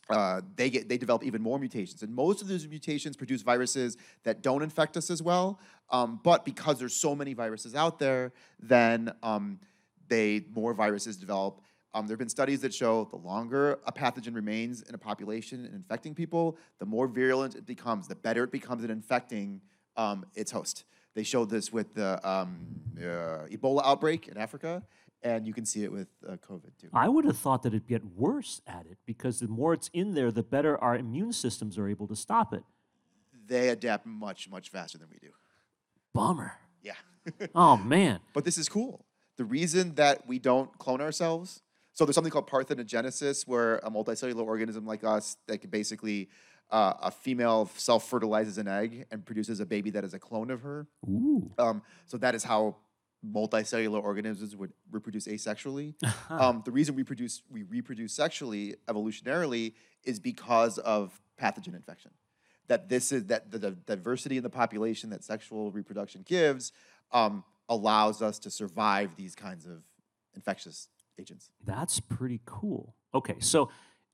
uh, 0.09 0.41
they 0.55 0.69
get 0.69 0.87
they 0.89 0.97
develop 0.97 1.23
even 1.23 1.41
more 1.41 1.59
mutations, 1.59 2.01
and 2.03 2.13
most 2.13 2.41
of 2.41 2.47
those 2.47 2.67
mutations 2.67 3.17
produce 3.17 3.41
viruses 3.41 3.97
that 4.23 4.41
don't 4.41 4.61
infect 4.61 4.97
us 4.97 5.09
as 5.09 5.21
well. 5.21 5.59
Um, 5.89 6.19
but 6.23 6.45
because 6.45 6.79
there's 6.79 6.95
so 6.95 7.15
many 7.15 7.33
viruses 7.33 7.75
out 7.75 7.99
there, 7.99 8.33
then 8.59 9.11
um, 9.23 9.59
they 10.07 10.45
more 10.53 10.73
viruses 10.73 11.17
develop. 11.17 11.61
Um, 11.93 12.05
there 12.05 12.13
have 12.13 12.19
been 12.19 12.29
studies 12.29 12.61
that 12.61 12.73
show 12.73 13.07
the 13.09 13.17
longer 13.17 13.79
a 13.85 13.91
pathogen 13.91 14.35
remains 14.35 14.83
in 14.83 14.93
a 14.93 14.97
population 14.97 15.65
and 15.65 15.73
infecting 15.73 16.13
people, 16.13 16.57
the 16.79 16.85
more 16.85 17.07
virulent 17.07 17.55
it 17.55 17.65
becomes, 17.65 18.07
the 18.07 18.15
better 18.15 18.43
it 18.43 18.51
becomes 18.51 18.83
at 18.83 18.91
infecting 18.91 19.61
um, 19.97 20.25
its 20.35 20.51
host. 20.51 20.85
They 21.13 21.23
showed 21.23 21.49
this 21.49 21.73
with 21.73 21.93
the 21.95 22.25
um, 22.27 22.59
uh, 22.97 23.47
Ebola 23.49 23.81
outbreak 23.83 24.27
in 24.27 24.37
Africa, 24.37 24.83
and 25.23 25.47
you 25.47 25.53
can 25.53 25.65
see 25.65 25.83
it 25.83 25.91
with 25.91 26.07
uh, 26.27 26.33
COVID 26.33 26.77
too. 26.79 26.89
I 26.93 27.09
would 27.09 27.25
have 27.25 27.37
thought 27.37 27.63
that 27.63 27.69
it'd 27.69 27.87
get 27.87 28.05
worse 28.05 28.61
at 28.67 28.85
it 28.85 28.99
because 29.05 29.39
the 29.39 29.47
more 29.47 29.73
it's 29.73 29.89
in 29.93 30.13
there, 30.13 30.31
the 30.31 30.43
better 30.43 30.77
our 30.77 30.95
immune 30.95 31.33
systems 31.33 31.77
are 31.77 31.87
able 31.87 32.07
to 32.07 32.15
stop 32.15 32.53
it. 32.53 32.63
They 33.47 33.69
adapt 33.69 34.05
much, 34.05 34.49
much 34.49 34.69
faster 34.69 34.97
than 34.97 35.07
we 35.09 35.17
do. 35.19 35.33
Bummer. 36.13 36.53
Yeah. 36.81 36.93
oh, 37.55 37.77
man. 37.77 38.19
But 38.33 38.45
this 38.45 38.57
is 38.57 38.69
cool. 38.69 39.05
The 39.37 39.45
reason 39.45 39.95
that 39.95 40.27
we 40.27 40.39
don't 40.39 40.75
clone 40.77 41.01
ourselves, 41.01 41.61
so 41.93 42.05
there's 42.05 42.15
something 42.15 42.31
called 42.31 42.49
parthenogenesis, 42.49 43.47
where 43.47 43.77
a 43.77 43.89
multicellular 43.89 44.45
organism 44.45 44.85
like 44.85 45.03
us 45.03 45.37
that 45.47 45.59
can 45.59 45.69
basically 45.69 46.29
uh, 46.69 46.93
a 47.01 47.11
female 47.11 47.69
self 47.75 48.09
fertilizes 48.09 48.57
an 48.57 48.67
egg 48.67 49.05
and 49.11 49.25
produces 49.25 49.59
a 49.59 49.65
baby 49.65 49.89
that 49.91 50.03
is 50.03 50.13
a 50.13 50.19
clone 50.19 50.51
of 50.51 50.61
her. 50.61 50.87
Ooh. 51.07 51.51
Um, 51.57 51.81
so 52.05 52.17
that 52.17 52.35
is 52.35 52.43
how 52.43 52.75
multicellular 53.25 54.01
organisms 54.01 54.55
would 54.55 54.71
reproduce 54.91 55.27
asexually. 55.27 55.95
um, 56.29 56.61
the 56.65 56.71
reason 56.71 56.95
we 56.95 57.03
produce 57.03 57.41
we 57.49 57.63
reproduce 57.63 58.13
sexually 58.13 58.75
evolutionarily 58.87 59.73
is 60.03 60.19
because 60.19 60.77
of 60.79 61.19
pathogen 61.41 61.75
infection. 61.75 62.11
That 62.67 62.89
this 62.89 63.11
is 63.11 63.25
that 63.25 63.49
the, 63.49 63.59
the 63.59 63.71
diversity 63.71 64.37
in 64.37 64.43
the 64.43 64.49
population 64.49 65.09
that 65.11 65.23
sexual 65.23 65.71
reproduction 65.71 66.23
gives 66.25 66.73
um, 67.11 67.43
allows 67.69 68.21
us 68.21 68.39
to 68.39 68.51
survive 68.51 69.15
these 69.15 69.35
kinds 69.35 69.65
of 69.65 69.83
infectious 70.35 70.89
agents. 71.19 71.49
That's 71.65 71.99
pretty 71.99 72.41
cool. 72.45 72.95
Okay, 73.13 73.35
so 73.39 73.69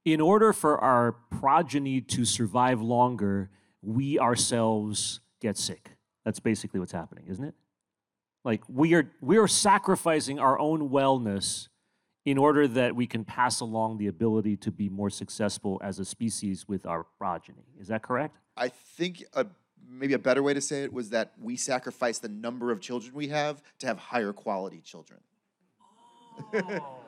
in 0.05 0.19
order 0.21 0.53
for 0.53 0.77
our 0.79 1.13
progeny 1.13 2.01
to 2.01 2.25
survive 2.25 2.81
longer, 2.81 3.49
we 3.81 4.19
ourselves 4.19 5.19
get 5.41 5.57
sick. 5.57 5.91
That's 6.25 6.39
basically 6.39 6.79
what's 6.79 6.91
happening, 6.91 7.25
isn't 7.27 7.43
it? 7.43 7.55
Like 8.43 8.63
we 8.67 8.93
are 8.93 9.09
we 9.21 9.37
are 9.37 9.47
sacrificing 9.47 10.39
our 10.39 10.59
own 10.59 10.89
wellness 10.89 11.69
in 12.25 12.37
order 12.37 12.67
that 12.67 12.95
we 12.95 13.05
can 13.05 13.23
pass 13.25 13.59
along 13.59 13.97
the 13.97 14.07
ability 14.07 14.55
to 14.57 14.71
be 14.71 14.89
more 14.89 15.09
successful 15.09 15.79
as 15.83 15.99
a 15.99 16.05
species 16.05 16.67
with 16.67 16.85
our 16.85 17.05
progeny. 17.17 17.65
Is 17.79 17.87
that 17.87 18.01
correct? 18.01 18.37
I 18.55 18.69
think 18.69 19.23
a, 19.33 19.45
maybe 19.89 20.13
a 20.13 20.19
better 20.19 20.41
way 20.41 20.53
to 20.53 20.61
say 20.61 20.83
it 20.83 20.93
was 20.93 21.09
that 21.09 21.33
we 21.41 21.57
sacrifice 21.57 22.19
the 22.19 22.29
number 22.29 22.71
of 22.71 22.79
children 22.79 23.13
we 23.13 23.27
have 23.29 23.61
to 23.79 23.87
have 23.87 23.97
higher 23.97 24.33
quality 24.33 24.81
children. 24.81 25.19
Oh. 26.53 27.02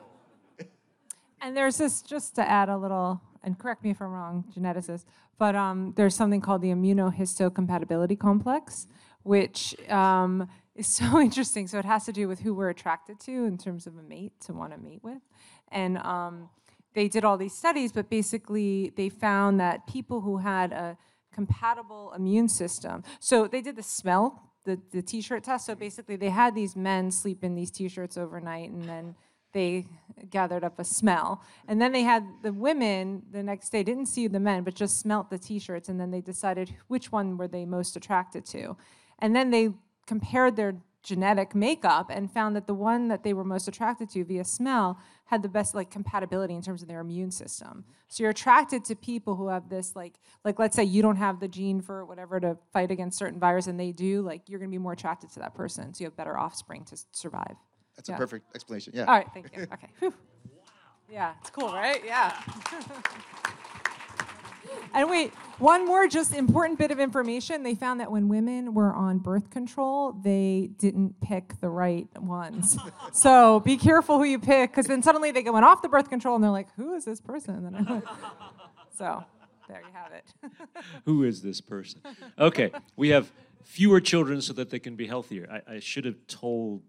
And 1.40 1.56
there's 1.56 1.78
this, 1.78 2.02
just 2.02 2.34
to 2.36 2.48
add 2.48 2.68
a 2.68 2.76
little, 2.76 3.20
and 3.42 3.58
correct 3.58 3.84
me 3.84 3.90
if 3.90 4.00
I'm 4.00 4.10
wrong, 4.10 4.44
geneticist, 4.56 5.04
but 5.38 5.54
um, 5.54 5.92
there's 5.96 6.14
something 6.14 6.40
called 6.40 6.62
the 6.62 6.68
immunohistocompatibility 6.68 8.18
complex, 8.18 8.86
which 9.22 9.74
um, 9.90 10.48
is 10.74 10.86
so 11.00 11.20
interesting. 11.20 11.66
So 11.66 11.78
it 11.78 11.84
has 11.84 12.04
to 12.06 12.12
do 12.12 12.28
with 12.28 12.40
who 12.40 12.54
we're 12.54 12.70
attracted 12.70 13.20
to 13.20 13.44
in 13.44 13.58
terms 13.58 13.86
of 13.86 13.96
a 13.96 14.02
mate 14.02 14.32
to 14.46 14.52
want 14.52 14.72
to 14.72 14.78
mate 14.78 15.00
with. 15.02 15.22
And 15.70 15.98
um, 15.98 16.48
they 16.94 17.08
did 17.08 17.24
all 17.24 17.36
these 17.36 17.54
studies, 17.54 17.92
but 17.92 18.08
basically 18.08 18.92
they 18.96 19.08
found 19.08 19.60
that 19.60 19.86
people 19.86 20.20
who 20.20 20.38
had 20.38 20.72
a 20.72 20.96
compatible 21.32 22.12
immune 22.16 22.48
system, 22.48 23.02
so 23.20 23.46
they 23.46 23.60
did 23.60 23.76
the 23.76 23.82
smell, 23.82 24.54
the, 24.64 24.80
the 24.90 25.02
t-shirt 25.02 25.44
test. 25.44 25.66
So 25.66 25.74
basically 25.74 26.16
they 26.16 26.30
had 26.30 26.54
these 26.54 26.74
men 26.74 27.10
sleep 27.10 27.44
in 27.44 27.54
these 27.54 27.70
t-shirts 27.70 28.16
overnight 28.16 28.70
and 28.70 28.84
then 28.84 29.14
they 29.56 29.86
gathered 30.28 30.62
up 30.64 30.78
a 30.78 30.84
smell. 30.84 31.42
And 31.66 31.80
then 31.80 31.92
they 31.92 32.02
had 32.02 32.24
the 32.42 32.52
women 32.52 33.22
the 33.32 33.42
next 33.42 33.70
day 33.70 33.82
didn't 33.82 34.06
see 34.06 34.28
the 34.28 34.38
men, 34.38 34.64
but 34.64 34.74
just 34.74 35.00
smelt 35.00 35.30
the 35.30 35.38
t-shirts 35.38 35.88
and 35.88 35.98
then 35.98 36.10
they 36.10 36.20
decided 36.20 36.74
which 36.88 37.10
one 37.10 37.38
were 37.38 37.48
they 37.48 37.64
most 37.64 37.96
attracted 37.96 38.44
to. 38.46 38.76
And 39.18 39.34
then 39.34 39.50
they 39.50 39.70
compared 40.06 40.56
their 40.56 40.76
genetic 41.02 41.54
makeup 41.54 42.10
and 42.10 42.30
found 42.30 42.54
that 42.56 42.66
the 42.66 42.74
one 42.74 43.08
that 43.08 43.22
they 43.22 43.32
were 43.32 43.44
most 43.44 43.66
attracted 43.68 44.10
to 44.10 44.24
via 44.24 44.44
smell 44.44 44.98
had 45.26 45.40
the 45.40 45.48
best 45.48 45.74
like 45.74 45.90
compatibility 45.90 46.54
in 46.54 46.60
terms 46.60 46.82
of 46.82 46.88
their 46.88 47.00
immune 47.00 47.30
system. 47.30 47.84
So 48.08 48.24
you're 48.24 48.30
attracted 48.30 48.84
to 48.86 48.96
people 48.96 49.36
who 49.36 49.48
have 49.48 49.68
this 49.68 49.96
like 49.96 50.14
like 50.44 50.58
let's 50.58 50.76
say 50.76 50.84
you 50.84 51.00
don't 51.02 51.16
have 51.16 51.40
the 51.40 51.48
gene 51.48 51.80
for 51.80 52.04
whatever 52.04 52.40
to 52.40 52.58
fight 52.72 52.90
against 52.90 53.18
certain 53.18 53.38
virus 53.38 53.68
and 53.68 53.78
they 53.78 53.92
do, 53.92 54.20
like 54.20 54.48
you're 54.48 54.58
going 54.58 54.70
to 54.70 54.74
be 54.74 54.82
more 54.82 54.92
attracted 54.92 55.30
to 55.32 55.38
that 55.38 55.54
person 55.54 55.94
so 55.94 56.02
you 56.02 56.06
have 56.06 56.16
better 56.16 56.36
offspring 56.36 56.84
to 56.84 56.98
survive. 57.12 57.56
That's 57.96 58.08
yeah. 58.08 58.14
a 58.14 58.18
perfect 58.18 58.54
explanation. 58.54 58.92
Yeah. 58.94 59.04
All 59.04 59.14
right, 59.14 59.26
thank 59.32 59.54
you. 59.56 59.66
Okay. 59.72 59.88
Whew. 60.00 60.14
Yeah, 61.08 61.34
it's 61.40 61.50
cool, 61.50 61.72
right? 61.72 62.02
Yeah. 62.04 62.36
And 64.92 65.10
wait, 65.10 65.32
one 65.58 65.86
more 65.86 66.08
just 66.08 66.34
important 66.34 66.78
bit 66.78 66.90
of 66.90 66.98
information. 66.98 67.62
They 67.62 67.74
found 67.74 68.00
that 68.00 68.10
when 68.10 68.28
women 68.28 68.74
were 68.74 68.94
on 68.94 69.18
birth 69.18 69.50
control, 69.50 70.12
they 70.12 70.70
didn't 70.78 71.20
pick 71.20 71.60
the 71.60 71.68
right 71.68 72.08
ones. 72.20 72.78
so 73.12 73.60
be 73.60 73.76
careful 73.76 74.18
who 74.18 74.24
you 74.24 74.38
pick, 74.38 74.70
because 74.70 74.86
then 74.86 75.02
suddenly 75.02 75.32
they 75.32 75.42
go 75.42 75.52
went 75.52 75.66
off 75.66 75.82
the 75.82 75.88
birth 75.88 76.08
control 76.08 76.34
and 76.34 76.42
they're 76.42 76.50
like, 76.50 76.68
who 76.76 76.94
is 76.94 77.04
this 77.04 77.20
person? 77.20 78.02
so 78.96 79.22
there 79.68 79.82
you 79.82 79.92
have 79.92 80.12
it. 80.12 80.24
who 81.04 81.24
is 81.24 81.42
this 81.42 81.60
person? 81.60 82.00
Okay, 82.38 82.70
we 82.96 83.10
have 83.10 83.30
fewer 83.64 84.00
children 84.00 84.40
so 84.40 84.52
that 84.54 84.70
they 84.70 84.78
can 84.78 84.96
be 84.96 85.06
healthier. 85.06 85.46
I, 85.68 85.74
I 85.74 85.80
should 85.80 86.04
have 86.04 86.26
told 86.26 86.82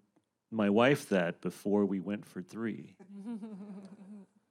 my 0.52 0.70
wife 0.70 1.10
that 1.10 1.42
before 1.42 1.86
we 1.86 2.00
went 2.00 2.26
for 2.26 2.42
three. 2.42 2.96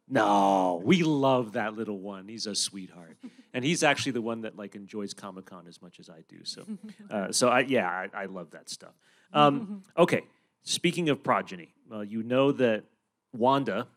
No, 0.08 0.80
we 0.84 1.02
love 1.02 1.52
that 1.54 1.74
little 1.74 1.98
one. 1.98 2.28
He's 2.28 2.46
a 2.46 2.54
sweetheart, 2.54 3.16
and 3.52 3.64
he's 3.64 3.82
actually 3.82 4.12
the 4.12 4.22
one 4.22 4.42
that 4.42 4.56
like 4.56 4.76
enjoys 4.76 5.12
Comic 5.12 5.46
Con 5.46 5.66
as 5.66 5.82
much 5.82 5.98
as 5.98 6.08
I 6.08 6.22
do. 6.28 6.44
So, 6.44 6.64
uh, 7.10 7.32
so 7.32 7.48
I 7.48 7.60
yeah, 7.60 7.88
I, 7.88 8.22
I 8.22 8.26
love 8.26 8.52
that 8.52 8.70
stuff. 8.70 8.94
Um, 9.32 9.82
okay, 9.98 10.22
speaking 10.62 11.08
of 11.08 11.24
progeny, 11.24 11.74
uh, 11.92 12.00
you 12.00 12.22
know 12.22 12.52
that 12.52 12.84
Wanda, 13.32 13.88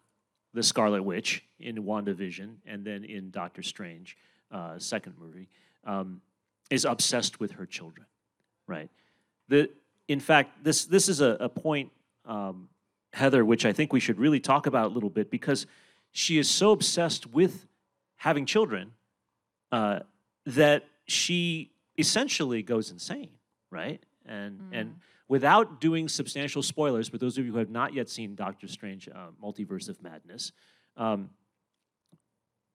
the 0.54 0.64
Scarlet 0.64 1.04
Witch 1.04 1.44
in 1.60 1.76
WandaVision, 1.84 2.56
and 2.66 2.84
then 2.84 3.04
in 3.04 3.30
Doctor 3.30 3.62
Strange, 3.62 4.18
uh, 4.52 4.80
second 4.80 5.14
movie, 5.20 5.48
um, 5.86 6.22
is 6.72 6.86
obsessed 6.86 7.40
with 7.40 7.52
her 7.52 7.68
children, 7.68 8.08
right? 8.66 8.90
The 9.48 9.70
in 10.10 10.20
fact, 10.20 10.64
this 10.64 10.86
this 10.86 11.08
is 11.08 11.22
a, 11.22 11.38
a 11.40 11.48
point, 11.48 11.92
um, 12.26 12.68
Heather, 13.14 13.46
which 13.46 13.64
I 13.66 13.72
think 13.72 13.94
we 13.94 14.00
should 14.00 14.20
really 14.20 14.40
talk 14.40 14.66
about 14.66 14.88
a 14.88 14.94
little 14.94 15.12
bit 15.12 15.30
because 15.30 15.68
she 16.12 16.40
is 16.40 16.50
so 16.50 16.72
obsessed 16.72 17.28
with 17.28 17.68
having 18.18 18.48
children 18.48 18.94
uh, 19.72 20.00
that 20.48 20.86
she 21.06 21.72
essentially 21.98 22.64
goes 22.64 22.90
insane, 22.90 23.30
right? 23.70 24.04
And 24.26 24.60
mm. 24.60 24.70
and 24.74 24.96
without 25.28 25.80
doing 25.80 26.10
substantial 26.10 26.64
spoilers, 26.64 27.08
for 27.08 27.20
those 27.20 27.38
of 27.38 27.46
you 27.46 27.52
who 27.52 27.60
have 27.60 27.70
not 27.70 27.94
yet 27.94 28.10
seen 28.10 28.34
Doctor 28.34 28.68
Strange: 28.68 29.08
uh, 29.08 29.28
Multiverse 29.42 29.90
of 29.90 30.02
Madness, 30.02 30.52
um, 30.98 31.30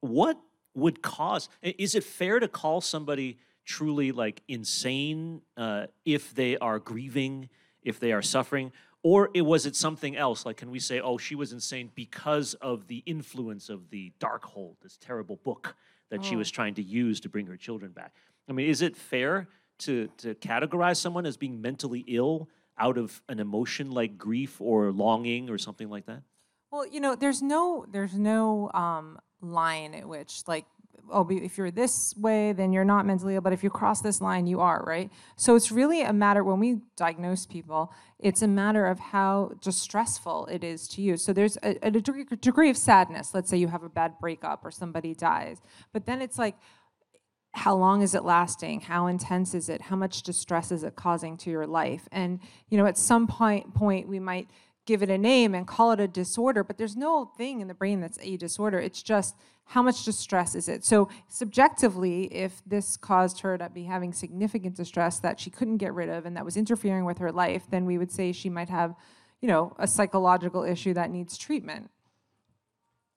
what 0.00 0.38
would 0.76 1.02
cause? 1.02 1.48
Is 1.62 1.96
it 1.96 2.04
fair 2.04 2.38
to 2.38 2.46
call 2.46 2.80
somebody 2.80 3.38
truly 3.64 4.12
like 4.12 4.42
insane 4.48 5.42
uh, 5.56 5.86
if 6.04 6.34
they 6.34 6.56
are 6.58 6.78
grieving, 6.78 7.48
if 7.82 8.00
they 8.00 8.12
are 8.12 8.22
suffering, 8.22 8.72
or 9.02 9.30
it, 9.34 9.42
was 9.42 9.66
it 9.66 9.76
something 9.76 10.16
else? 10.16 10.46
Like, 10.46 10.56
can 10.56 10.70
we 10.70 10.78
say, 10.78 11.00
oh, 11.00 11.18
she 11.18 11.34
was 11.34 11.52
insane 11.52 11.90
because 11.94 12.54
of 12.54 12.86
the 12.88 13.02
influence 13.06 13.68
of 13.68 13.90
the 13.90 14.12
dark 14.18 14.44
Darkhold, 14.44 14.76
this 14.82 14.96
terrible 14.96 15.36
book 15.36 15.76
that 16.10 16.20
oh. 16.20 16.22
she 16.22 16.36
was 16.36 16.50
trying 16.50 16.74
to 16.74 16.82
use 16.82 17.20
to 17.20 17.28
bring 17.28 17.46
her 17.46 17.56
children 17.56 17.92
back? 17.92 18.14
I 18.48 18.52
mean, 18.52 18.68
is 18.68 18.82
it 18.82 18.96
fair 18.96 19.48
to, 19.80 20.08
to 20.18 20.34
categorize 20.34 20.96
someone 20.96 21.26
as 21.26 21.36
being 21.36 21.60
mentally 21.60 22.04
ill 22.08 22.48
out 22.78 22.98
of 22.98 23.22
an 23.28 23.40
emotion 23.40 23.90
like 23.90 24.18
grief 24.18 24.60
or 24.60 24.90
longing 24.90 25.50
or 25.50 25.58
something 25.58 25.90
like 25.90 26.06
that? 26.06 26.22
Well, 26.70 26.86
you 26.86 27.00
know, 27.00 27.14
there's 27.14 27.40
no 27.40 27.86
there's 27.88 28.14
no 28.14 28.70
um, 28.74 29.20
line 29.40 29.94
at 29.94 30.08
which 30.08 30.42
like 30.48 30.64
oh 31.10 31.26
if 31.30 31.58
you're 31.58 31.70
this 31.70 32.14
way 32.16 32.52
then 32.52 32.72
you're 32.72 32.84
not 32.84 33.06
mentally 33.06 33.34
ill. 33.34 33.40
But 33.40 33.52
if 33.52 33.62
you 33.62 33.70
cross 33.70 34.00
this 34.00 34.20
line 34.20 34.46
you 34.46 34.60
are 34.60 34.82
right? 34.86 35.10
So 35.36 35.56
it's 35.56 35.70
really 35.70 36.02
a 36.02 36.12
matter 36.12 36.42
when 36.44 36.58
we 36.58 36.80
diagnose 36.96 37.46
people 37.46 37.92
it's 38.18 38.40
a 38.40 38.48
matter 38.48 38.86
of 38.86 38.98
how 38.98 39.52
distressful 39.60 40.46
it 40.46 40.64
is 40.64 40.88
to 40.88 41.02
you. 41.02 41.18
So 41.18 41.34
there's 41.34 41.58
a, 41.62 41.76
a 41.86 41.90
degree, 41.90 42.70
of 42.70 42.76
sadness. 42.78 43.34
Let's 43.34 43.50
say 43.50 43.58
you 43.58 43.68
have 43.68 43.82
a 43.82 43.90
bad 43.90 44.18
breakup 44.18 44.64
or 44.64 44.70
somebody 44.70 45.14
dies. 45.14 45.58
But 45.92 46.06
then 46.06 46.22
it's 46.22 46.38
like 46.38 46.56
how 47.52 47.76
long 47.76 48.02
is 48.02 48.14
it 48.14 48.24
lasting? 48.24 48.80
How 48.80 49.06
intense 49.06 49.54
is 49.54 49.68
it? 49.68 49.82
How 49.82 49.94
much 49.94 50.22
distress 50.22 50.72
is 50.72 50.82
it 50.82 50.96
causing 50.96 51.36
to 51.38 51.50
your 51.50 51.66
life? 51.66 52.08
And 52.10 52.40
you 52.68 52.78
know 52.78 52.86
at 52.86 52.98
some 52.98 53.26
point 53.26 53.74
point 53.74 54.08
we 54.08 54.18
might 54.18 54.48
give 54.86 55.02
it 55.02 55.10
a 55.10 55.18
name 55.18 55.54
and 55.54 55.66
call 55.66 55.92
it 55.92 56.00
a 56.00 56.08
disorder, 56.08 56.62
but 56.64 56.78
there's 56.78 56.96
no 56.96 57.26
thing 57.36 57.60
in 57.60 57.68
the 57.68 57.74
brain 57.74 58.00
that's 58.00 58.18
a 58.20 58.36
disorder. 58.36 58.78
It's 58.78 59.02
just 59.02 59.34
how 59.66 59.82
much 59.82 60.04
distress 60.04 60.54
is 60.54 60.68
it? 60.68 60.84
So, 60.84 61.08
subjectively, 61.28 62.24
if 62.24 62.62
this 62.66 62.96
caused 62.96 63.40
her 63.40 63.56
to 63.58 63.70
be 63.70 63.84
having 63.84 64.12
significant 64.12 64.76
distress 64.76 65.18
that 65.20 65.40
she 65.40 65.50
couldn't 65.50 65.78
get 65.78 65.94
rid 65.94 66.08
of 66.08 66.26
and 66.26 66.36
that 66.36 66.44
was 66.44 66.56
interfering 66.56 67.04
with 67.04 67.18
her 67.18 67.32
life, 67.32 67.64
then 67.70 67.86
we 67.86 67.98
would 67.98 68.12
say 68.12 68.32
she 68.32 68.50
might 68.50 68.68
have, 68.68 68.94
you 69.40 69.48
know, 69.48 69.74
a 69.78 69.86
psychological 69.86 70.62
issue 70.62 70.92
that 70.94 71.10
needs 71.10 71.38
treatment. 71.38 71.90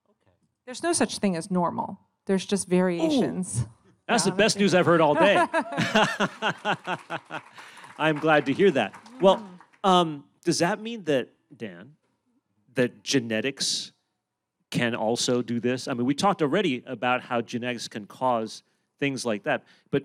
Okay. 0.09 0.31
There's 0.65 0.83
no 0.83 0.93
such 0.93 1.17
thing 1.19 1.35
as 1.35 1.51
normal, 1.51 1.99
there's 2.25 2.45
just 2.45 2.67
variations. 2.67 3.61
Ooh, 3.61 3.69
that's 4.07 4.25
yeah, 4.25 4.31
the 4.31 4.37
best 4.37 4.57
news 4.57 4.73
I've 4.73 4.85
heard 4.85 5.01
all 5.01 5.15
day. 5.15 5.35
I'm 7.99 8.19
glad 8.19 8.45
to 8.45 8.53
hear 8.53 8.71
that. 8.71 8.93
Well, 9.19 9.45
um, 9.83 10.23
does 10.45 10.59
that 10.59 10.79
mean 10.79 11.03
that 11.05 11.29
Dan, 11.55 11.95
that 12.75 13.03
genetics 13.03 13.91
can 14.77 14.95
also 14.95 15.41
do 15.41 15.59
this? 15.59 15.87
I 15.87 15.93
mean, 15.93 16.05
we 16.05 16.13
talked 16.13 16.41
already 16.41 16.83
about 16.85 17.21
how 17.21 17.41
genetics 17.41 17.87
can 17.87 18.05
cause 18.05 18.63
things 18.99 19.25
like 19.25 19.43
that, 19.43 19.63
but 19.91 20.03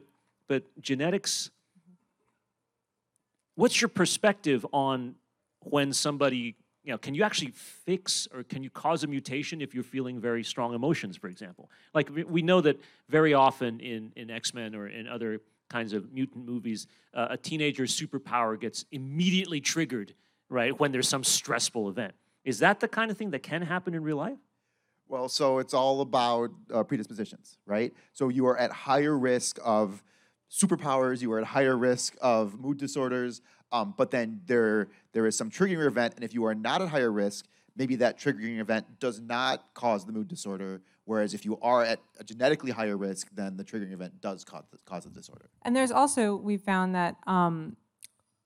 but 0.48 0.62
genetics. 0.80 1.50
What's 3.54 3.80
your 3.80 3.88
perspective 3.88 4.66
on 4.72 5.14
when 5.60 5.92
somebody, 5.92 6.56
you 6.84 6.92
know, 6.92 6.98
can 6.98 7.14
you 7.14 7.22
actually 7.22 7.52
fix 7.52 8.26
or 8.34 8.42
can 8.42 8.62
you 8.62 8.70
cause 8.70 9.04
a 9.04 9.06
mutation 9.06 9.60
if 9.60 9.74
you're 9.74 9.84
feeling 9.84 10.18
very 10.18 10.42
strong 10.42 10.74
emotions, 10.74 11.16
for 11.16 11.28
example? 11.28 11.70
Like 11.94 12.10
we 12.10 12.42
know 12.42 12.60
that 12.62 12.80
very 13.08 13.34
often 13.34 13.80
in 13.80 14.12
in 14.16 14.30
X 14.30 14.54
Men 14.54 14.74
or 14.74 14.88
in 14.88 15.06
other 15.06 15.40
kinds 15.68 15.92
of 15.92 16.12
mutant 16.12 16.44
movies, 16.46 16.86
uh, 17.14 17.28
a 17.30 17.36
teenager's 17.36 17.98
superpower 17.98 18.60
gets 18.60 18.84
immediately 18.90 19.60
triggered 19.60 20.14
right, 20.52 20.78
when 20.78 20.92
there's 20.92 21.08
some 21.08 21.24
stressful 21.24 21.88
event. 21.88 22.14
Is 22.44 22.58
that 22.58 22.80
the 22.80 22.88
kind 22.88 23.10
of 23.10 23.16
thing 23.16 23.30
that 23.30 23.42
can 23.42 23.62
happen 23.62 23.94
in 23.94 24.02
real 24.02 24.18
life? 24.18 24.38
Well, 25.09 25.28
so 25.28 25.59
it's 25.59 25.74
all 25.74 26.00
about 26.00 26.50
uh, 26.72 26.82
predispositions, 26.84 27.59
right? 27.66 27.92
So 28.12 28.28
you 28.28 28.46
are 28.46 28.57
at 28.57 28.70
higher 28.70 29.18
risk 29.18 29.59
of 29.62 30.03
superpowers, 30.50 31.20
you 31.20 31.32
are 31.32 31.38
at 31.38 31.46
higher 31.46 31.76
risk 31.76 32.16
of 32.20 32.59
mood 32.59 32.78
disorders, 32.78 33.42
um, 33.72 33.94
but 33.96 34.11
then 34.11 34.40
there 34.46 34.88
there 35.12 35.26
is 35.26 35.36
some 35.36 35.50
triggering 35.50 35.86
event, 35.86 36.14
and 36.14 36.24
if 36.24 36.34
you 36.34 36.44
are 36.44 36.55
not 36.55 36.82
at 36.82 36.88
higher 36.88 37.11
risk, 37.11 37.46
maybe 37.76 37.96
that 37.96 38.18
triggering 38.18 38.59
event 38.59 38.86
does 39.00 39.20
not 39.20 39.74
cause 39.74 40.05
the 40.05 40.12
mood 40.12 40.28
disorder. 40.28 40.82
Whereas 41.05 41.34
if 41.34 41.44
you 41.44 41.59
are 41.61 41.82
at 41.82 41.98
a 42.20 42.24
genetically 42.24 42.70
higher 42.70 42.96
risk, 42.96 43.28
then 43.34 43.57
the 43.57 43.64
triggering 43.64 43.92
event 43.92 44.20
does 44.20 44.44
cause 44.44 44.64
the, 44.70 44.78
cause 44.84 45.05
the 45.05 45.11
disorder. 45.11 45.50
And 45.62 45.74
there's 45.74 45.90
also 45.90 46.36
we 46.36 46.57
found 46.57 46.94
that 46.94 47.16
um, 47.26 47.76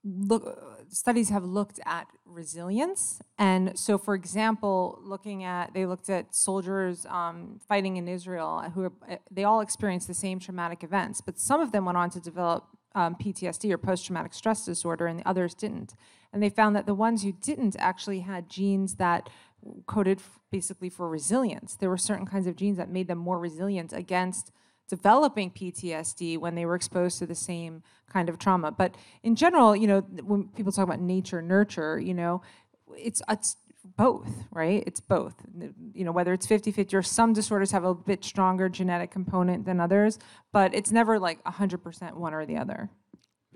look, 0.07 0.87
studies 0.89 1.31
have 1.31 1.45
looked 1.45 1.81
at 1.85 2.07
resilience. 2.25 3.21
And 3.39 3.77
so, 3.77 3.99
for 3.99 4.15
example, 4.15 5.01
looking 5.03 5.43
at, 5.43 5.75
they 5.75 5.85
looked 5.85 6.09
at 6.09 6.35
soldiers 6.35 7.07
um, 7.07 7.61
fighting 7.69 7.97
in 7.97 8.07
Israel 8.07 8.71
who 8.75 8.85
are, 8.85 8.93
they 9.31 9.45
all 9.45 9.61
experienced 9.61 10.07
the 10.07 10.15
same 10.15 10.39
traumatic 10.39 10.85
events, 10.85 11.21
but 11.21 11.39
some 11.39 11.61
of 11.61 11.73
them 11.73 11.85
went 11.85 11.99
on 11.99 12.11
to 12.11 12.21
develop 12.21 12.65
um, 12.95 13.17
PTSD 13.17 13.71
or 13.73 13.79
post 13.79 14.07
traumatic 14.07 14.33
stress 14.33 14.65
disorder, 14.65 15.07
and 15.07 15.19
the 15.19 15.29
others 15.29 15.55
didn't. 15.55 15.95
And 16.33 16.43
they 16.43 16.51
found 16.51 16.77
that 16.77 16.87
the 16.87 16.95
ones 16.95 17.23
who 17.23 17.33
didn't 17.33 17.77
actually 17.79 18.21
had 18.21 18.49
genes 18.49 18.97
that 18.97 19.29
coded 19.87 20.21
basically 20.51 20.89
for 20.89 21.09
resilience. 21.09 21.75
There 21.75 21.91
were 21.91 21.99
certain 21.99 22.27
kinds 22.27 22.47
of 22.47 22.57
genes 22.57 22.77
that 22.79 22.89
made 22.89 23.09
them 23.09 23.19
more 23.19 23.39
resilient 23.39 23.93
against 23.93 24.53
developing 24.89 25.51
PTSD 25.51 26.39
when 26.39 26.55
they 26.55 26.65
were 26.65 26.75
exposed 26.75 27.19
to 27.19 27.27
the 27.27 27.35
same 27.35 27.83
kind 28.09 28.29
of 28.29 28.39
trauma. 28.39 28.71
But 28.71 28.95
in 29.23 29.37
general, 29.37 29.75
you 29.75 29.87
know, 29.87 30.01
when 30.01 30.49
people 30.49 30.73
talk 30.73 30.85
about 30.85 31.01
nature 31.01 31.43
nurture, 31.43 31.99
you 31.99 32.15
know, 32.15 32.43
it's 32.97 33.23
it's 33.29 33.57
both, 33.97 34.45
right? 34.51 34.83
It's 34.87 35.01
both. 35.01 35.35
You 35.95 36.05
know, 36.05 36.13
whether 36.13 36.33
it's 36.33 36.47
50-50 36.47 36.95
or 36.95 37.03
some 37.03 37.33
disorders 37.33 37.71
have 37.71 37.85
a 37.85 37.95
bit 37.95 38.25
stronger 38.25 38.69
genetic 38.69 39.11
component 39.11 39.65
than 39.65 39.81
others, 39.81 40.19
but 40.53 40.75
it's 40.75 40.91
never 40.91 41.19
like 41.19 41.43
100% 41.45 42.15
one 42.15 42.35
or 42.35 42.45
the 42.47 42.57
other. 42.57 42.91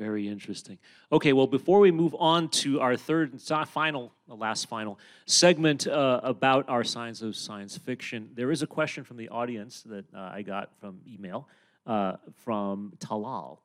Very 0.00 0.28
interesting. 0.28 0.78
Okay, 1.12 1.34
well, 1.34 1.46
before 1.46 1.78
we 1.78 1.90
move 1.90 2.16
on 2.18 2.48
to 2.48 2.80
our 2.80 2.96
third 2.96 3.32
and 3.32 3.68
final, 3.68 4.14
last 4.26 4.66
final 4.66 4.98
segment 5.26 5.86
uh, 5.86 6.22
about 6.22 6.66
our 6.70 6.82
science 6.84 7.20
of 7.20 7.36
science 7.36 7.76
fiction, 7.76 8.30
there 8.34 8.50
is 8.50 8.62
a 8.62 8.66
question 8.66 9.04
from 9.04 9.18
the 9.18 9.28
audience 9.28 9.82
that 9.82 10.06
uh, 10.14 10.30
I 10.32 10.40
got 10.40 10.70
from 10.80 11.02
email 11.06 11.48
uh, 11.86 12.14
from 12.44 12.94
Talal. 12.98 13.58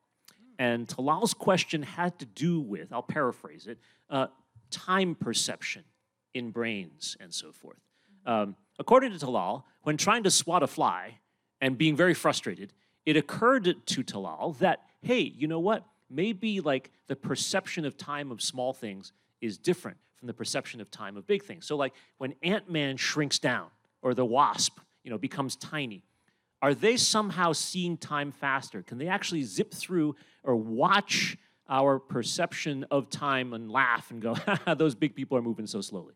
And 0.60 0.86
Talal's 0.90 1.34
question 1.34 1.82
had 1.82 2.20
to 2.20 2.26
do 2.26 2.60
with, 2.60 2.92
I'll 2.92 3.02
paraphrase 3.02 3.68
it, 3.68 3.78
uh, 4.10 4.28
time 4.72 5.16
perception 5.16 5.86
in 6.34 6.52
brains 6.52 7.16
and 7.22 7.34
so 7.34 7.54
forth. 7.54 7.80
Um, 8.26 8.58
according 8.78 9.18
to 9.18 9.26
Talal, 9.26 9.64
when 9.84 9.96
trying 9.96 10.24
to 10.24 10.32
swat 10.32 10.64
a 10.64 10.68
fly 10.68 11.20
and 11.62 11.78
being 11.78 11.96
very 11.96 12.14
frustrated, 12.14 12.74
it 13.06 13.16
occurred 13.16 13.74
to 13.86 14.04
Talal 14.04 14.58
that, 14.58 14.82
hey, 15.02 15.22
you 15.22 15.48
know 15.48 15.60
what? 15.62 15.86
Maybe 16.16 16.62
like 16.62 16.92
the 17.08 17.16
perception 17.16 17.86
of 17.86 17.98
time 17.98 18.32
of 18.32 18.42
small 18.42 18.74
things 18.74 19.12
is 19.42 19.58
different 19.58 19.98
from 20.16 20.28
the 20.28 20.34
perception 20.34 20.82
of 20.82 20.90
time 20.90 21.18
of 21.18 21.28
big 21.28 21.44
things. 21.44 21.66
So 21.66 21.76
like 21.76 21.94
when 22.18 22.34
Ant-Man 22.42 22.98
shrinks 22.98 23.38
down 23.38 23.68
or 24.02 24.14
the 24.14 24.26
wasp, 24.26 24.80
you 25.04 25.12
know, 25.12 25.18
becomes 25.18 25.56
tiny, 25.56 26.04
are 26.62 26.74
they 26.74 26.98
somehow 26.98 27.52
seeing 27.52 27.98
time 27.98 28.32
faster? 28.32 28.82
Can 28.82 28.98
they 28.98 29.08
actually 29.08 29.44
zip 29.44 29.74
through 29.74 30.16
or 30.44 30.56
watch 30.56 31.38
our 31.68 32.00
perception 32.00 32.86
of 32.90 33.10
time 33.10 33.54
and 33.54 33.70
laugh 33.70 34.10
and 34.12 34.22
go, 34.22 34.36
those 34.76 34.96
big 34.96 35.16
people 35.16 35.38
are 35.38 35.42
moving 35.42 35.68
so 35.68 35.82
slowly? 35.82 36.14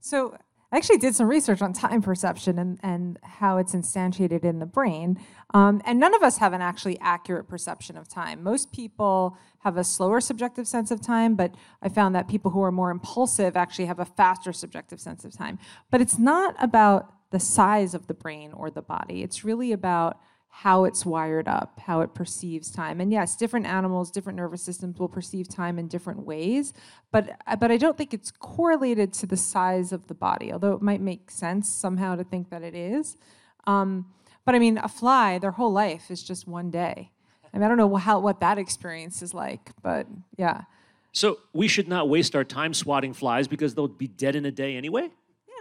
So 0.00 0.36
I 0.72 0.78
actually 0.78 0.96
did 0.96 1.14
some 1.14 1.28
research 1.28 1.60
on 1.60 1.74
time 1.74 2.00
perception 2.00 2.58
and, 2.58 2.80
and 2.82 3.18
how 3.22 3.58
it's 3.58 3.74
instantiated 3.74 4.42
in 4.42 4.58
the 4.58 4.66
brain. 4.66 5.18
Um, 5.52 5.82
and 5.84 6.00
none 6.00 6.14
of 6.14 6.22
us 6.22 6.38
have 6.38 6.54
an 6.54 6.62
actually 6.62 6.98
accurate 7.00 7.46
perception 7.46 7.98
of 7.98 8.08
time. 8.08 8.42
Most 8.42 8.72
people 8.72 9.36
have 9.60 9.76
a 9.76 9.84
slower 9.84 10.18
subjective 10.18 10.66
sense 10.66 10.90
of 10.90 11.02
time, 11.02 11.34
but 11.34 11.54
I 11.82 11.90
found 11.90 12.14
that 12.14 12.26
people 12.26 12.52
who 12.52 12.62
are 12.62 12.72
more 12.72 12.90
impulsive 12.90 13.54
actually 13.54 13.84
have 13.84 13.98
a 13.98 14.06
faster 14.06 14.50
subjective 14.52 14.98
sense 14.98 15.26
of 15.26 15.36
time. 15.36 15.58
But 15.90 16.00
it's 16.00 16.18
not 16.18 16.56
about 16.58 17.12
the 17.32 17.40
size 17.40 17.92
of 17.92 18.06
the 18.06 18.14
brain 18.14 18.52
or 18.52 18.70
the 18.70 18.82
body, 18.82 19.22
it's 19.22 19.44
really 19.44 19.72
about 19.72 20.20
how 20.54 20.84
it's 20.84 21.06
wired 21.06 21.48
up, 21.48 21.80
how 21.80 22.02
it 22.02 22.14
perceives 22.14 22.70
time. 22.70 23.00
And 23.00 23.10
yes, 23.10 23.36
different 23.36 23.64
animals, 23.64 24.10
different 24.10 24.36
nervous 24.36 24.60
systems 24.62 24.98
will 24.98 25.08
perceive 25.08 25.48
time 25.48 25.78
in 25.78 25.88
different 25.88 26.26
ways, 26.26 26.74
but 27.10 27.30
but 27.58 27.70
I 27.70 27.78
don't 27.78 27.96
think 27.96 28.12
it's 28.12 28.30
correlated 28.30 29.14
to 29.14 29.26
the 29.26 29.36
size 29.36 29.92
of 29.92 30.08
the 30.08 30.14
body, 30.14 30.52
although 30.52 30.74
it 30.74 30.82
might 30.82 31.00
make 31.00 31.30
sense 31.30 31.70
somehow 31.70 32.16
to 32.16 32.22
think 32.22 32.50
that 32.50 32.62
it 32.62 32.74
is. 32.74 33.16
Um, 33.66 34.12
but 34.44 34.54
I 34.54 34.58
mean, 34.58 34.76
a 34.76 34.88
fly, 34.88 35.38
their 35.38 35.52
whole 35.52 35.72
life 35.72 36.10
is 36.10 36.22
just 36.22 36.46
one 36.46 36.70
day. 36.70 37.10
I 37.52 37.56
mean, 37.56 37.64
I 37.64 37.68
don't 37.68 37.78
know 37.78 37.96
how 37.96 38.20
what 38.20 38.40
that 38.40 38.58
experience 38.58 39.22
is 39.22 39.32
like, 39.32 39.70
but 39.82 40.06
yeah. 40.36 40.64
So 41.12 41.38
we 41.54 41.66
should 41.66 41.88
not 41.88 42.10
waste 42.10 42.36
our 42.36 42.44
time 42.44 42.74
swatting 42.74 43.14
flies 43.14 43.48
because 43.48 43.74
they'll 43.74 43.88
be 43.88 44.06
dead 44.06 44.36
in 44.36 44.44
a 44.44 44.52
day 44.52 44.76
anyway 44.76 45.08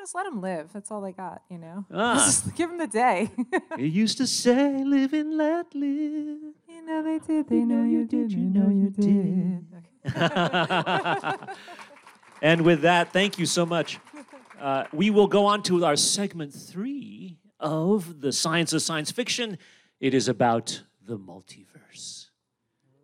just 0.02 0.16
let 0.16 0.24
them 0.24 0.42
live. 0.42 0.74
That's 0.74 0.90
all 0.92 1.02
they 1.02 1.12
got, 1.12 1.44
you 1.50 1.58
know. 1.60 1.86
Ah. 1.94 2.16
Just 2.16 2.56
give 2.56 2.70
them 2.70 2.80
the 2.80 2.88
day. 2.88 3.30
you 3.78 3.86
used 3.86 4.18
to 4.18 4.26
say, 4.28 4.84
"Live 4.84 5.14
and 5.14 5.38
let 5.38 5.74
live." 5.76 6.40
You 6.68 6.86
know 6.86 7.04
they 7.04 7.20
did. 7.20 7.48
They 7.48 7.64
know 7.64 7.84
you 7.84 8.06
did. 8.06 8.32
You 8.32 8.50
know 8.58 8.70
you 8.70 8.90
did. 8.90 9.66
and 12.42 12.62
with 12.62 12.82
that, 12.82 13.14
thank 13.14 13.38
you 13.38 13.46
so 13.46 13.66
much. 13.66 14.00
Uh, 14.60 14.86
we 14.92 15.10
will 15.12 15.28
go 15.28 15.46
on 15.46 15.62
to 15.64 15.86
our 15.86 15.96
segment 15.96 16.54
three 16.54 17.38
of 17.60 18.22
the 18.22 18.32
science 18.32 18.74
of 18.74 18.82
science 18.82 19.12
fiction. 19.12 19.58
It 20.00 20.14
is 20.16 20.28
about 20.28 20.84
the 21.06 21.18
multiverse. 21.18 22.30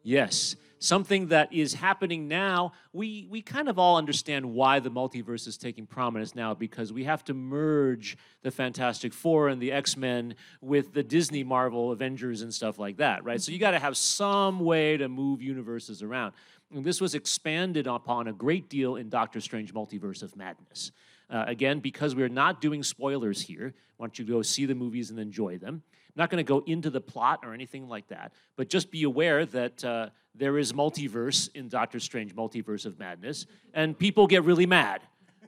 Yes 0.04 0.56
something 0.88 1.28
that 1.28 1.52
is 1.52 1.74
happening 1.74 2.28
now. 2.28 2.72
We, 2.94 3.28
we 3.30 3.42
kind 3.42 3.68
of 3.68 3.78
all 3.78 3.98
understand 3.98 4.46
why 4.54 4.80
the 4.80 4.90
multiverse 4.90 5.48
is 5.48 5.58
taking 5.58 5.86
prominence 5.86 6.34
now 6.34 6.54
because 6.54 6.94
we 6.94 7.04
have 7.04 7.24
to 7.26 7.34
merge 7.34 8.18
the 8.42 8.52
Fantastic 8.52 9.14
Four 9.14 9.50
and 9.50 9.62
the 9.62 9.72
X 9.72 9.98
Men 9.98 10.36
with 10.62 10.94
the 10.94 11.04
Disney 11.04 11.44
Marvel 11.44 11.92
Avengers 11.92 12.42
and 12.42 12.54
stuff 12.54 12.80
like 12.80 12.98
that, 12.98 13.24
right? 13.24 13.42
So 13.42 13.52
you 13.52 13.60
got 13.60 13.72
to 13.72 13.80
have 13.80 13.98
some 13.98 14.62
way 14.62 14.98
to 14.98 15.10
move 15.10 15.42
universes 15.42 16.02
around. 16.02 16.34
And 16.74 16.84
this 16.84 17.00
was 17.00 17.16
expanded 17.16 17.88
upon 17.88 18.28
a 18.28 18.34
great 18.34 18.70
deal 18.70 18.96
in 18.96 19.10
Doctor 19.10 19.42
Strange 19.42 19.74
Multiverse 19.74 20.24
of 20.24 20.36
Madness. 20.36 20.92
Uh, 21.30 21.44
again, 21.48 21.80
because 21.80 22.16
we're 22.16 22.30
not 22.30 22.62
doing 22.62 22.84
spoilers 22.84 23.42
here, 23.42 23.74
I 23.76 23.94
want 24.02 24.18
you 24.18 24.26
to 24.26 24.32
go 24.32 24.42
see 24.42 24.66
the 24.66 24.76
movies 24.76 25.10
and 25.10 25.20
enjoy 25.20 25.58
them. 25.58 25.84
Not 26.18 26.30
going 26.30 26.44
to 26.44 26.48
go 26.48 26.64
into 26.66 26.90
the 26.90 27.00
plot 27.00 27.42
or 27.44 27.54
anything 27.54 27.88
like 27.88 28.08
that, 28.08 28.34
but 28.56 28.70
just 28.70 28.92
be 28.92 29.04
aware 29.04 29.46
that 29.46 29.86
uh, 29.86 30.10
there 30.36 30.58
is 30.58 30.74
multiverse 30.74 31.50
in 31.56 31.70
Doctor 31.70 32.00
Strange 32.00 32.36
Multiverse 32.36 32.86
of 32.86 33.00
Madness, 33.00 33.46
and 33.74 33.98
people 33.98 34.28
get 34.28 34.44
really 34.44 34.66
mad, 34.66 35.02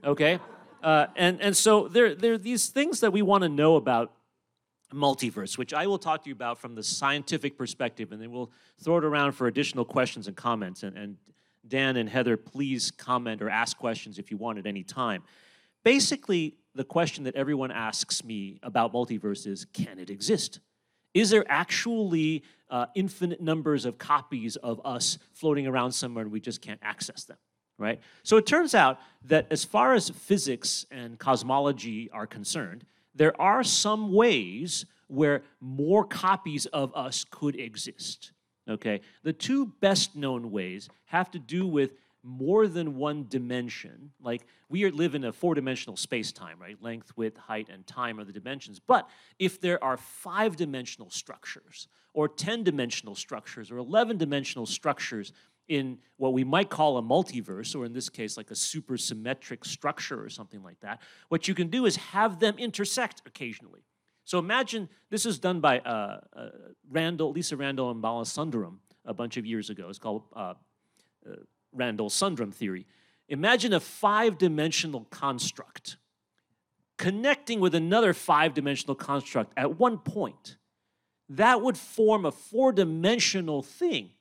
okay? 0.04 0.40
Uh, 0.82 1.08
and, 1.18 1.42
and 1.42 1.58
so 1.58 1.90
there, 1.90 2.16
there 2.16 2.32
are 2.32 2.38
these 2.38 2.68
things 2.68 3.02
that 3.02 3.12
we 3.12 3.22
want 3.22 3.44
to 3.44 3.50
know 3.50 3.76
about 3.76 4.14
multiverse, 4.94 5.58
which 5.58 5.74
I 5.74 5.88
will 5.88 5.98
talk 5.98 6.24
to 6.24 6.30
you 6.30 6.34
about 6.34 6.58
from 6.58 6.76
the 6.76 6.84
scientific 6.84 7.58
perspective, 7.58 8.12
and 8.12 8.22
then 8.22 8.32
we'll 8.32 8.52
throw 8.82 8.98
it 8.98 9.04
around 9.04 9.34
for 9.34 9.48
additional 9.48 9.86
questions 9.86 10.28
and 10.28 10.36
comments. 10.36 10.84
And, 10.84 10.98
and 10.98 11.18
Dan 11.68 11.98
and 11.98 12.10
Heather, 12.10 12.38
please 12.38 12.92
comment 12.92 13.42
or 13.42 13.50
ask 13.50 13.78
questions 13.78 14.20
if 14.20 14.32
you 14.32 14.38
want 14.38 14.58
at 14.58 14.66
any 14.66 14.84
time. 14.84 15.24
Basically, 15.84 16.56
the 16.76 16.84
question 16.84 17.24
that 17.26 17.36
everyone 17.36 17.72
asks 17.72 18.24
me 18.24 18.60
about 18.64 18.94
multiverse 18.94 19.48
is 19.48 19.66
can 19.74 20.00
it 20.00 20.10
exist? 20.10 20.60
Is 21.14 21.30
there 21.30 21.46
actually 21.50 22.44
uh, 22.70 22.86
infinite 22.96 23.42
numbers 23.42 23.86
of 23.86 23.98
copies 23.98 24.56
of 24.58 24.80
us 24.86 25.18
floating 25.34 25.68
around 25.68 25.92
somewhere 25.92 26.24
and 26.24 26.32
we 26.32 26.40
just 26.40 26.62
can't 26.62 26.80
access 26.84 27.24
them? 27.24 27.38
Right? 27.78 28.00
So 28.24 28.38
it 28.38 28.46
turns 28.46 28.76
out 28.76 29.00
that 29.26 29.48
as 29.50 29.64
far 29.64 29.94
as 29.94 30.10
physics 30.10 30.86
and 30.92 31.18
cosmology 31.18 32.10
are 32.12 32.28
concerned, 32.28 32.86
there 33.16 33.40
are 33.42 33.64
some 33.64 34.14
ways 34.14 34.86
where 35.08 35.44
more 35.60 36.06
copies 36.06 36.66
of 36.68 36.94
us 36.96 37.26
could 37.30 37.60
exist. 37.60 38.32
Okay? 38.70 39.02
The 39.24 39.34
two 39.34 39.68
best 39.80 40.16
known 40.16 40.52
ways 40.52 40.90
have 41.06 41.32
to 41.32 41.40
do 41.40 41.66
with 41.66 41.94
more 42.24 42.68
than 42.68 42.98
one 42.98 43.26
dimension. 43.28 44.12
Like 44.22 44.46
we 44.70 44.90
live 44.90 45.16
in 45.16 45.24
a 45.24 45.32
four 45.32 45.56
dimensional 45.56 45.96
space 45.96 46.32
time, 46.32 46.60
right? 46.60 46.82
Length, 46.82 47.14
width, 47.16 47.38
height, 47.38 47.70
and 47.72 47.86
time 47.88 48.20
are 48.20 48.24
the 48.24 48.34
dimensions. 48.34 48.80
But 48.80 49.10
if 49.38 49.62
there 49.62 49.84
are 49.84 49.98
five 49.98 50.56
dimensional 50.56 51.10
structures, 51.10 51.88
or 52.14 52.28
10 52.28 52.64
dimensional 52.64 53.16
structures, 53.16 53.72
or 53.72 53.78
11 53.78 54.18
dimensional 54.18 54.66
structures 54.66 55.32
in 55.68 56.00
what 56.18 56.34
we 56.34 56.44
might 56.44 56.70
call 56.70 56.98
a 56.98 57.02
multiverse, 57.02 57.76
or 57.76 57.86
in 57.86 57.94
this 57.94 58.10
case, 58.10 58.36
like 58.36 58.50
a 58.52 58.56
supersymmetric 58.56 59.66
structure 59.66 60.22
or 60.22 60.30
something 60.30 60.64
like 60.64 60.80
that, 60.82 61.00
what 61.30 61.48
you 61.48 61.54
can 61.54 61.68
do 61.68 61.86
is 61.86 61.96
have 61.96 62.40
them 62.40 62.56
intersect 62.58 63.22
occasionally. 63.26 63.82
So 64.26 64.40
imagine 64.40 64.90
this 65.10 65.26
is 65.26 65.40
done 65.40 65.60
by 65.60 65.80
uh, 65.80 66.22
uh, 66.36 66.50
Randall, 66.90 67.32
Lisa 67.32 67.56
Randall 67.56 67.92
and 67.92 68.04
Raman 68.04 68.26
Sundrum 68.26 68.80
a 69.06 69.14
bunch 69.14 69.38
of 69.38 69.46
years 69.46 69.70
ago. 69.70 69.88
It's 69.90 70.00
called 70.00 70.24
uh, 70.36 70.54
uh 71.26 71.36
Randall 71.74 72.10
Sundrum 72.10 72.52
theory. 72.52 72.86
Imagine 73.28 73.74
a 73.74 73.80
five 73.80 74.38
dimensional 74.38 75.06
construct 75.12 75.98
connecting 77.00 77.62
with 77.62 77.74
another 77.74 78.14
five 78.14 78.54
dimensional 78.54 78.94
construct 78.94 79.54
at 79.58 79.80
one 79.80 79.98
point. 79.98 80.58
That 81.30 81.62
would 81.62 81.78
form 81.78 82.26
a 82.26 82.32
four 82.32 82.72
dimensional 82.72 83.64
thing 83.64 84.12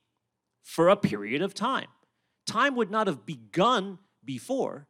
for 0.62 0.88
a 0.88 0.96
period 0.96 1.42
of 1.42 1.52
time. 1.54 1.88
Time 2.46 2.76
would 2.76 2.90
not 2.90 3.08
have 3.08 3.26
begun 3.26 3.98
before, 4.24 4.86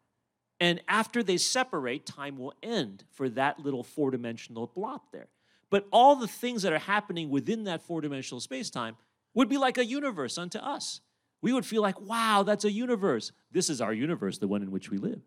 and 0.61 0.83
after 0.87 1.23
they 1.23 1.39
separate, 1.39 2.05
time 2.05 2.37
will 2.37 2.53
end 2.63 3.05
for 3.11 3.29
that 3.31 3.59
little 3.59 3.83
four 3.83 4.11
dimensional 4.11 4.67
blob 4.67 5.01
there. 5.13 5.29
But 5.71 5.87
all 5.91 6.17
the 6.17 6.29
things 6.29 6.63
that 6.63 6.73
are 6.73 6.79
happening 6.79 7.31
within 7.31 7.65
that 7.65 7.83
four 7.83 8.01
dimensional 8.01 8.41
space 8.41 8.69
time 8.69 8.97
would 9.35 9.49
be 9.49 9.59
like 9.59 9.79
a 9.79 9.85
universe 9.85 10.37
unto 10.37 10.59
us 10.59 11.01
we 11.41 11.53
would 11.53 11.65
feel 11.65 11.83
like, 11.83 12.01
wow, 12.01 12.43
that's 12.43 12.65
a 12.65 12.73
universe. 12.73 13.33
This 13.53 13.71
is 13.71 13.81
our 13.81 13.93
universe, 13.93 14.39
the 14.39 14.49
one 14.49 14.63
in 14.63 14.71
which 14.71 14.91
we 14.91 14.99
live. 14.99 15.21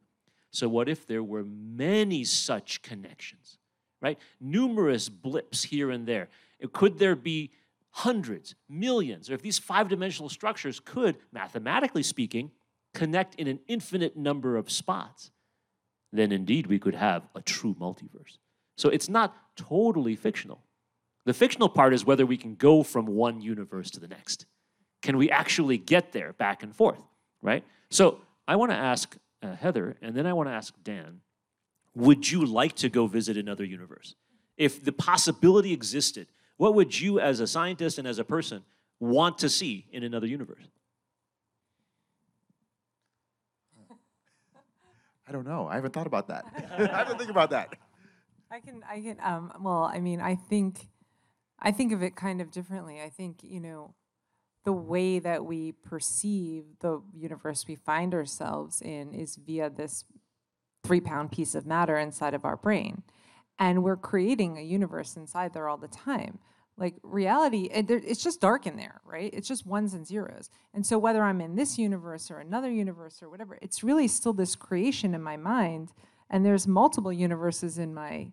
So, 0.51 0.67
what 0.67 0.89
if 0.89 1.07
there 1.07 1.23
were 1.23 1.45
many 1.45 2.23
such 2.25 2.81
connections, 2.81 3.57
right? 4.01 4.19
Numerous 4.39 5.07
blips 5.07 5.63
here 5.63 5.89
and 5.89 6.05
there. 6.05 6.27
Could 6.73 6.99
there 6.99 7.15
be 7.15 7.51
hundreds, 7.91 8.55
millions, 8.69 9.29
or 9.29 9.33
if 9.33 9.41
these 9.41 9.57
five 9.57 9.87
dimensional 9.87 10.29
structures 10.29 10.79
could, 10.79 11.17
mathematically 11.31 12.03
speaking, 12.03 12.51
connect 12.93 13.35
in 13.35 13.47
an 13.47 13.59
infinite 13.67 14.17
number 14.17 14.57
of 14.57 14.69
spots, 14.69 15.31
then 16.11 16.33
indeed 16.33 16.67
we 16.67 16.79
could 16.79 16.95
have 16.95 17.23
a 17.33 17.41
true 17.41 17.73
multiverse. 17.79 18.37
So, 18.75 18.89
it's 18.89 19.07
not 19.07 19.33
totally 19.55 20.17
fictional. 20.17 20.61
The 21.25 21.33
fictional 21.33 21.69
part 21.69 21.93
is 21.93 22.03
whether 22.03 22.25
we 22.25 22.35
can 22.35 22.55
go 22.55 22.83
from 22.83 23.05
one 23.05 23.39
universe 23.39 23.89
to 23.91 24.01
the 24.01 24.07
next. 24.07 24.47
Can 25.01 25.17
we 25.17 25.29
actually 25.29 25.77
get 25.77 26.11
there 26.11 26.33
back 26.33 26.63
and 26.63 26.75
forth, 26.75 27.01
right? 27.41 27.63
So 27.89 28.21
I 28.47 28.55
want 28.55 28.71
to 28.71 28.77
ask 28.77 29.17
uh, 29.41 29.55
Heather, 29.55 29.97
and 30.01 30.15
then 30.15 30.25
I 30.27 30.33
want 30.33 30.49
to 30.49 30.53
ask 30.53 30.73
Dan, 30.83 31.21
would 31.95 32.29
you 32.29 32.45
like 32.45 32.75
to 32.77 32.89
go 32.89 33.07
visit 33.07 33.37
another 33.37 33.65
universe? 33.65 34.15
If 34.57 34.83
the 34.83 34.91
possibility 34.91 35.73
existed, 35.73 36.27
what 36.57 36.75
would 36.75 36.99
you, 36.99 37.19
as 37.19 37.39
a 37.39 37.47
scientist 37.47 37.97
and 37.97 38.07
as 38.07 38.19
a 38.19 38.23
person, 38.23 38.63
want 38.99 39.39
to 39.39 39.49
see 39.49 39.87
in 39.91 40.03
another 40.03 40.27
universe? 40.27 40.63
I 45.27 45.31
don't 45.31 45.47
know. 45.47 45.67
I 45.67 45.75
haven't 45.75 45.93
thought 45.93 46.07
about 46.07 46.27
that. 46.27 46.45
I 46.77 46.85
haven't 46.97 47.17
think 47.17 47.31
about 47.31 47.49
that. 47.49 47.73
I 48.51 48.59
can, 48.59 48.83
I 48.87 49.01
can. 49.01 49.17
Um, 49.23 49.51
well, 49.61 49.83
I 49.83 49.99
mean, 49.99 50.21
I 50.21 50.35
think, 50.35 50.87
I 51.59 51.71
think 51.71 51.93
of 51.93 52.03
it 52.03 52.15
kind 52.15 52.41
of 52.41 52.51
differently. 52.51 53.01
I 53.01 53.09
think 53.09 53.39
you 53.41 53.59
know, 53.59 53.95
the 54.63 54.73
way 54.73 55.19
that 55.19 55.45
we 55.45 55.71
perceive 55.71 56.65
the 56.79 57.01
universe 57.15 57.65
we 57.67 57.75
find 57.75 58.13
ourselves 58.13 58.81
in 58.81 59.13
is 59.13 59.35
via 59.35 59.69
this 59.69 60.05
three 60.83 61.01
pound 61.01 61.31
piece 61.31 61.55
of 61.55 61.65
matter 61.65 61.97
inside 61.97 62.33
of 62.33 62.45
our 62.45 62.57
brain. 62.57 63.03
And 63.59 63.83
we're 63.83 63.97
creating 63.97 64.57
a 64.57 64.61
universe 64.61 65.15
inside 65.15 65.53
there 65.53 65.67
all 65.67 65.77
the 65.77 65.87
time. 65.87 66.39
Like 66.77 66.95
reality, 67.03 67.69
it's 67.71 68.23
just 68.23 68.41
dark 68.41 68.65
in 68.65 68.75
there, 68.75 69.01
right? 69.05 69.29
It's 69.33 69.47
just 69.47 69.67
ones 69.67 69.93
and 69.93 70.07
zeros. 70.07 70.49
And 70.73 70.85
so 70.85 70.97
whether 70.97 71.21
I'm 71.23 71.41
in 71.41 71.55
this 71.55 71.77
universe 71.77 72.31
or 72.31 72.39
another 72.39 72.71
universe 72.71 73.21
or 73.21 73.29
whatever, 73.29 73.59
it's 73.61 73.83
really 73.83 74.07
still 74.07 74.33
this 74.33 74.55
creation 74.55 75.13
in 75.13 75.21
my 75.21 75.37
mind. 75.37 75.91
And 76.29 76.45
there's 76.45 76.65
multiple 76.65 77.13
universes 77.13 77.77
in 77.77 77.93
my 77.93 78.31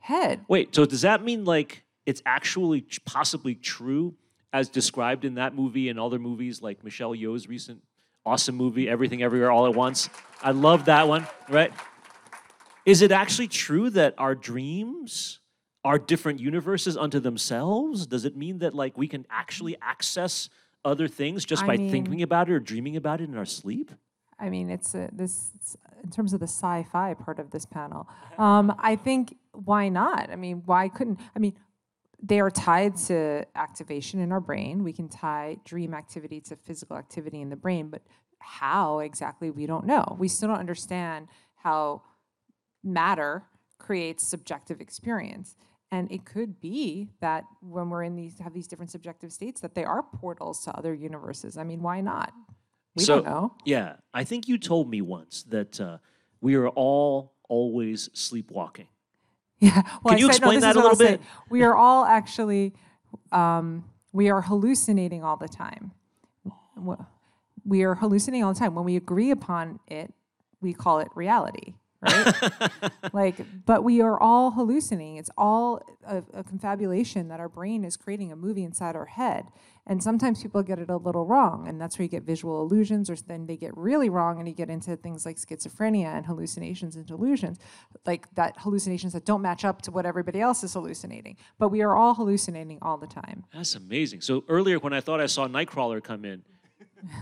head. 0.00 0.44
Wait, 0.48 0.74
so 0.74 0.84
does 0.84 1.02
that 1.02 1.24
mean 1.24 1.44
like 1.44 1.82
it's 2.06 2.22
actually 2.24 2.86
possibly 3.04 3.54
true 3.54 4.14
as 4.52 4.68
described 4.68 5.24
in 5.24 5.34
that 5.34 5.54
movie 5.54 5.88
and 5.88 5.98
other 5.98 6.18
movies 6.18 6.62
like 6.62 6.82
Michelle 6.84 7.14
Yeoh's 7.14 7.48
recent 7.48 7.82
awesome 8.24 8.56
movie, 8.56 8.88
Everything 8.88 9.22
Everywhere 9.22 9.50
All 9.50 9.66
at 9.66 9.74
Once. 9.74 10.08
I 10.42 10.50
love 10.50 10.86
that 10.86 11.08
one, 11.08 11.26
right? 11.48 11.72
Is 12.84 13.02
it 13.02 13.12
actually 13.12 13.48
true 13.48 13.90
that 13.90 14.14
our 14.18 14.34
dreams 14.34 15.40
are 15.84 15.98
different 15.98 16.40
universes 16.40 16.96
unto 16.96 17.20
themselves? 17.20 18.06
Does 18.06 18.24
it 18.24 18.36
mean 18.36 18.58
that 18.58 18.74
like 18.74 18.96
we 18.98 19.08
can 19.08 19.26
actually 19.30 19.76
access 19.80 20.48
other 20.84 21.08
things 21.08 21.44
just 21.44 21.64
I 21.64 21.66
by 21.66 21.76
mean, 21.76 21.90
thinking 21.90 22.22
about 22.22 22.48
it 22.48 22.52
or 22.52 22.60
dreaming 22.60 22.96
about 22.96 23.20
it 23.20 23.28
in 23.28 23.36
our 23.36 23.44
sleep? 23.44 23.90
I 24.38 24.50
mean, 24.50 24.70
it's 24.70 24.94
a, 24.94 25.08
this 25.12 25.50
in 26.02 26.10
terms 26.10 26.32
of 26.32 26.40
the 26.40 26.46
sci-fi 26.46 27.14
part 27.14 27.38
of 27.38 27.50
this 27.50 27.66
panel. 27.66 28.08
Um, 28.38 28.74
I 28.78 28.96
think 28.96 29.36
why 29.52 29.88
not? 29.88 30.30
I 30.30 30.36
mean, 30.36 30.62
why 30.64 30.88
couldn't? 30.88 31.18
I 31.34 31.38
mean, 31.38 31.54
they 32.20 32.40
are 32.40 32.50
tied 32.50 32.96
to 32.96 33.44
activation 33.54 34.20
in 34.20 34.32
our 34.32 34.40
brain. 34.40 34.82
We 34.82 34.92
can 34.92 35.08
tie 35.08 35.56
dream 35.64 35.94
activity 35.94 36.40
to 36.42 36.56
physical 36.56 36.96
activity 36.96 37.40
in 37.40 37.48
the 37.48 37.56
brain, 37.56 37.88
but 37.90 38.02
how 38.40 39.00
exactly 39.00 39.50
we 39.50 39.66
don't 39.66 39.86
know. 39.86 40.16
We 40.18 40.28
still 40.28 40.48
don't 40.48 40.58
understand 40.58 41.28
how 41.56 42.02
matter 42.82 43.44
creates 43.78 44.26
subjective 44.26 44.80
experience. 44.80 45.56
And 45.90 46.10
it 46.12 46.24
could 46.24 46.60
be 46.60 47.08
that 47.20 47.44
when 47.62 47.88
we're 47.88 48.02
in 48.02 48.14
these 48.14 48.38
have 48.40 48.52
these 48.52 48.66
different 48.66 48.90
subjective 48.90 49.32
states 49.32 49.60
that 49.62 49.74
they 49.74 49.84
are 49.84 50.02
portals 50.02 50.62
to 50.64 50.76
other 50.76 50.92
universes. 50.92 51.56
I 51.56 51.64
mean, 51.64 51.82
why 51.82 52.00
not? 52.00 52.32
We 52.94 53.04
so, 53.04 53.16
don't 53.16 53.24
know. 53.24 53.54
Yeah, 53.64 53.94
I 54.12 54.24
think 54.24 54.48
you 54.48 54.58
told 54.58 54.90
me 54.90 55.00
once 55.00 55.44
that 55.44 55.80
uh, 55.80 55.98
we 56.40 56.56
are 56.56 56.68
all 56.68 57.32
always 57.48 58.10
sleepwalking. 58.12 58.88
Yeah. 59.60 59.82
Well, 60.04 60.14
Can 60.14 60.18
you 60.18 60.26
said, 60.26 60.36
explain 60.36 60.60
no, 60.60 60.66
that 60.66 60.76
a 60.76 60.80
little 60.80 60.96
bit? 60.96 61.20
We 61.50 61.64
are 61.64 61.74
all 61.74 62.04
actually, 62.04 62.74
um, 63.32 63.84
we 64.12 64.30
are 64.30 64.40
hallucinating 64.40 65.24
all 65.24 65.36
the 65.36 65.48
time. 65.48 65.90
We 67.64 67.82
are 67.82 67.96
hallucinating 67.96 68.44
all 68.44 68.54
the 68.54 68.60
time. 68.60 68.76
When 68.76 68.84
we 68.84 68.94
agree 68.94 69.32
upon 69.32 69.80
it, 69.88 70.14
we 70.60 70.74
call 70.74 71.00
it 71.00 71.08
reality 71.16 71.74
right? 72.00 72.34
like, 73.12 73.36
but 73.66 73.84
we 73.84 74.00
are 74.00 74.20
all 74.20 74.52
hallucinating. 74.52 75.16
It's 75.16 75.30
all 75.36 75.82
a, 76.06 76.22
a, 76.32 76.44
confabulation 76.44 77.28
that 77.28 77.40
our 77.40 77.48
brain 77.48 77.84
is 77.84 77.96
creating 77.96 78.32
a 78.32 78.36
movie 78.36 78.64
inside 78.64 78.96
our 78.96 79.06
head. 79.06 79.46
And 79.88 80.02
sometimes 80.02 80.42
people 80.42 80.62
get 80.62 80.78
it 80.78 80.90
a 80.90 80.96
little 80.98 81.24
wrong, 81.24 81.66
and 81.66 81.80
that's 81.80 81.98
where 81.98 82.04
you 82.04 82.10
get 82.10 82.22
visual 82.22 82.60
illusions, 82.60 83.08
or 83.08 83.16
then 83.16 83.46
they 83.46 83.56
get 83.56 83.74
really 83.76 84.10
wrong, 84.10 84.38
and 84.38 84.46
you 84.46 84.54
get 84.54 84.68
into 84.68 84.94
things 84.96 85.24
like 85.24 85.36
schizophrenia 85.36 86.14
and 86.14 86.26
hallucinations 86.26 86.94
and 86.94 87.06
delusions, 87.06 87.58
like 88.04 88.32
that 88.34 88.54
hallucinations 88.58 89.14
that 89.14 89.24
don't 89.24 89.40
match 89.40 89.64
up 89.64 89.80
to 89.82 89.90
what 89.90 90.04
everybody 90.04 90.40
else 90.40 90.62
is 90.62 90.74
hallucinating. 90.74 91.36
But 91.58 91.70
we 91.70 91.80
are 91.80 91.96
all 91.96 92.14
hallucinating 92.14 92.78
all 92.82 92.98
the 92.98 93.06
time. 93.06 93.44
That's 93.52 93.74
amazing. 93.74 94.20
So 94.20 94.44
earlier, 94.46 94.78
when 94.78 94.92
I 94.92 95.00
thought 95.00 95.20
I 95.20 95.26
saw 95.26 95.48
Nightcrawler 95.48 96.02
come 96.04 96.24
in, 96.26 96.42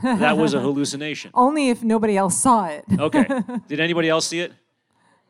that 0.02 0.36
was 0.36 0.52
a 0.54 0.60
hallucination. 0.60 1.30
Only 1.34 1.70
if 1.70 1.84
nobody 1.84 2.16
else 2.16 2.36
saw 2.36 2.66
it. 2.66 2.84
Okay. 2.98 3.26
Did 3.68 3.78
anybody 3.78 4.08
else 4.08 4.26
see 4.26 4.40
it? 4.40 4.52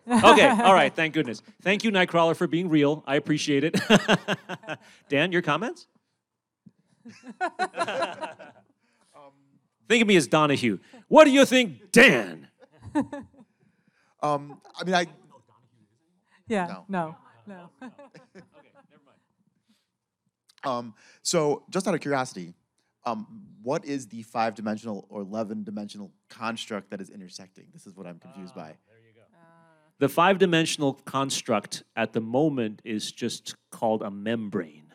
Okay. 0.09 0.47
All 0.49 0.72
right. 0.72 0.95
Thank 0.95 1.14
goodness. 1.14 1.43
Thank 1.62 1.84
you, 1.84 1.91
Nightcrawler, 1.91 2.37
for 2.37 2.47
being 2.47 2.68
real. 2.68 3.03
I 3.07 3.16
appreciate 3.16 3.64
it. 3.64 3.76
Dan, 5.09 5.32
your 5.32 5.43
comments? 5.43 5.89
think 9.88 10.02
of 10.02 10.09
me 10.09 10.16
as 10.16 10.26
Donahue. 10.26 10.78
What 11.09 11.24
do 11.24 11.30
you 11.30 11.44
think, 11.44 11.92
Dan? 11.92 12.48
Um, 14.22 14.61
I 14.74 14.84
mean, 14.84 14.94
I 14.94 15.07
Yeah. 16.48 16.78
No. 16.88 17.16
No. 17.48 17.70
Okay, 17.80 17.92
never 18.90 19.04
mind. 19.07 19.20
Um, 20.64 20.94
so, 21.22 21.62
just 21.70 21.86
out 21.86 21.94
of 21.94 22.00
curiosity, 22.00 22.54
um, 23.04 23.44
what 23.62 23.84
is 23.84 24.09
the 24.09 24.22
five-dimensional 24.22 25.07
or 25.09 25.20
eleven-dimensional 25.20 26.11
construct 26.28 26.90
that 26.90 27.00
is 27.00 27.09
intersecting? 27.09 27.66
This 27.72 27.86
is 27.86 27.94
what 27.94 28.04
I'm 28.04 28.18
confused 28.18 28.52
by. 28.52 28.74
There 28.88 28.98
you 28.98 29.14
go. 29.14 29.20
Uh. 29.32 29.38
The 30.00 30.09
five 30.09 30.38
dimensional 30.38 30.94
construct 30.94 31.84
at 31.94 32.14
the 32.14 32.20
moment 32.20 32.82
is 32.84 33.12
just 33.12 33.54
called 33.70 34.02
a 34.02 34.11
membrane. 34.11 34.86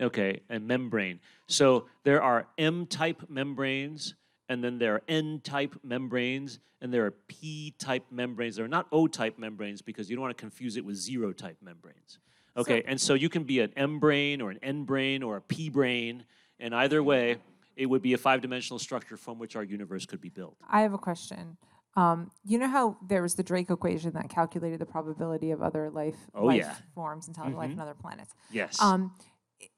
Okay, 0.00 0.40
a 0.48 0.58
membrane. 0.58 1.20
So 1.46 1.86
there 2.04 2.22
are 2.22 2.46
M 2.58 2.86
type 2.86 3.22
membranes, 3.28 4.14
and 4.48 4.62
then 4.64 4.78
there 4.78 4.94
are 4.94 5.02
N 5.08 5.40
type 5.44 5.74
membranes, 5.82 6.58
and 6.80 6.92
there 6.92 7.04
are 7.06 7.10
P 7.10 7.74
type 7.78 8.04
membranes. 8.10 8.56
There 8.56 8.64
are 8.64 8.68
not 8.68 8.86
O 8.92 9.06
type 9.06 9.38
membranes 9.38 9.82
because 9.82 10.08
you 10.08 10.16
don't 10.16 10.22
want 10.22 10.36
to 10.36 10.40
confuse 10.40 10.76
it 10.76 10.84
with 10.84 10.96
zero 10.96 11.32
type 11.32 11.58
membranes. 11.62 12.18
Okay, 12.56 12.82
and 12.86 13.00
so 13.00 13.14
you 13.14 13.28
can 13.28 13.44
be 13.44 13.60
an 13.60 13.72
M 13.76 13.98
brane 13.98 14.40
or 14.40 14.50
an 14.50 14.58
N 14.62 14.84
brane 14.84 15.22
or 15.22 15.36
a 15.36 15.40
P 15.40 15.68
brane, 15.68 16.24
and 16.58 16.74
either 16.74 17.02
way, 17.02 17.36
it 17.76 17.86
would 17.86 18.02
be 18.02 18.12
a 18.14 18.18
five 18.18 18.40
dimensional 18.40 18.78
structure 18.78 19.16
from 19.16 19.38
which 19.38 19.54
our 19.56 19.62
universe 19.64 20.06
could 20.06 20.20
be 20.20 20.28
built. 20.30 20.56
I 20.68 20.80
have 20.82 20.92
a 20.92 20.98
question. 20.98 21.56
Um, 21.96 22.30
you 22.44 22.58
know 22.58 22.68
how 22.68 22.96
there 23.06 23.20
was 23.20 23.34
the 23.34 23.42
Drake 23.42 23.68
equation 23.68 24.12
that 24.12 24.28
calculated 24.28 24.78
the 24.80 24.86
probability 24.86 25.50
of 25.50 25.60
other 25.60 25.90
life, 25.90 26.14
Oh, 26.34 26.46
life 26.46 26.58
yeah. 26.58 26.74
forms, 26.94 27.26
intelligent 27.26 27.58
life 27.58 27.72
on 27.72 27.80
other 27.80 27.94
planets? 27.94 28.32
Yes. 28.52 28.80
Um, 28.80 29.12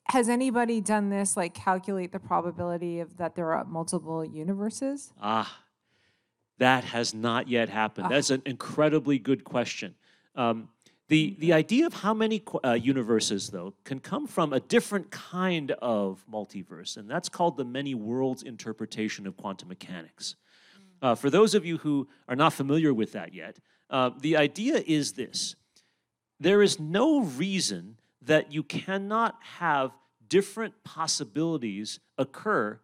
has 0.07 0.29
anybody 0.29 0.81
done 0.81 1.11
this, 1.11 1.37
like 1.37 1.55
calculate 1.55 2.13
the 2.13 2.19
probability 2.19 3.01
of 3.01 3.17
that 3.17 3.35
there 3.35 3.53
are 3.53 3.65
multiple 3.65 4.25
universes? 4.25 5.13
Ah, 5.21 5.61
that 6.59 6.85
has 6.85 7.15
not 7.15 7.49
yet 7.49 7.69
happened. 7.69 8.11
That's 8.11 8.31
an 8.31 8.43
incredibly 8.47 9.19
good 9.19 9.45
question. 9.45 9.95
Um, 10.35 10.69
the, 11.09 11.37
the 11.39 11.53
idea 11.53 11.87
of 11.87 11.93
how 11.93 12.15
many 12.15 12.43
uh, 12.65 12.73
universes, 12.73 13.51
though, 13.51 13.75
can 13.85 14.01
come 14.01 14.27
from 14.27 14.53
a 14.53 14.61
different 14.61 15.11
kind 15.11 15.73
of 15.73 16.25
multiverse, 16.33 16.97
and 16.97 17.11
that's 17.11 17.29
called 17.29 17.57
the 17.57 17.65
many 17.65 17.95
worlds 17.95 18.43
interpretation 18.43 19.27
of 19.27 19.37
quantum 19.37 19.69
mechanics. 19.69 20.37
Uh, 21.03 21.15
for 21.15 21.29
those 21.29 21.55
of 21.55 21.67
you 21.67 21.79
who 21.79 22.09
are 22.29 22.37
not 22.37 22.53
familiar 22.53 22.95
with 22.95 23.13
that 23.13 23.35
yet, 23.35 23.59
uh, 23.91 24.11
the 24.21 24.37
idea 24.37 24.83
is 24.87 25.13
this 25.13 25.57
there 26.41 26.63
is 26.63 26.81
no 26.81 27.23
reason 27.23 27.99
that 28.25 28.53
you 28.53 28.63
cannot 28.63 29.37
have 29.59 29.93
different 30.29 30.75
possibilities 30.85 32.01
occur 32.19 32.79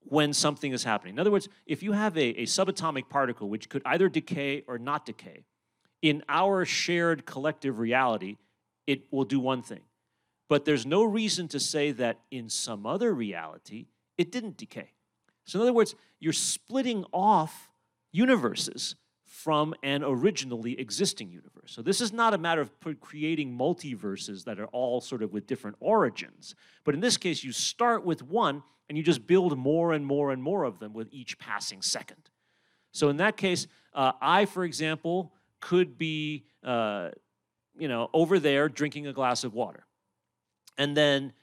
when 0.00 0.32
something 0.32 0.72
is 0.72 0.84
happening. 0.84 1.14
In 1.14 1.18
other 1.18 1.30
words, 1.30 1.48
if 1.66 1.82
you 1.82 1.92
have 1.92 2.16
a, 2.16 2.28
a 2.40 2.46
subatomic 2.46 3.08
particle 3.08 3.48
which 3.48 3.68
could 3.68 3.82
either 3.84 4.08
decay 4.08 4.62
or 4.66 4.78
not 4.78 5.04
decay, 5.04 5.44
in 6.02 6.22
our 6.28 6.64
shared 6.64 7.26
collective 7.26 7.78
reality, 7.78 8.36
it 8.86 9.02
will 9.10 9.24
do 9.24 9.40
one 9.40 9.62
thing. 9.62 9.80
But 10.48 10.64
there's 10.64 10.86
no 10.86 11.02
reason 11.02 11.48
to 11.48 11.60
say 11.60 11.90
that 11.92 12.20
in 12.30 12.48
some 12.48 12.86
other 12.86 13.12
reality, 13.12 13.86
it 14.16 14.30
didn't 14.30 14.56
decay. 14.56 14.90
So, 15.44 15.58
in 15.58 15.62
other 15.62 15.72
words, 15.72 15.94
you're 16.20 16.32
splitting 16.32 17.04
off 17.12 17.70
universes 18.12 18.94
from 19.36 19.74
an 19.82 20.02
originally 20.02 20.80
existing 20.80 21.28
universe. 21.28 21.66
So, 21.66 21.82
this 21.82 22.00
is 22.00 22.10
not 22.10 22.32
a 22.32 22.38
matter 22.38 22.62
of 22.62 22.70
creating 23.02 23.56
multiverses 23.56 24.44
that 24.44 24.58
are 24.58 24.66
all 24.68 25.02
sort 25.02 25.22
of 25.22 25.30
with 25.34 25.46
different 25.46 25.76
origins. 25.78 26.54
But 26.84 26.94
in 26.94 27.00
this 27.00 27.18
case, 27.18 27.44
you 27.44 27.52
start 27.52 28.02
with 28.02 28.22
one 28.22 28.62
and 28.88 28.96
you 28.96 29.04
just 29.04 29.26
build 29.26 29.58
more 29.58 29.92
and 29.92 30.06
more 30.06 30.30
and 30.30 30.42
more 30.42 30.64
of 30.64 30.78
them 30.78 30.94
with 30.94 31.08
each 31.12 31.38
passing 31.38 31.82
second. 31.82 32.30
So, 32.92 33.10
in 33.10 33.18
that 33.18 33.36
case, 33.36 33.66
uh, 33.92 34.12
I, 34.22 34.46
for 34.46 34.64
example, 34.64 35.34
could 35.60 35.98
be, 35.98 36.46
uh, 36.64 37.10
you 37.78 37.88
know, 37.88 38.08
over 38.14 38.38
there 38.38 38.70
drinking 38.70 39.06
a 39.06 39.12
glass 39.12 39.44
of 39.44 39.52
water. 39.52 39.84
And 40.78 40.96
then 40.96 41.34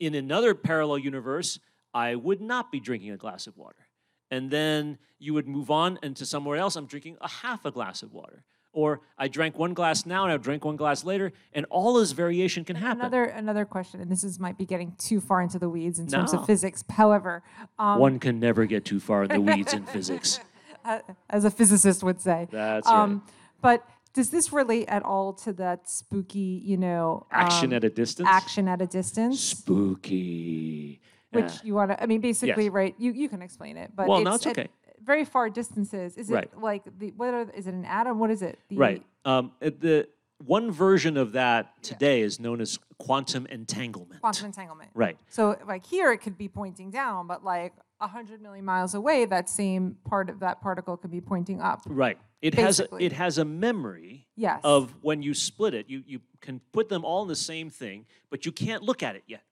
in 0.00 0.14
another 0.14 0.54
parallel 0.54 0.98
universe, 0.98 1.58
I 1.92 2.14
would 2.14 2.40
not 2.40 2.72
be 2.72 2.80
drinking 2.80 3.10
a 3.10 3.18
glass 3.18 3.46
of 3.46 3.58
water. 3.58 3.85
And 4.30 4.50
then 4.50 4.98
you 5.18 5.34
would 5.34 5.46
move 5.46 5.70
on 5.70 5.98
into 6.02 6.26
somewhere 6.26 6.56
else, 6.58 6.76
I'm 6.76 6.86
drinking 6.86 7.16
a 7.20 7.28
half 7.28 7.64
a 7.64 7.70
glass 7.70 8.02
of 8.02 8.12
water. 8.12 8.44
Or 8.72 9.00
I 9.16 9.28
drank 9.28 9.58
one 9.58 9.72
glass 9.72 10.04
now 10.04 10.24
and 10.24 10.32
I 10.32 10.36
drink 10.36 10.64
one 10.64 10.76
glass 10.76 11.02
later, 11.02 11.32
and 11.54 11.64
all 11.70 11.94
this 11.94 12.12
variation 12.12 12.62
can 12.62 12.76
happen. 12.76 13.00
Another 13.00 13.24
another 13.24 13.64
question, 13.64 14.02
and 14.02 14.10
this 14.12 14.22
is 14.22 14.38
might 14.38 14.58
be 14.58 14.66
getting 14.66 14.92
too 14.98 15.18
far 15.18 15.40
into 15.40 15.58
the 15.58 15.68
weeds 15.70 15.98
in 15.98 16.08
terms 16.08 16.34
No. 16.34 16.40
of 16.40 16.46
physics. 16.46 16.84
However, 16.90 17.42
um, 17.78 17.98
one 17.98 18.18
can 18.18 18.38
never 18.38 18.66
get 18.66 18.84
too 18.84 19.00
far 19.00 19.22
in 19.24 19.28
the 19.30 19.40
weeds 19.40 19.72
in 19.72 19.84
physics. 19.86 20.40
as 21.30 21.44
a 21.46 21.50
physicist 21.50 22.02
would 22.02 22.20
say. 22.20 22.48
That's 22.50 22.86
Um, 22.86 23.22
But 23.62 23.82
does 24.12 24.28
this 24.30 24.52
relate 24.52 24.86
at 24.88 25.02
all 25.02 25.32
to 25.32 25.52
that 25.54 25.88
spooky, 25.88 26.60
you 26.62 26.76
know, 26.76 27.26
Action 27.30 27.70
um, 27.70 27.76
at 27.76 27.84
a 27.84 27.90
distance? 27.90 28.28
action 28.30 28.68
at 28.68 28.82
a 28.82 28.86
distance? 28.86 29.40
Spooky. 29.40 31.00
Which 31.36 31.52
Yeah. 31.54 31.60
you 31.64 31.74
want 31.74 31.90
to? 31.92 32.02
I 32.02 32.06
mean, 32.06 32.20
basically, 32.20 32.64
Yes. 32.64 32.72
right? 32.72 32.94
You 32.98 33.12
you 33.12 33.28
can 33.28 33.42
explain 33.42 33.76
it, 33.76 33.92
but 33.94 34.08
Well, 34.08 34.18
it's 34.18 34.24
no, 34.24 34.34
it's 34.34 34.46
at 34.46 34.58
okay. 34.58 34.68
very 35.00 35.24
far 35.24 35.48
distances. 35.50 36.16
Is 36.16 36.30
it 36.30 36.34
Right. 36.34 36.60
like 36.60 36.84
the 36.98 37.12
what 37.16 37.32
are 37.34 37.50
is 37.54 37.66
it 37.66 37.74
an 37.74 37.84
atom? 37.84 38.18
What 38.18 38.30
is 38.30 38.42
it? 38.42 38.58
The, 38.68 38.76
Right. 38.76 39.02
Um, 39.24 39.52
the 39.60 40.08
one 40.44 40.70
version 40.70 41.16
of 41.16 41.32
that 41.32 41.82
today 41.82 42.20
is 42.20 42.38
known 42.38 42.60
as 42.60 42.78
quantum 42.98 43.46
entanglement. 43.46 44.20
Quantum 44.20 44.46
entanglement. 44.46 44.90
Right. 44.94 45.16
So 45.28 45.56
like 45.66 45.86
here 45.86 46.12
it 46.12 46.18
could 46.18 46.36
be 46.36 46.48
pointing 46.48 46.90
down, 46.90 47.26
but 47.26 47.42
like 47.44 47.72
a 48.00 48.06
hundred 48.06 48.42
million 48.42 48.64
miles 48.64 48.94
away, 48.94 49.24
that 49.24 49.48
same 49.48 49.96
part 50.04 50.28
of 50.28 50.40
that 50.40 50.60
particle 50.60 50.98
could 50.98 51.10
be 51.10 51.20
pointing 51.22 51.60
up. 51.62 51.80
Right. 51.86 52.18
It 52.42 52.52
has 52.54 52.80
a, 52.80 52.94
it 52.96 53.12
has 53.12 53.38
a 53.38 53.44
memory 53.46 54.28
Yes. 54.36 54.60
of 54.62 54.94
when 55.00 55.22
you 55.22 55.32
split 55.32 55.72
it. 55.72 55.88
You 55.88 56.02
you 56.06 56.20
can 56.40 56.60
put 56.72 56.90
them 56.90 57.02
all 57.04 57.22
in 57.22 57.28
the 57.28 57.34
same 57.36 57.70
thing, 57.70 58.04
but 58.28 58.44
you 58.44 58.52
can't 58.52 58.82
look 58.82 59.02
at 59.02 59.16
it 59.16 59.24
yet. 59.26 59.42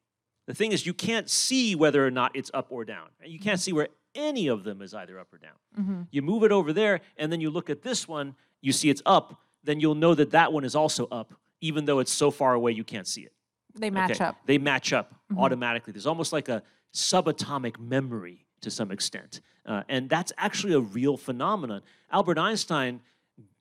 The 0.47 0.55
thing 0.55 0.73
is, 0.73 0.85
you 0.85 0.93
can't 0.95 1.29
see 1.31 1.75
whether 1.75 2.07
or 2.07 2.11
not 2.11 2.33
it's 2.35 2.51
up 2.53 2.67
or 2.71 2.85
down, 2.85 3.09
and 3.23 3.33
you 3.33 3.39
can't 3.39 3.59
see 3.61 3.73
where 3.73 3.89
any 4.15 4.49
of 4.49 4.63
them 4.65 4.83
is 4.83 4.93
either 4.95 5.19
up 5.19 5.29
or 5.33 5.39
down. 5.39 5.57
Mm-hmm. 5.81 6.03
You 6.11 6.23
move 6.23 6.43
it 6.45 6.53
over 6.53 6.73
there, 6.73 7.01
and 7.17 7.33
then 7.33 7.41
you 7.41 7.51
look 7.51 7.71
at 7.71 7.83
this 7.83 8.07
one. 8.07 8.35
You 8.61 8.73
see 8.73 8.91
it's 8.91 9.03
up. 9.07 9.41
Then 9.65 9.81
you'll 9.81 9.95
know 9.95 10.15
that 10.15 10.31
that 10.33 10.53
one 10.53 10.65
is 10.65 10.75
also 10.75 11.07
up, 11.07 11.33
even 11.61 11.87
though 11.87 11.99
it's 11.99 12.13
so 12.13 12.31
far 12.31 12.53
away 12.55 12.73
you 12.73 12.85
can't 12.85 13.07
see 13.07 13.23
it. 13.23 13.33
They 13.75 13.91
match 13.91 14.13
Okay, 14.13 14.25
up. 14.25 14.37
They 14.47 14.59
match 14.59 14.93
up 14.93 15.15
Mm-hmm. 15.33 15.41
automatically. 15.41 15.93
There's 15.95 16.07
almost 16.07 16.35
like 16.35 16.51
a 16.51 16.63
subatomic 16.93 17.79
memory 17.81 18.45
to 18.61 18.71
some 18.71 18.91
extent. 18.91 19.41
Uh, 19.67 19.83
and 19.89 20.09
that's 20.11 20.33
actually 20.37 20.75
a 20.75 20.81
real 20.81 21.17
phenomenon. 21.17 21.81
Albert 22.13 22.39
Einstein, 22.39 23.01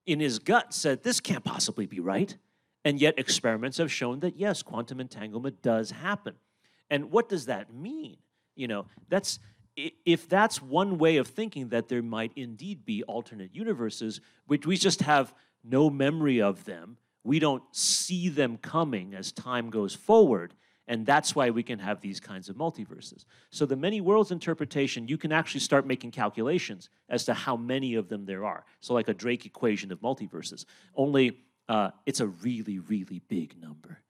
in 0.05 0.19
his 0.19 0.39
gut, 0.39 0.73
said 0.73 1.03
this 1.03 1.19
can't 1.21 1.43
possibly 1.43 1.85
be 1.85 1.99
right. 2.01 2.35
And 2.85 2.99
yet, 2.99 3.17
experiments 3.17 3.77
have 3.77 3.89
shown 3.91 4.19
that 4.19 4.35
yes, 4.35 4.61
quantum 4.61 4.99
entanglement 4.99 5.61
does 5.61 5.91
happen. 5.91 6.33
And 6.93 7.09
what 7.09 7.27
does 7.27 7.47
that 7.47 7.73
mean? 7.73 8.17
You 8.55 8.67
know, 8.67 8.85
that's 9.09 9.39
if 9.75 10.29
that's 10.29 10.61
one 10.61 10.99
way 10.99 11.17
of 11.17 11.27
thinking 11.27 11.69
that 11.69 11.87
there 11.87 12.03
might 12.03 12.31
indeed 12.35 12.85
be 12.85 13.01
alternate 13.05 13.55
universes, 13.55 14.21
which 14.45 14.67
we 14.67 14.77
just 14.77 15.01
have 15.01 15.33
no 15.63 15.89
memory 15.89 16.39
of 16.39 16.65
them, 16.65 16.97
we 17.23 17.39
don't 17.39 17.63
see 17.71 18.29
them 18.29 18.57
coming 18.57 19.15
as 19.15 19.31
time 19.31 19.71
goes 19.71 19.95
forward, 19.95 20.53
and 20.87 21.03
that's 21.03 21.35
why 21.35 21.49
we 21.49 21.63
can 21.63 21.79
have 21.79 21.99
these 21.99 22.19
kinds 22.19 22.47
of 22.47 22.57
multiverses. 22.57 23.25
So 23.49 23.65
the 23.65 23.75
many 23.75 23.99
worlds 23.99 24.29
interpretation, 24.29 25.07
you 25.07 25.17
can 25.17 25.31
actually 25.31 25.61
start 25.61 25.87
making 25.87 26.11
calculations 26.11 26.91
as 27.09 27.25
to 27.25 27.33
how 27.33 27.57
many 27.57 27.95
of 27.95 28.07
them 28.07 28.25
there 28.25 28.45
are. 28.45 28.65
So 28.81 28.93
like 28.93 29.07
a 29.07 29.15
Drake 29.15 29.47
equation 29.47 29.91
of 29.91 29.99
multiverses. 29.99 30.65
Only 30.95 31.39
uh, 31.67 31.89
it's 32.05 32.19
a 32.19 32.27
really, 32.27 32.77
really 32.77 33.23
big 33.27 33.59
number. 33.59 34.03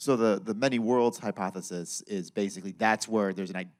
So 0.00 0.16
the 0.16 0.40
the 0.42 0.54
many 0.54 0.78
worlds 0.78 1.18
hypothesis 1.18 2.02
is 2.06 2.30
basically 2.30 2.72
that's 2.72 3.06
where 3.06 3.34
there's 3.34 3.50
an 3.50 3.70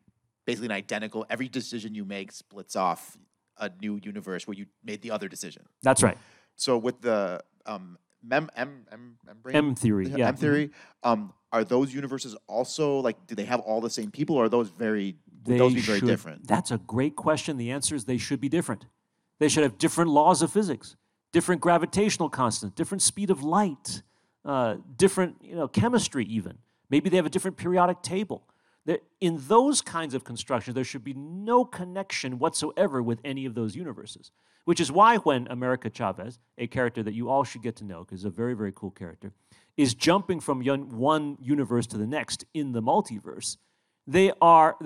basically 0.45 0.67
an 0.67 0.73
identical 0.73 1.25
every 1.31 1.49
decision 1.49 1.95
you 1.95 2.05
make 2.05 2.31
splits 2.31 2.77
off 2.77 3.17
a 3.57 3.71
new 3.81 3.99
universe 4.03 4.47
where 4.47 4.55
you 4.55 4.67
made 4.85 5.01
the 5.01 5.11
other 5.11 5.29
decision. 5.29 5.63
That's 5.83 6.03
right. 6.03 6.19
So 6.57 6.77
with 6.77 7.01
the 7.01 7.43
um 7.65 7.97
mem 8.23 8.51
m 8.55 8.85
m 8.93 9.17
membrane 9.25 9.57
M 9.57 9.75
theory, 9.75 10.09
the 10.09 10.19
yeah. 10.19 10.29
M 10.29 10.37
theory, 10.37 10.71
um 11.03 11.33
are 11.53 11.65
those 11.65 11.95
universes 11.95 12.37
also 12.47 12.99
like 12.99 13.27
do 13.27 13.35
they 13.35 13.47
have 13.47 13.61
all 13.61 13.81
the 13.81 13.89
same 13.99 14.11
people 14.11 14.37
or 14.37 14.45
are 14.45 14.49
those 14.51 14.69
very 14.69 15.17
would 15.47 15.59
those 15.59 15.73
be 15.75 15.81
very 15.81 16.01
should- 16.01 16.09
different? 16.09 16.47
That's 16.47 16.71
a 16.71 16.79
great 16.79 17.17
question. 17.17 17.57
The 17.57 17.71
answer 17.71 17.95
is 17.95 18.05
they 18.05 18.19
should 18.19 18.43
be 18.43 18.51
different. 18.51 18.85
They 19.39 19.49
should 19.49 19.63
have 19.63 19.79
different 19.79 20.11
laws 20.11 20.43
of 20.43 20.53
physics, 20.53 20.97
different 21.33 21.63
gravitational 21.63 22.29
constants, 22.29 22.75
different 22.77 23.01
speed 23.01 23.31
of 23.31 23.43
light, 23.43 24.03
uh, 24.45 24.77
different 24.97 25.37
you 25.43 25.55
know 25.55 25.69
chemistry 25.69 26.25
even. 26.25 26.59
Maybe 26.89 27.09
they 27.09 27.17
have 27.17 27.27
a 27.27 27.31
different 27.31 27.57
periodic 27.57 28.03
table. 28.03 28.45
In 29.21 29.39
those 29.47 29.83
kinds 29.83 30.15
of 30.15 30.25
constructions, 30.25 30.75
there 30.75 30.83
should 30.83 31.05
be 31.05 31.13
no 31.13 31.65
connection 31.65 32.39
whatsoever 32.39 33.01
with 33.03 33.21
any 33.25 33.45
of 33.47 33.55
those 33.55 33.77
universes. 33.77 34.33
Which 34.65 34.81
is 34.81 34.91
why 34.91 35.19
when 35.19 35.47
America 35.49 35.91
Chavez, 35.91 36.39
a 36.59 36.67
character 36.67 37.03
that 37.03 37.15
you 37.15 37.29
all 37.29 37.45
should 37.45 37.63
get 37.63 37.77
to 37.77 37.85
know, 37.85 38.01
because 38.01 38.25
a 38.25 38.31
very, 38.31 38.55
very 38.55 38.73
cool 38.75 38.91
character, 38.91 39.33
is 39.77 39.95
jumping 39.95 40.41
from 40.41 40.63
one 40.63 41.37
universe 41.41 41.87
to 41.89 41.99
the 41.99 42.07
next 42.07 42.45
in 42.55 42.73
the 42.73 42.83
multiverse, 42.83 43.57
they 44.07 44.33
are, 44.41 44.77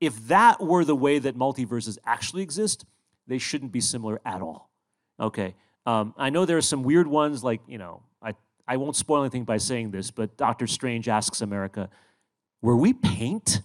if 0.00 0.28
that 0.28 0.60
were 0.60 0.84
the 0.84 0.96
way 0.96 1.18
that 1.18 1.36
multiverses 1.36 1.98
actually 2.04 2.42
exist, 2.42 2.84
they 3.26 3.38
shouldn't 3.38 3.72
be 3.72 3.80
similar 3.80 4.20
at 4.24 4.42
all. 4.42 4.70
Okay. 5.20 5.54
Um, 5.86 6.14
I 6.16 6.30
know 6.30 6.44
there 6.44 6.58
are 6.58 6.62
some 6.62 6.82
weird 6.82 7.06
ones, 7.06 7.44
like, 7.44 7.60
you 7.66 7.78
know, 7.78 8.02
I, 8.66 8.76
won't 8.76 8.96
spoil 8.96 9.22
anything 9.22 9.44
by 9.44 9.58
saying 9.58 9.90
this, 9.90 10.10
but 10.10 10.36
Doctor 10.36 10.66
Strange 10.66 11.08
asks 11.08 11.40
America, 11.40 11.90
were 12.62 12.76
we 12.76 12.92
paint? 12.92 13.60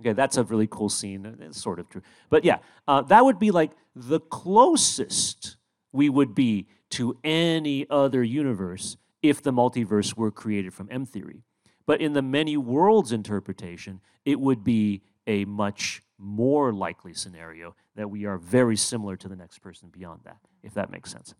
Okay, 0.00 0.12
that's 0.12 0.36
a 0.36 0.44
really 0.44 0.66
cool 0.66 0.88
scene. 0.88 1.26
It's 1.40 1.60
sort 1.60 1.78
of 1.78 1.88
true. 1.88 2.02
But 2.30 2.44
yeah, 2.44 2.58
uh, 2.88 3.02
that 3.02 3.24
would 3.24 3.38
be 3.38 3.50
like 3.50 3.72
the 3.94 4.20
closest 4.20 5.56
we 5.92 6.08
would 6.08 6.34
be 6.34 6.68
to 6.90 7.18
any 7.22 7.86
other 7.90 8.22
universe 8.22 8.96
if 9.22 9.42
the 9.42 9.52
multiverse 9.52 10.16
were 10.16 10.30
created 10.30 10.72
from 10.72 10.88
M 10.90 11.04
theory. 11.04 11.42
But 11.86 12.00
in 12.00 12.12
the 12.12 12.22
many 12.22 12.56
worlds 12.56 13.12
interpretation, 13.12 14.00
it 14.24 14.40
would 14.40 14.64
be 14.64 15.02
a 15.26 15.44
much 15.44 16.02
more 16.18 16.72
likely 16.72 17.14
scenario 17.14 17.74
that 17.96 18.08
we 18.08 18.24
are 18.24 18.38
very 18.38 18.76
similar 18.76 19.16
to 19.16 19.28
the 19.28 19.36
next 19.36 19.58
person 19.58 19.88
beyond 19.88 20.20
that, 20.24 20.38
if 20.62 20.74
that 20.74 20.90
makes 20.90 21.10
sense. 21.10 21.34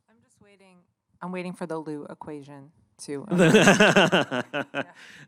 I'm 1.23 1.33
waiting. 1.33 1.53
For 1.53 1.67
the 1.67 1.79
Liu 1.79 2.07
equation 2.09 2.71
to. 3.05 3.27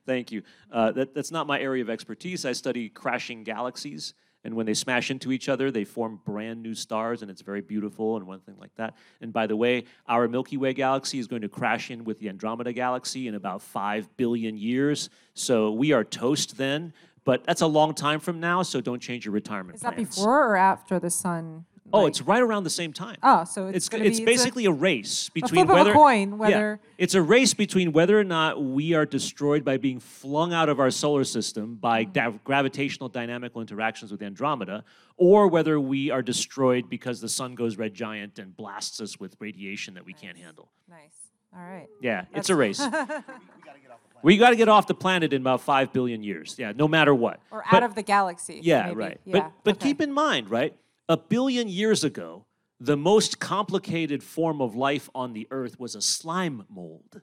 Thank 0.06 0.32
you. 0.32 0.42
Uh, 0.70 0.92
that, 0.92 1.14
that's 1.14 1.30
not 1.30 1.46
my 1.46 1.60
area 1.60 1.82
of 1.82 1.90
expertise. 1.90 2.44
I 2.44 2.52
study 2.52 2.88
crashing 2.88 3.44
galaxies 3.44 4.14
and 4.44 4.54
when 4.54 4.66
they 4.66 4.74
smash 4.74 5.10
into 5.10 5.30
each 5.30 5.48
other, 5.48 5.70
they 5.70 5.84
form 5.84 6.20
brand 6.24 6.62
new 6.62 6.74
stars, 6.74 7.22
and 7.22 7.30
it's 7.30 7.42
very 7.42 7.60
beautiful 7.60 8.16
and 8.16 8.26
one 8.26 8.40
thing 8.40 8.56
like 8.58 8.74
that. 8.76 8.94
And 9.20 9.32
by 9.32 9.46
the 9.46 9.56
way, 9.56 9.84
our 10.08 10.26
Milky 10.26 10.56
Way 10.56 10.72
galaxy 10.72 11.18
is 11.18 11.26
going 11.26 11.42
to 11.42 11.48
crash 11.48 11.90
in 11.90 12.04
with 12.04 12.18
the 12.18 12.28
Andromeda 12.28 12.72
galaxy 12.72 13.28
in 13.28 13.34
about 13.34 13.62
five 13.62 14.08
billion 14.16 14.56
years. 14.56 15.10
So 15.34 15.70
we 15.70 15.92
are 15.92 16.02
toast 16.02 16.56
then. 16.56 16.92
But 17.24 17.44
that's 17.44 17.60
a 17.60 17.68
long 17.68 17.94
time 17.94 18.18
from 18.18 18.40
now, 18.40 18.62
so 18.62 18.80
don't 18.80 19.00
change 19.00 19.26
your 19.26 19.32
retirement 19.32 19.76
Is 19.76 19.82
that 19.82 19.94
before 19.94 20.44
or 20.44 20.56
after 20.56 20.98
the 20.98 21.08
sun 21.08 21.66
Oh, 21.92 22.00
like- 22.02 22.08
it's 22.10 22.22
right 22.22 22.42
around 22.42 22.64
the 22.64 22.70
same 22.70 22.92
time. 22.92 23.16
Oh, 23.22 23.44
so 23.44 23.66
it's 23.68 23.88
it's 23.88 23.94
it's 23.94 24.18
be- 24.20 24.24
basically 24.26 24.64
a, 24.66 24.70
a, 24.70 24.74
race 24.74 25.28
between 25.28 25.68
a 25.68 25.72
whether 25.72 25.92
coin, 25.92 26.38
yeah, 26.48 26.76
it's 26.98 27.14
a 27.14 27.22
race 27.22 27.54
between 27.54 27.92
whether 27.92 28.18
or 28.18 28.24
not 28.24 28.62
we 28.62 28.94
are 28.94 29.04
destroyed 29.06 29.64
by 29.64 29.76
being 29.76 30.00
flung 30.00 30.52
out 30.52 30.68
of 30.68 30.80
our 30.80 30.90
solar 30.90 31.24
system 31.24 31.74
by 31.76 32.04
Mm-hmm. 32.04 32.12
da- 32.12 32.38
gravitational 32.44 33.08
dynamical 33.08 33.60
interactions 33.60 34.10
with 34.12 34.22
Andromeda, 34.22 34.84
or 35.16 35.48
whether 35.48 35.78
we 35.78 36.10
are 36.10 36.22
destroyed 36.22 36.88
because 36.88 37.20
the 37.20 37.28
sun 37.28 37.54
goes 37.54 37.76
red 37.76 37.94
giant 37.94 38.38
and 38.38 38.56
blasts 38.56 39.00
us 39.00 39.20
with 39.20 39.36
radiation 39.40 39.94
that 39.94 40.04
we 40.04 40.12
can't 40.12 40.36
handle. 40.38 40.70
nice. 40.88 41.16
All 41.54 41.60
right. 41.62 41.86
Yeah, 42.00 42.24
it's 42.34 42.48
a 42.48 42.56
race. 42.56 42.80
we 44.22 44.38
got 44.38 44.50
to 44.50 44.56
get 44.56 44.68
off 44.70 44.86
the 44.86 44.94
planet 44.94 45.32
in 45.32 45.42
about 45.42 45.60
five 45.60 45.92
billion 45.92 46.22
years. 46.22 46.54
Yeah, 46.58 46.72
no 46.74 46.88
matter 46.88 47.14
what. 47.14 47.40
Or 47.50 47.62
But- 47.70 47.76
out 47.76 47.82
of 47.82 47.94
the 47.94 48.02
galaxy. 48.02 48.60
yeah, 48.62 48.84
maybe. 48.86 48.96
right. 48.96 49.20
Yeah. 49.24 49.32
But 49.32 49.52
but 49.64 49.76
okay. 49.76 49.88
keep 49.88 50.00
in 50.00 50.12
mind, 50.12 50.50
right? 50.50 50.74
A 51.12 51.16
billion 51.18 51.68
years 51.68 52.04
ago, 52.04 52.46
the 52.80 52.96
most 52.96 53.38
complicated 53.38 54.22
form 54.22 54.62
of 54.62 54.74
life 54.74 55.10
on 55.14 55.34
the 55.34 55.46
earth 55.50 55.78
was 55.78 55.94
a 55.94 56.00
slime 56.00 56.64
mold. 56.70 57.20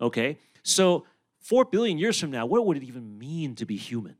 Okay? 0.00 0.38
So 0.62 1.04
4 1.40 1.64
billion 1.64 1.98
years 1.98 2.20
from 2.20 2.30
now, 2.30 2.46
what 2.46 2.64
would 2.64 2.76
it 2.76 2.84
even 2.84 3.18
mean 3.18 3.56
to 3.56 3.66
be 3.66 3.76
human? 3.76 4.14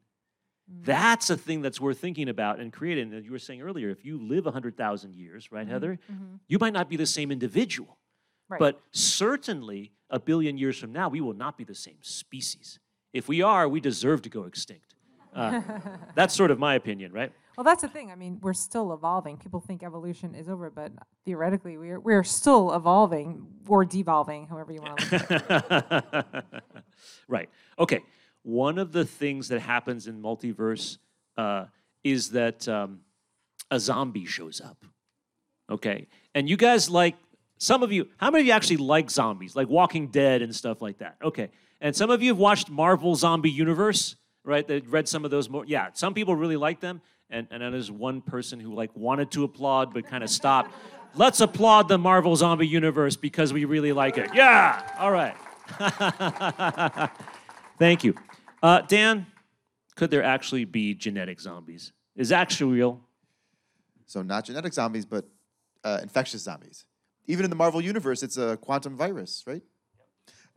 Mm. 0.68 0.84
That's 0.84 1.30
a 1.30 1.36
thing 1.36 1.62
that's 1.62 1.80
worth 1.80 2.00
thinking 2.00 2.28
about 2.28 2.58
and 2.58 2.72
creating. 2.72 3.14
And 3.14 3.24
you 3.24 3.30
were 3.30 3.38
saying 3.38 3.62
earlier, 3.62 3.88
if 3.88 4.04
you 4.04 4.18
live 4.18 4.46
100,000 4.46 5.14
years, 5.14 5.52
right, 5.52 5.68
Heather, 5.68 6.00
you 6.48 6.58
might 6.58 6.72
not 6.72 6.90
be 6.90 6.96
the 6.96 7.06
same 7.06 7.30
individual. 7.30 7.90
Mm-hmm. 7.90 8.52
Right. 8.54 8.58
But 8.58 8.80
certainly, 8.90 9.92
a 10.10 10.18
billion 10.18 10.58
years 10.58 10.76
from 10.76 10.90
now, 10.90 11.08
we 11.08 11.20
will 11.20 11.34
not 11.34 11.56
be 11.56 11.62
the 11.62 11.72
same 11.72 11.98
species. 12.00 12.80
If 13.12 13.28
we 13.28 13.42
are, 13.42 13.68
we 13.68 13.78
deserve 13.78 14.22
to 14.22 14.28
go 14.28 14.42
extinct. 14.42 14.96
Uh, 15.32 15.60
that's 16.16 16.34
sort 16.34 16.50
of 16.50 16.58
my 16.58 16.74
opinion, 16.74 17.12
right? 17.12 17.32
Well, 17.58 17.64
that's 17.64 17.82
the 17.82 17.88
thing. 17.88 18.12
I 18.12 18.14
mean, 18.14 18.38
we're 18.40 18.52
still 18.52 18.92
evolving. 18.92 19.36
People 19.36 19.58
think 19.58 19.82
evolution 19.82 20.32
is 20.32 20.48
over, 20.48 20.70
but 20.70 20.92
theoretically, 21.24 21.76
we're 21.76 21.98
we're 21.98 22.22
still 22.22 22.72
evolving 22.72 23.48
or 23.66 23.84
devolving, 23.84 24.46
however 24.46 24.70
you 24.70 24.80
want 24.80 25.00
to 25.00 26.24
look 26.32 26.54
right. 27.28 27.48
Okay. 27.76 28.04
One 28.44 28.78
of 28.78 28.92
the 28.92 29.04
things 29.04 29.48
that 29.48 29.58
happens 29.58 30.06
in 30.06 30.22
multiverse 30.22 30.98
uh, 31.36 31.64
is 32.04 32.30
that 32.30 32.68
um, 32.68 33.00
a 33.72 33.80
zombie 33.80 34.24
shows 34.24 34.60
up. 34.60 34.84
Okay. 35.68 36.06
And 36.36 36.48
you 36.48 36.56
guys 36.56 36.88
like, 36.88 37.16
some 37.58 37.82
of 37.82 37.90
you, 37.90 38.06
how 38.18 38.30
many 38.30 38.42
of 38.42 38.46
you 38.46 38.52
actually 38.52 38.76
like 38.76 39.10
zombies, 39.10 39.56
like 39.56 39.68
Walking 39.68 40.06
Dead 40.06 40.42
and 40.42 40.54
stuff 40.54 40.80
like 40.80 40.98
that? 40.98 41.16
Okay. 41.24 41.50
And 41.80 41.96
some 41.96 42.10
of 42.10 42.22
you 42.22 42.28
have 42.28 42.38
watched 42.38 42.70
Marvel 42.70 43.16
Zombie 43.16 43.50
Universe, 43.50 44.14
right? 44.44 44.64
They 44.64 44.78
read 44.78 45.08
some 45.08 45.24
of 45.24 45.32
those 45.32 45.50
more. 45.50 45.64
Yeah. 45.66 45.88
Some 45.94 46.14
people 46.14 46.36
really 46.36 46.56
like 46.56 46.78
them. 46.78 47.02
And, 47.30 47.46
and 47.50 47.62
then 47.62 47.72
there's 47.72 47.90
one 47.90 48.20
person 48.20 48.58
who 48.58 48.74
like 48.74 48.90
wanted 48.94 49.30
to 49.32 49.44
applaud 49.44 49.92
but 49.92 50.06
kind 50.06 50.24
of 50.24 50.30
stopped. 50.30 50.74
Let's 51.14 51.40
applaud 51.40 51.88
the 51.88 51.98
Marvel 51.98 52.36
Zombie 52.36 52.66
Universe 52.66 53.16
because 53.16 53.52
we 53.52 53.64
really 53.64 53.92
like 53.92 54.18
it. 54.18 54.30
Yeah. 54.34 54.82
All 54.98 55.10
right. 55.10 55.34
Thank 57.78 58.04
you. 58.04 58.14
Uh, 58.62 58.80
Dan, 58.82 59.26
could 59.94 60.10
there 60.10 60.22
actually 60.22 60.64
be 60.64 60.94
genetic 60.94 61.40
zombies? 61.40 61.92
Is 62.16 62.30
that 62.30 62.40
actually 62.40 62.74
real? 62.74 63.00
So 64.06 64.22
not 64.22 64.44
genetic 64.44 64.72
zombies, 64.72 65.04
but 65.04 65.26
uh, 65.84 65.98
infectious 66.02 66.42
zombies. 66.42 66.84
Even 67.26 67.44
in 67.44 67.50
the 67.50 67.56
Marvel 67.56 67.80
universe, 67.80 68.22
it's 68.22 68.38
a 68.38 68.56
quantum 68.56 68.96
virus, 68.96 69.44
right? 69.46 69.62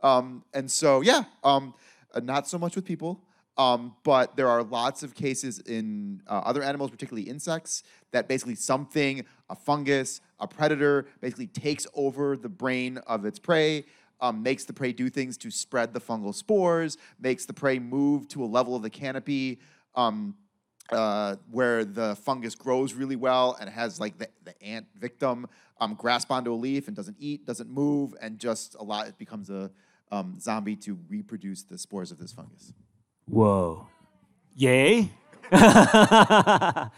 Um, 0.02 0.44
and 0.52 0.70
so, 0.70 1.00
yeah, 1.00 1.24
um, 1.44 1.74
uh, 2.14 2.20
not 2.20 2.48
so 2.48 2.58
much 2.58 2.74
with 2.76 2.84
people, 2.84 3.20
um, 3.58 3.94
but 4.02 4.36
there 4.36 4.48
are 4.48 4.62
lots 4.62 5.02
of 5.02 5.14
cases 5.14 5.58
in 5.60 6.22
uh, 6.26 6.42
other 6.44 6.62
animals, 6.62 6.90
particularly 6.90 7.28
insects, 7.28 7.82
that 8.12 8.28
basically 8.28 8.54
something, 8.54 9.24
a 9.50 9.54
fungus, 9.54 10.20
a 10.40 10.46
predator, 10.46 11.06
basically 11.20 11.46
takes 11.46 11.86
over 11.94 12.36
the 12.36 12.48
brain 12.48 12.98
of 13.06 13.24
its 13.24 13.38
prey, 13.38 13.84
um, 14.20 14.42
makes 14.42 14.64
the 14.64 14.72
prey 14.72 14.92
do 14.92 15.10
things 15.10 15.36
to 15.36 15.50
spread 15.50 15.92
the 15.92 16.00
fungal 16.00 16.34
spores, 16.34 16.96
makes 17.20 17.44
the 17.44 17.52
prey 17.52 17.78
move 17.78 18.28
to 18.28 18.42
a 18.42 18.46
level 18.46 18.74
of 18.74 18.82
the 18.82 18.90
canopy. 18.90 19.60
Um, 19.94 20.36
uh, 20.90 21.36
where 21.50 21.84
the 21.84 22.14
fungus 22.16 22.54
grows 22.54 22.92
really 22.92 23.16
well 23.16 23.56
and 23.60 23.70
has 23.70 23.98
like 23.98 24.18
the, 24.18 24.28
the 24.44 24.62
ant 24.62 24.86
victim 24.98 25.46
um, 25.80 25.94
grasp 25.94 26.30
onto 26.30 26.52
a 26.52 26.54
leaf 26.54 26.86
and 26.86 26.96
doesn't 26.96 27.16
eat, 27.18 27.46
doesn't 27.46 27.70
move, 27.70 28.14
and 28.20 28.38
just 28.38 28.74
a 28.78 28.82
lot, 28.82 29.08
it 29.08 29.16
becomes 29.16 29.48
a 29.48 29.70
um, 30.10 30.38
zombie 30.38 30.76
to 30.76 30.98
reproduce 31.08 31.62
the 31.62 31.78
spores 31.78 32.10
of 32.10 32.18
this 32.18 32.32
fungus. 32.32 32.72
Whoa. 33.26 33.88
Yay? 34.54 35.10
oh 35.52 36.90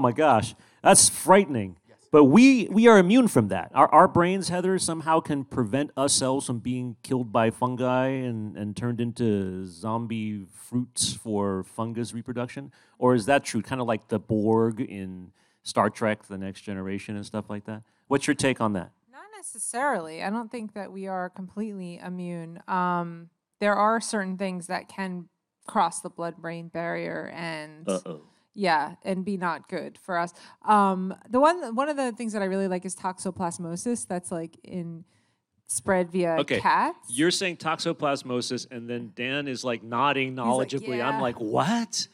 my 0.00 0.12
gosh. 0.12 0.54
That's 0.82 1.08
frightening. 1.08 1.76
But 2.12 2.24
we, 2.24 2.68
we 2.70 2.88
are 2.88 2.98
immune 2.98 3.26
from 3.26 3.48
that. 3.48 3.70
Our, 3.74 3.88
our 3.88 4.06
brains, 4.06 4.50
Heather, 4.50 4.78
somehow 4.78 5.20
can 5.20 5.44
prevent 5.44 5.92
ourselves 5.96 6.46
from 6.46 6.58
being 6.58 6.96
killed 7.02 7.32
by 7.32 7.48
fungi 7.48 8.08
and, 8.08 8.54
and 8.54 8.76
turned 8.76 9.00
into 9.00 9.66
zombie 9.66 10.44
fruits 10.52 11.14
for 11.14 11.64
fungus 11.64 12.12
reproduction? 12.12 12.70
Or 12.98 13.14
is 13.14 13.24
that 13.26 13.44
true? 13.44 13.62
Kind 13.62 13.80
of 13.80 13.86
like 13.86 14.08
the 14.08 14.18
Borg 14.18 14.82
in 14.82 15.32
Star 15.62 15.88
Trek, 15.88 16.24
The 16.26 16.36
Next 16.36 16.60
Generation, 16.60 17.16
and 17.16 17.24
stuff 17.24 17.48
like 17.48 17.64
that? 17.64 17.82
What's 18.08 18.26
your 18.26 18.34
take 18.34 18.60
on 18.60 18.74
that? 18.74 18.90
Not 19.10 19.24
necessarily. 19.34 20.22
I 20.22 20.28
don't 20.28 20.50
think 20.50 20.74
that 20.74 20.92
we 20.92 21.06
are 21.06 21.30
completely 21.30 21.98
immune. 21.98 22.62
Um, 22.68 23.30
there 23.58 23.74
are 23.74 24.02
certain 24.02 24.36
things 24.36 24.66
that 24.66 24.86
can 24.86 25.28
cross 25.66 26.00
the 26.00 26.10
blood-brain 26.10 26.68
barrier 26.68 27.30
and 27.34 27.88
Uh 27.88 28.00
oh. 28.06 28.20
yeah, 28.54 28.96
and 29.04 29.24
be 29.24 29.36
not 29.36 29.68
good 29.68 29.98
for 29.98 30.18
us. 30.18 30.32
Um, 30.64 31.14
the 31.30 31.40
one 31.40 31.74
one 31.74 31.88
of 31.88 31.96
the 31.96 32.12
things 32.12 32.32
that 32.32 32.42
I 32.42 32.46
really 32.46 32.68
like 32.68 32.84
is 32.84 32.94
toxoplasmosis. 32.96 34.06
That's 34.06 34.30
like 34.32 34.58
in 34.64 35.04
spread 35.68 36.10
via 36.10 36.36
Okay, 36.40 36.60
cats. 36.60 36.98
You're 37.08 37.30
saying 37.30 37.56
toxoplasmosis, 37.56 38.66
and 38.70 38.90
then 38.90 39.12
Dan 39.14 39.48
is 39.48 39.64
like 39.64 39.82
nodding 39.82 40.34
knowledgeably. 40.36 40.94
I'm 40.94 40.98
"Yeah." 40.98 41.08
Uh-huh. 41.10 41.22
like, 41.22 41.40
what? 41.40 42.08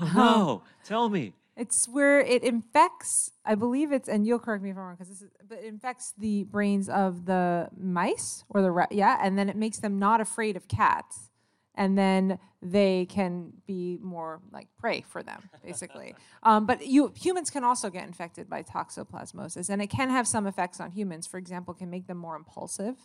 Oh, 0.00 0.12
no, 0.16 0.62
tell 0.84 1.08
me. 1.08 1.34
It's 1.56 1.86
where 1.88 2.18
it 2.18 2.42
infects. 2.42 3.30
I 3.44 3.54
believe 3.54 3.92
it's, 3.92 4.08
and 4.08 4.26
you'll 4.26 4.40
correct 4.40 4.64
me 4.64 4.70
if 4.70 4.76
I'm 4.76 4.82
wrong, 4.82 4.94
because 4.94 5.08
this 5.08 5.22
is, 5.22 5.30
but 5.48 5.58
it 5.58 5.66
infects 5.66 6.12
the 6.18 6.42
brains 6.42 6.88
of 6.88 7.26
the 7.26 7.68
mice 7.78 8.42
or 8.48 8.60
the 8.60 8.72
rat. 8.72 8.90
Yeah, 8.90 9.16
and 9.22 9.38
then 9.38 9.48
it 9.48 9.54
makes 9.54 9.78
them 9.78 10.00
not 10.00 10.20
afraid 10.20 10.56
of 10.56 10.66
cats, 10.66 11.30
and 11.74 11.98
then 11.98 12.38
they 12.62 13.06
can 13.06 13.52
be 13.66 13.98
more 14.02 14.40
like 14.52 14.68
prey 14.78 15.02
for 15.02 15.22
them, 15.22 15.48
basically. 15.62 16.14
um, 16.42 16.66
but 16.66 16.86
you 16.86 17.12
humans 17.16 17.50
can 17.50 17.64
also 17.64 17.90
get 17.90 18.06
infected 18.06 18.48
by 18.48 18.62
toxoplasmosis, 18.62 19.68
and 19.68 19.82
it 19.82 19.88
can 19.88 20.10
have 20.10 20.26
some 20.26 20.46
effects 20.46 20.80
on 20.80 20.90
humans. 20.92 21.26
For 21.26 21.38
example, 21.38 21.74
can 21.74 21.90
make 21.90 22.06
them 22.06 22.18
more 22.18 22.36
impulsive. 22.36 22.96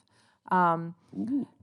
Um, 0.52 0.96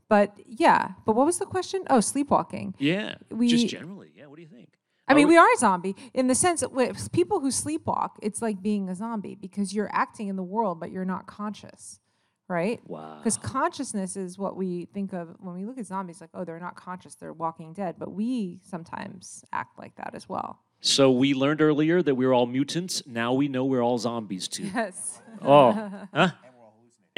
but 0.08 0.38
yeah. 0.46 0.90
But 1.04 1.16
what 1.16 1.26
was 1.26 1.38
the 1.38 1.46
question? 1.46 1.84
Oh, 1.90 2.00
sleepwalking. 2.00 2.74
Yeah. 2.78 3.16
We- 3.30 3.48
just 3.48 3.68
generally. 3.68 4.12
Yeah. 4.16 4.26
What 4.26 4.36
do 4.36 4.42
you 4.42 4.48
think? 4.48 4.70
I 5.08 5.14
mean, 5.14 5.28
we 5.28 5.36
are 5.36 5.46
a 5.46 5.56
zombie 5.56 5.94
in 6.14 6.26
the 6.26 6.34
sense 6.34 6.60
that 6.60 6.72
with 6.72 7.12
people 7.12 7.38
who 7.38 7.50
sleepwalk, 7.50 8.10
it's 8.20 8.42
like 8.42 8.60
being 8.60 8.88
a 8.88 8.94
zombie 8.96 9.36
because 9.36 9.72
you're 9.72 9.90
acting 9.92 10.26
in 10.26 10.34
the 10.34 10.42
world, 10.42 10.80
but 10.80 10.90
you're 10.90 11.04
not 11.04 11.28
conscious, 11.28 12.00
right? 12.48 12.80
Wow. 12.86 13.18
Because 13.18 13.36
consciousness 13.38 14.16
is 14.16 14.38
what 14.38 14.56
we 14.56 14.86
think 14.94 15.12
of 15.12 15.36
when 15.40 15.54
we 15.54 15.64
look 15.64 15.78
at 15.78 15.86
zombies, 15.86 16.20
like, 16.20 16.30
oh, 16.34 16.44
they're 16.44 16.60
not 16.60 16.76
conscious, 16.76 17.14
they're 17.14 17.32
walking 17.32 17.72
dead. 17.72 17.96
But 17.98 18.12
we 18.12 18.60
sometimes 18.62 19.44
act 19.52 19.78
like 19.78 19.94
that 19.96 20.14
as 20.14 20.28
well. 20.28 20.60
So 20.80 21.10
we 21.10 21.34
learned 21.34 21.60
earlier 21.62 22.02
that 22.02 22.14
we 22.14 22.26
were 22.26 22.34
all 22.34 22.46
mutants. 22.46 23.02
Now 23.06 23.32
we 23.32 23.48
know 23.48 23.64
we're 23.64 23.82
all 23.82 23.98
zombies 23.98 24.46
too. 24.48 24.70
Yes. 24.74 25.20
Oh, 25.42 25.72
huh? 26.14 26.28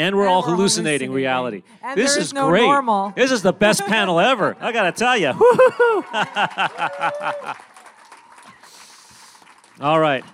And 0.01 0.15
we're 0.15 0.23
And 0.27 0.31
all 0.31 0.43
we're 0.43 0.55
hallucinating 0.55 1.09
hallucinating. 1.09 1.13
reality. 1.13 1.63
And 1.83 1.99
this 1.99 2.17
is 2.17 2.33
no 2.33 2.49
great. 2.51 2.63
normal. 2.63 3.13
This 3.17 3.33
is 3.33 3.43
the 3.43 3.53
best 3.53 3.85
panel 3.87 4.21
ever. 4.21 4.57
I 4.61 4.71
gotta 4.71 4.93
tell 4.93 5.17
you. 5.19 5.33
all 9.81 9.99
right. 9.99 10.25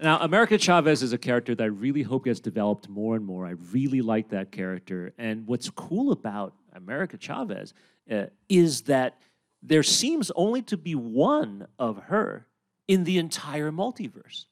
Now, 0.00 0.20
America 0.20 0.56
Chavez 0.58 1.02
is 1.02 1.12
a 1.12 1.18
character 1.18 1.54
that 1.56 1.64
I 1.64 1.66
really 1.66 2.02
hope 2.02 2.26
gets 2.26 2.38
developed 2.38 2.88
more 2.88 3.16
and 3.16 3.24
more. 3.24 3.46
I 3.46 3.54
really 3.72 4.00
like 4.00 4.28
that 4.28 4.52
character. 4.52 5.12
And 5.18 5.46
what's 5.46 5.70
cool 5.70 6.12
about 6.12 6.54
America 6.72 7.16
Chavez 7.16 7.74
uh, 8.10 8.26
is 8.48 8.82
that 8.82 9.18
there 9.60 9.82
seems 9.82 10.30
only 10.36 10.62
to 10.62 10.76
be 10.76 10.94
one 10.94 11.66
of 11.80 11.98
her 12.04 12.46
in 12.86 13.04
the 13.04 13.18
entire 13.18 13.72
multiverse. 13.72 14.44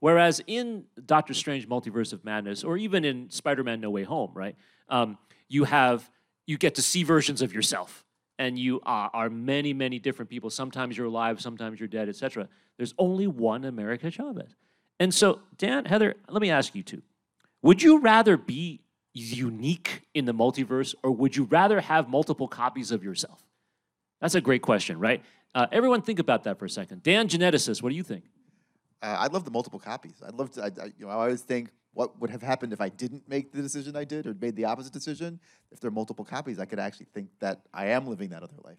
Whereas 0.00 0.42
in 0.46 0.84
Doctor 1.04 1.34
Strange 1.34 1.68
Multiverse 1.68 2.12
of 2.12 2.24
Madness, 2.24 2.64
or 2.64 2.76
even 2.76 3.04
in 3.04 3.30
Spider-Man 3.30 3.80
No 3.80 3.90
Way 3.90 4.04
Home, 4.04 4.30
right, 4.34 4.56
um, 4.88 5.18
you 5.48 5.64
have 5.64 6.10
you 6.46 6.56
get 6.58 6.76
to 6.76 6.82
see 6.82 7.02
versions 7.02 7.42
of 7.42 7.52
yourself, 7.52 8.04
and 8.38 8.58
you 8.58 8.80
are, 8.84 9.10
are 9.12 9.28
many, 9.28 9.72
many 9.72 9.98
different 9.98 10.30
people. 10.30 10.48
Sometimes 10.48 10.96
you're 10.96 11.08
alive, 11.08 11.40
sometimes 11.40 11.80
you're 11.80 11.88
dead, 11.88 12.08
etc. 12.08 12.48
There's 12.76 12.94
only 12.98 13.26
one 13.26 13.64
America 13.64 14.10
Chavez, 14.10 14.54
and 14.98 15.12
so 15.12 15.40
Dan, 15.58 15.84
Heather, 15.84 16.14
let 16.28 16.40
me 16.40 16.50
ask 16.50 16.74
you 16.74 16.82
two: 16.82 17.02
Would 17.62 17.82
you 17.82 17.98
rather 17.98 18.36
be 18.36 18.80
unique 19.12 20.02
in 20.14 20.26
the 20.26 20.34
multiverse, 20.34 20.94
or 21.02 21.10
would 21.10 21.36
you 21.36 21.44
rather 21.44 21.80
have 21.80 22.08
multiple 22.08 22.48
copies 22.48 22.90
of 22.90 23.02
yourself? 23.02 23.42
That's 24.20 24.34
a 24.34 24.40
great 24.40 24.62
question, 24.62 24.98
right? 24.98 25.22
Uh, 25.54 25.66
everyone, 25.72 26.02
think 26.02 26.18
about 26.18 26.44
that 26.44 26.58
for 26.58 26.66
a 26.66 26.70
second. 26.70 27.02
Dan, 27.02 27.28
geneticist, 27.28 27.82
what 27.82 27.90
do 27.90 27.96
you 27.96 28.02
think? 28.02 28.24
Uh, 29.02 29.16
I'd 29.20 29.32
love 29.32 29.44
the 29.44 29.50
multiple 29.50 29.78
copies. 29.78 30.22
I'd 30.26 30.34
love 30.34 30.50
to. 30.52 30.64
I, 30.64 30.66
I, 30.66 30.86
you 30.98 31.06
know, 31.06 31.08
I 31.08 31.14
always 31.14 31.42
think 31.42 31.70
what 31.94 32.20
would 32.20 32.30
have 32.30 32.42
happened 32.42 32.74
if 32.74 32.80
I 32.80 32.90
didn't 32.90 33.26
make 33.26 33.52
the 33.52 33.62
decision 33.62 33.96
I 33.96 34.04
did, 34.04 34.26
or 34.26 34.34
made 34.34 34.56
the 34.56 34.66
opposite 34.66 34.92
decision. 34.92 35.40
If 35.72 35.80
there 35.80 35.88
are 35.88 35.92
multiple 35.92 36.24
copies, 36.24 36.58
I 36.58 36.66
could 36.66 36.78
actually 36.78 37.06
think 37.14 37.28
that 37.40 37.62
I 37.72 37.86
am 37.86 38.06
living 38.06 38.30
that 38.30 38.42
other 38.42 38.56
life. 38.62 38.78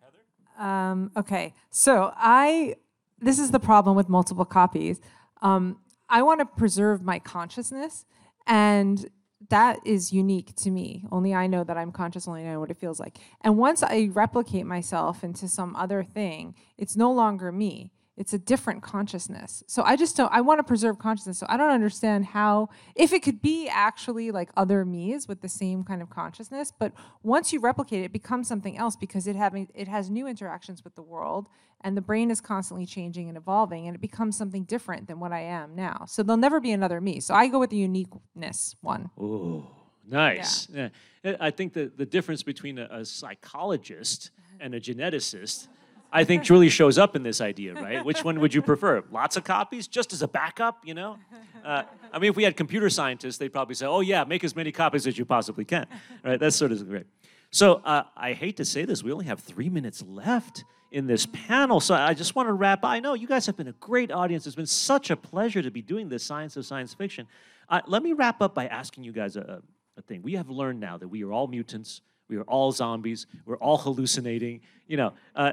Heather? 0.00 0.66
Um, 0.66 1.10
okay, 1.16 1.52
so 1.70 2.12
I 2.16 2.76
this 3.20 3.38
is 3.38 3.50
the 3.50 3.60
problem 3.60 3.96
with 3.96 4.08
multiple 4.08 4.44
copies. 4.44 5.00
Um, 5.42 5.78
I 6.08 6.22
want 6.22 6.40
to 6.40 6.46
preserve 6.46 7.02
my 7.02 7.18
consciousness, 7.18 8.06
and 8.46 9.10
that 9.50 9.80
is 9.84 10.12
unique 10.12 10.54
to 10.56 10.70
me. 10.70 11.04
Only 11.10 11.34
I 11.34 11.46
know 11.46 11.64
that 11.64 11.76
I'm 11.76 11.92
conscious. 11.92 12.28
Only 12.28 12.42
I 12.42 12.52
know 12.52 12.60
what 12.60 12.70
it 12.70 12.76
feels 12.76 13.00
like. 13.00 13.18
And 13.42 13.58
once 13.58 13.82
I 13.82 14.08
replicate 14.12 14.66
myself 14.66 15.24
into 15.24 15.48
some 15.48 15.76
other 15.76 16.02
thing, 16.04 16.54
it's 16.78 16.96
no 16.96 17.12
longer 17.12 17.52
me. 17.52 17.92
It's 18.16 18.34
a 18.34 18.38
different 18.38 18.82
consciousness. 18.82 19.64
So 19.66 19.82
I 19.82 19.96
just 19.96 20.16
don't. 20.16 20.30
I 20.32 20.42
want 20.42 20.58
to 20.58 20.64
preserve 20.64 20.98
consciousness. 20.98 21.38
So 21.38 21.46
I 21.48 21.56
don't 21.56 21.70
understand 21.70 22.26
how, 22.26 22.68
if 22.94 23.12
it 23.12 23.22
could 23.22 23.40
be 23.40 23.68
actually 23.68 24.30
like 24.30 24.50
other 24.54 24.84
me's 24.84 25.26
with 25.26 25.40
the 25.40 25.48
same 25.48 25.82
kind 25.82 26.02
of 26.02 26.10
consciousness, 26.10 26.72
but 26.78 26.92
once 27.22 27.52
you 27.54 27.60
replicate 27.60 28.00
it, 28.00 28.06
it 28.06 28.12
becomes 28.12 28.48
something 28.48 28.76
else 28.76 28.96
because 28.96 29.26
it 29.26 29.34
having 29.34 29.68
it 29.74 29.88
has 29.88 30.10
new 30.10 30.26
interactions 30.26 30.84
with 30.84 30.94
the 30.94 31.02
world, 31.02 31.48
and 31.80 31.96
the 31.96 32.02
brain 32.02 32.30
is 32.30 32.40
constantly 32.40 32.84
changing 32.84 33.28
and 33.28 33.38
evolving, 33.38 33.86
and 33.86 33.94
it 33.94 34.00
becomes 34.00 34.36
something 34.36 34.64
different 34.64 35.08
than 35.08 35.18
what 35.18 35.32
I 35.32 35.40
am 35.40 35.74
now. 35.74 36.04
So 36.06 36.22
there'll 36.22 36.36
never 36.36 36.60
be 36.60 36.72
another 36.72 37.00
me. 37.00 37.18
So 37.20 37.32
I 37.34 37.48
go 37.48 37.58
with 37.58 37.70
the 37.70 37.78
uniqueness 37.78 38.76
one. 38.82 39.08
Ooh, 39.18 39.66
nice. 40.06 40.68
Yeah. 40.68 40.90
I- 41.24 41.36
I 41.40 41.50
think 41.50 41.72
that 41.74 41.96
the 41.96 42.06
difference 42.06 42.42
between 42.42 42.78
a, 42.78 42.88
a 42.90 43.04
psychologist 43.04 44.30
mm-hmm. 44.34 44.64
and 44.64 44.74
a 44.74 44.80
geneticist, 44.80 45.68
I 46.12 46.24
think, 46.24 46.44
truly 46.44 46.68
shows 46.68 46.98
up 46.98 47.16
in 47.16 47.22
this 47.22 47.40
idea, 47.40 47.74
right? 47.74 48.04
Which 48.04 48.22
one 48.22 48.38
would 48.40 48.52
you 48.52 48.60
prefer? 48.60 49.02
Lots 49.10 49.36
of 49.36 49.44
copies, 49.44 49.88
just 49.88 50.12
as 50.12 50.20
a 50.22 50.28
backup, 50.28 50.82
you 50.84 50.94
know? 50.94 51.16
Uh, 51.64 51.84
I 52.12 52.18
mean, 52.18 52.30
if 52.30 52.36
we 52.36 52.44
had 52.44 52.56
computer 52.56 52.90
scientists, 52.90 53.38
they'd 53.38 53.52
probably 53.52 53.74
say, 53.74 53.86
oh, 53.86 54.00
yeah, 54.00 54.24
make 54.24 54.44
as 54.44 54.54
many 54.54 54.72
copies 54.72 55.06
as 55.06 55.16
you 55.16 55.24
possibly 55.24 55.64
can, 55.64 55.86
right? 56.22 56.38
That's 56.38 56.56
sort 56.56 56.72
of 56.72 56.86
great. 56.86 57.06
So 57.50 57.82
uh, 57.84 58.04
I 58.16 58.32
hate 58.32 58.56
to 58.58 58.64
say 58.64 58.84
this, 58.84 59.02
we 59.02 59.12
only 59.12 59.26
have 59.26 59.40
three 59.40 59.68
minutes 59.68 60.02
left 60.02 60.64
in 60.90 61.06
this 61.06 61.26
panel. 61.26 61.80
So 61.80 61.94
I 61.94 62.14
just 62.14 62.34
want 62.34 62.48
to 62.48 62.52
wrap. 62.52 62.84
Up. 62.84 62.90
I 62.90 63.00
know 63.00 63.14
you 63.14 63.26
guys 63.26 63.46
have 63.46 63.56
been 63.56 63.68
a 63.68 63.72
great 63.72 64.10
audience. 64.12 64.46
It's 64.46 64.56
been 64.56 64.66
such 64.66 65.10
a 65.10 65.16
pleasure 65.16 65.62
to 65.62 65.70
be 65.70 65.82
doing 65.82 66.08
this 66.08 66.22
science 66.22 66.56
of 66.56 66.66
science 66.66 66.92
fiction. 66.94 67.26
Uh, 67.68 67.80
let 67.86 68.02
me 68.02 68.12
wrap 68.12 68.42
up 68.42 68.54
by 68.54 68.66
asking 68.66 69.04
you 69.04 69.12
guys 69.12 69.36
a, 69.36 69.62
a 69.96 70.02
thing. 70.02 70.22
We 70.22 70.34
have 70.34 70.50
learned 70.50 70.80
now 70.80 70.98
that 70.98 71.08
we 71.08 71.24
are 71.24 71.32
all 71.32 71.46
mutants. 71.46 72.02
We 72.28 72.36
are 72.36 72.42
all 72.42 72.72
zombies. 72.72 73.26
We're 73.44 73.56
all 73.56 73.78
hallucinating. 73.78 74.60
You 74.86 74.96
know, 74.96 75.12
uh, 75.34 75.52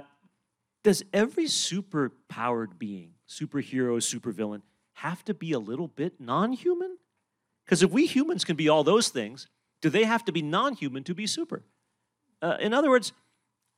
does 0.84 1.04
every 1.14 1.48
super 1.48 2.12
powered 2.30 2.80
being, 2.80 3.12
superhero, 3.28 3.98
supervillain, 3.98 4.62
have 4.94 5.24
to 5.26 5.34
be 5.34 5.52
a 5.54 5.60
little 5.60 5.88
bit 5.88 6.20
non 6.20 6.54
human? 6.54 6.98
Because 7.66 7.84
if 7.84 7.92
we 7.92 8.06
humans 8.06 8.44
can 8.44 8.56
be 8.56 8.70
all 8.70 8.84
those 8.84 9.10
things, 9.10 9.48
do 9.82 9.90
they 9.90 10.04
have 10.04 10.26
to 10.26 10.32
be 10.32 10.42
non 10.42 10.74
human 10.74 11.04
to 11.04 11.14
be 11.14 11.28
super? 11.28 11.64
Uh, 12.42 12.58
in 12.60 12.74
other 12.74 12.90
words, 12.90 13.12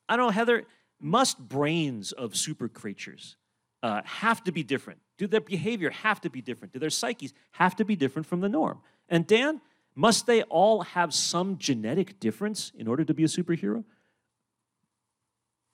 I 0.07 0.15
don't 0.15 0.27
know, 0.27 0.31
Heather, 0.31 0.65
must 0.99 1.39
brains 1.39 2.11
of 2.11 2.35
super 2.35 2.67
creatures 2.67 3.35
uh, 3.81 4.01
have 4.05 4.43
to 4.43 4.51
be 4.51 4.63
different? 4.63 4.99
Do 5.17 5.27
their 5.27 5.41
behavior 5.41 5.89
have 5.89 6.21
to 6.21 6.29
be 6.29 6.41
different? 6.41 6.73
Do 6.73 6.79
their 6.79 6.89
psyches 6.89 7.33
have 7.51 7.75
to 7.77 7.85
be 7.85 7.95
different 7.95 8.27
from 8.27 8.41
the 8.41 8.49
norm? 8.49 8.79
And 9.09 9.25
Dan, 9.25 9.61
must 9.95 10.25
they 10.25 10.43
all 10.43 10.81
have 10.81 11.13
some 11.13 11.57
genetic 11.57 12.19
difference 12.19 12.71
in 12.75 12.87
order 12.87 13.03
to 13.03 13.13
be 13.13 13.23
a 13.23 13.27
superhero? 13.27 13.83
You 13.83 13.83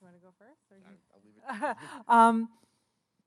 want 0.02 0.16
to 0.16 0.22
go 0.22 0.32
first? 0.40 0.58
um, 2.08 2.50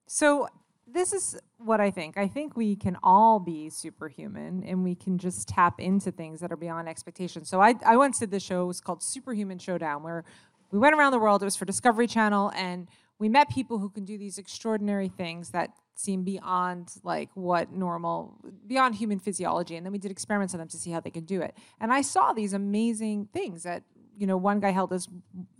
so 0.06 0.48
this 0.86 1.12
is 1.12 1.36
what 1.58 1.80
I 1.80 1.90
think. 1.90 2.18
I 2.18 2.26
think 2.26 2.56
we 2.56 2.76
can 2.76 2.96
all 3.02 3.38
be 3.38 3.70
superhuman, 3.70 4.64
and 4.66 4.82
we 4.82 4.94
can 4.94 5.18
just 5.18 5.48
tap 5.48 5.80
into 5.80 6.10
things 6.10 6.40
that 6.40 6.50
are 6.52 6.56
beyond 6.56 6.88
expectation. 6.88 7.44
So 7.44 7.60
I, 7.60 7.74
I 7.84 7.96
once 7.96 8.18
did 8.18 8.30
this 8.30 8.42
show. 8.42 8.62
It 8.62 8.66
was 8.66 8.80
called 8.80 9.02
Superhuman 9.02 9.58
Showdown, 9.58 10.02
where 10.02 10.24
we 10.70 10.78
went 10.78 10.94
around 10.94 11.12
the 11.12 11.18
world. 11.18 11.42
It 11.42 11.44
was 11.44 11.56
for 11.56 11.64
Discovery 11.64 12.06
Channel, 12.06 12.52
and 12.54 12.88
we 13.18 13.28
met 13.28 13.50
people 13.50 13.78
who 13.78 13.90
can 13.90 14.04
do 14.04 14.18
these 14.18 14.38
extraordinary 14.38 15.08
things 15.08 15.50
that 15.50 15.70
seem 15.94 16.24
beyond 16.24 16.90
like 17.04 17.28
what 17.34 17.72
normal 17.72 18.34
beyond 18.66 18.94
human 18.94 19.18
physiology 19.18 19.76
and 19.76 19.84
then 19.84 19.92
we 19.92 19.98
did 19.98 20.10
experiments 20.10 20.54
on 20.54 20.58
them 20.58 20.68
to 20.68 20.78
see 20.78 20.90
how 20.90 20.98
they 20.98 21.10
could 21.10 21.26
do 21.26 21.42
it 21.42 21.54
and 21.78 21.92
i 21.92 22.00
saw 22.00 22.32
these 22.32 22.54
amazing 22.54 23.28
things 23.34 23.64
that 23.64 23.82
you 24.20 24.26
know 24.26 24.36
one 24.36 24.60
guy 24.60 24.70
held 24.70 24.92
his 24.92 25.08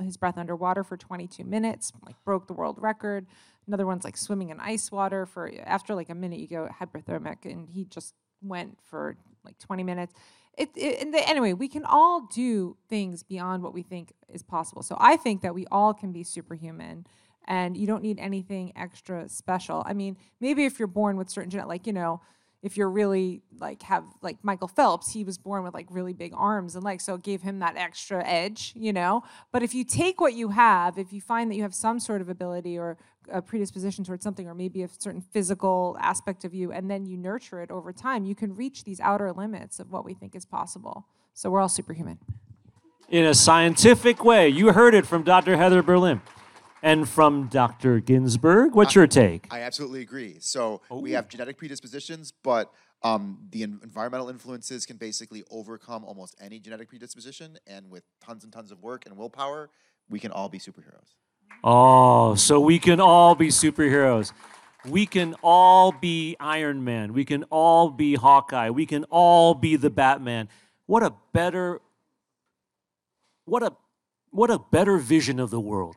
his 0.01 0.19
breath 0.19 0.37
underwater 0.37 0.85
for 0.85 0.97
22 0.97 1.45
minutes 1.45 1.93
like 2.05 2.15
broke 2.25 2.47
the 2.47 2.53
world 2.53 2.77
record. 2.79 3.27
Another 3.67 3.87
one's 3.87 4.05
like 4.05 4.17
swimming 4.17 4.51
in 4.51 4.61
ice 4.61 4.93
water 4.93 5.25
for 5.25 5.51
after 5.65 5.95
like 5.95 6.11
a 6.11 6.15
minute 6.15 6.41
you 6.41 6.47
go 6.47 6.69
hypothermic 6.81 7.45
and 7.45 7.71
he 7.71 7.85
just 7.87 8.15
went 8.43 8.79
for 8.83 9.17
like 9.45 9.59
20 9.59 9.83
minutes. 9.83 10.13
It, 10.59 10.69
it 10.77 11.01
and 11.01 11.15
the, 11.15 11.27
anyway 11.27 11.55
we 11.55 11.69
can 11.69 11.85
all 11.87 12.29
do 12.33 12.77
things 12.89 13.23
beyond 13.23 13.63
what 13.63 13.73
we 13.73 13.83
think 13.83 14.13
is 14.29 14.43
possible. 14.43 14.83
So 14.83 14.97
i 15.01 15.17
think 15.17 15.41
that 15.41 15.55
we 15.55 15.67
all 15.71 15.95
can 15.95 16.13
be 16.13 16.23
superhuman 16.23 17.07
and 17.47 17.79
you 17.79 17.87
don't 17.87 18.03
need 18.03 18.19
anything 18.19 18.73
extra 18.77 19.27
special. 19.29 19.83
I 19.87 19.95
mean, 19.95 20.19
maybe 20.39 20.67
if 20.67 20.79
you're 20.79 20.87
born 20.87 21.17
with 21.17 21.31
certain 21.31 21.51
genetic, 21.51 21.69
like 21.69 21.87
you 21.87 21.95
know, 21.95 22.21
if 22.63 22.77
you're 22.77 22.91
really 22.91 23.43
like 23.59 23.83
have 23.83 24.05
like 24.21 24.37
Michael 24.43 24.69
Phelps, 24.69 25.13
he 25.13 25.25
was 25.25 25.39
born 25.39 25.63
with 25.63 25.75
like 25.75 25.87
really 25.91 26.13
big 26.13 26.33
arms 26.37 26.75
and 26.75 26.85
legs, 26.85 27.05
so 27.05 27.15
it 27.15 27.23
gave 27.23 27.43
him 27.43 27.61
that 27.61 27.77
extra 27.77 28.27
edge, 28.27 28.73
you 28.77 28.93
know. 28.93 29.23
But 29.53 29.63
if 29.63 29.75
you 29.75 29.85
take 29.85 30.21
what 30.21 30.35
you 30.35 30.51
have, 30.51 30.99
if 30.99 31.13
you 31.13 31.21
find 31.21 31.51
that 31.51 31.57
you 31.57 31.63
have 31.63 31.75
some 31.75 31.99
sort 31.99 32.21
of 32.21 32.29
ability 32.29 32.79
or 32.79 32.99
a 33.31 33.41
predisposition 33.41 34.05
towards 34.05 34.25
something, 34.25 34.47
or 34.47 34.55
maybe 34.55 34.83
a 34.83 34.89
certain 34.99 35.21
physical 35.21 35.97
aspect 36.01 36.45
of 36.45 36.53
you, 36.55 36.73
and 36.73 36.91
then 36.91 37.07
you 37.07 37.17
nurture 37.17 37.63
it 37.63 37.71
over 37.71 37.93
time, 37.93 38.25
you 38.25 38.35
can 38.35 38.55
reach 38.55 38.85
these 38.85 39.01
outer 39.01 39.33
limits 39.33 39.79
of 39.79 39.91
what 39.93 40.05
we 40.05 40.15
think 40.15 40.35
is 40.35 40.45
possible. 40.45 41.07
So 41.33 41.51
we're 41.51 41.61
all 41.61 41.69
superhuman. 41.69 42.19
In 43.09 43.25
a 43.25 43.35
scientific 43.35 44.25
way. 44.25 44.49
You 44.49 44.73
heard 44.73 44.95
it 44.95 45.07
from 45.07 45.23
Dr. 45.23 45.57
Heather 45.57 45.83
Berlin. 45.83 46.21
And 46.83 47.09
from 47.09 47.49
Dr. 47.49 48.01
Ginsburg, 48.01 48.75
what's 48.75 48.95
your 48.95 49.07
take? 49.07 49.47
I 49.51 49.61
absolutely 49.61 50.01
agree. 50.01 50.37
So 50.41 50.81
we 50.91 51.13
have 51.13 51.29
genetic 51.29 51.59
predispositions, 51.59 52.33
but 52.43 52.73
um, 53.03 53.39
the 53.51 53.63
en- 53.63 53.81
environmental 53.83 54.29
influences 54.29 54.87
can 54.87 54.97
basically 54.97 55.45
overcome 55.51 56.05
almost 56.05 56.35
any 56.41 56.59
genetic 56.59 56.89
predisposition. 56.89 57.59
And 57.67 57.91
with 57.91 58.05
tons 58.25 58.45
and 58.45 58.53
tons 58.53 58.71
of 58.73 58.83
work 58.83 59.05
and 59.07 59.17
willpower, 59.17 59.71
we 60.09 60.19
can 60.19 60.33
all 60.33 60.49
be 60.49 60.59
superheroes. 60.59 61.15
Oh, 61.63 62.35
so 62.35 62.61
we 62.61 62.79
can 62.79 63.01
all 63.01 63.35
be 63.35 63.49
superheroes. 63.49 64.33
We 64.87 65.05
can 65.05 65.35
all 65.43 65.93
be 65.93 66.37
Iron 66.41 66.85
Man. 66.85 67.13
We 67.13 67.27
can 67.27 67.45
all 67.45 67.91
be 67.91 68.15
Hawkeye. 68.15 68.71
We 68.71 68.87
can 68.87 69.05
all 69.05 69.55
be 69.55 69.77
the 69.77 69.91
Batman. 69.91 70.49
What 70.87 71.03
a 71.03 71.13
better 71.33 71.81
what 73.45 73.63
a 73.63 73.73
what 74.31 74.51
a 74.51 74.59
better 74.59 74.97
vision 74.97 75.39
of 75.39 75.51
the 75.51 75.61
world 75.61 75.97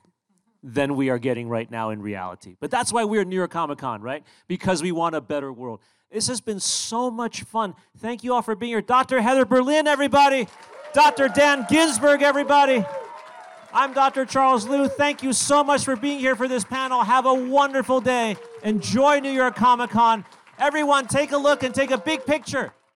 than 0.63 0.95
we 0.95 1.09
are 1.09 1.19
getting 1.19 1.49
right 1.49 1.69
now 1.69 1.89
in 1.89 2.01
reality. 2.01 2.55
But 2.59 2.71
that's 2.71 2.93
why 2.93 3.03
we're 3.03 3.25
New 3.25 3.35
York 3.35 3.51
Comic 3.51 3.79
Con, 3.79 4.01
right? 4.01 4.23
Because 4.47 4.81
we 4.81 4.93
want 4.93 5.13
a 5.13 5.21
better 5.21 5.51
world. 5.51 5.81
This 6.09 6.27
has 6.27 6.39
been 6.39 6.59
so 6.59 7.11
much 7.11 7.43
fun. 7.43 7.75
Thank 7.97 8.23
you 8.23 8.33
all 8.33 8.41
for 8.41 8.55
being 8.55 8.71
here. 8.71 8.81
Dr. 8.81 9.21
Heather 9.21 9.45
Berlin, 9.45 9.87
everybody. 9.87 10.47
Dr. 10.93 11.27
Dan 11.27 11.65
Ginsburg, 11.69 12.21
everybody. 12.21 12.85
I'm 13.73 13.93
Dr. 13.93 14.25
Charles 14.25 14.67
Liu. 14.67 14.87
Thank 14.87 15.23
you 15.23 15.33
so 15.33 15.63
much 15.63 15.83
for 15.83 15.95
being 15.95 16.19
here 16.19 16.35
for 16.35 16.47
this 16.47 16.63
panel. 16.63 17.01
Have 17.01 17.25
a 17.25 17.33
wonderful 17.33 17.99
day. 17.99 18.37
Enjoy 18.61 19.19
New 19.19 19.31
York 19.31 19.55
Comic 19.55 19.89
Con. 19.89 20.23
Everyone, 20.59 21.07
take 21.07 21.31
a 21.31 21.37
look 21.37 21.63
and 21.63 21.73
take 21.73 21.89
a 21.89 21.97
big 21.97 22.25
picture. 22.25 22.71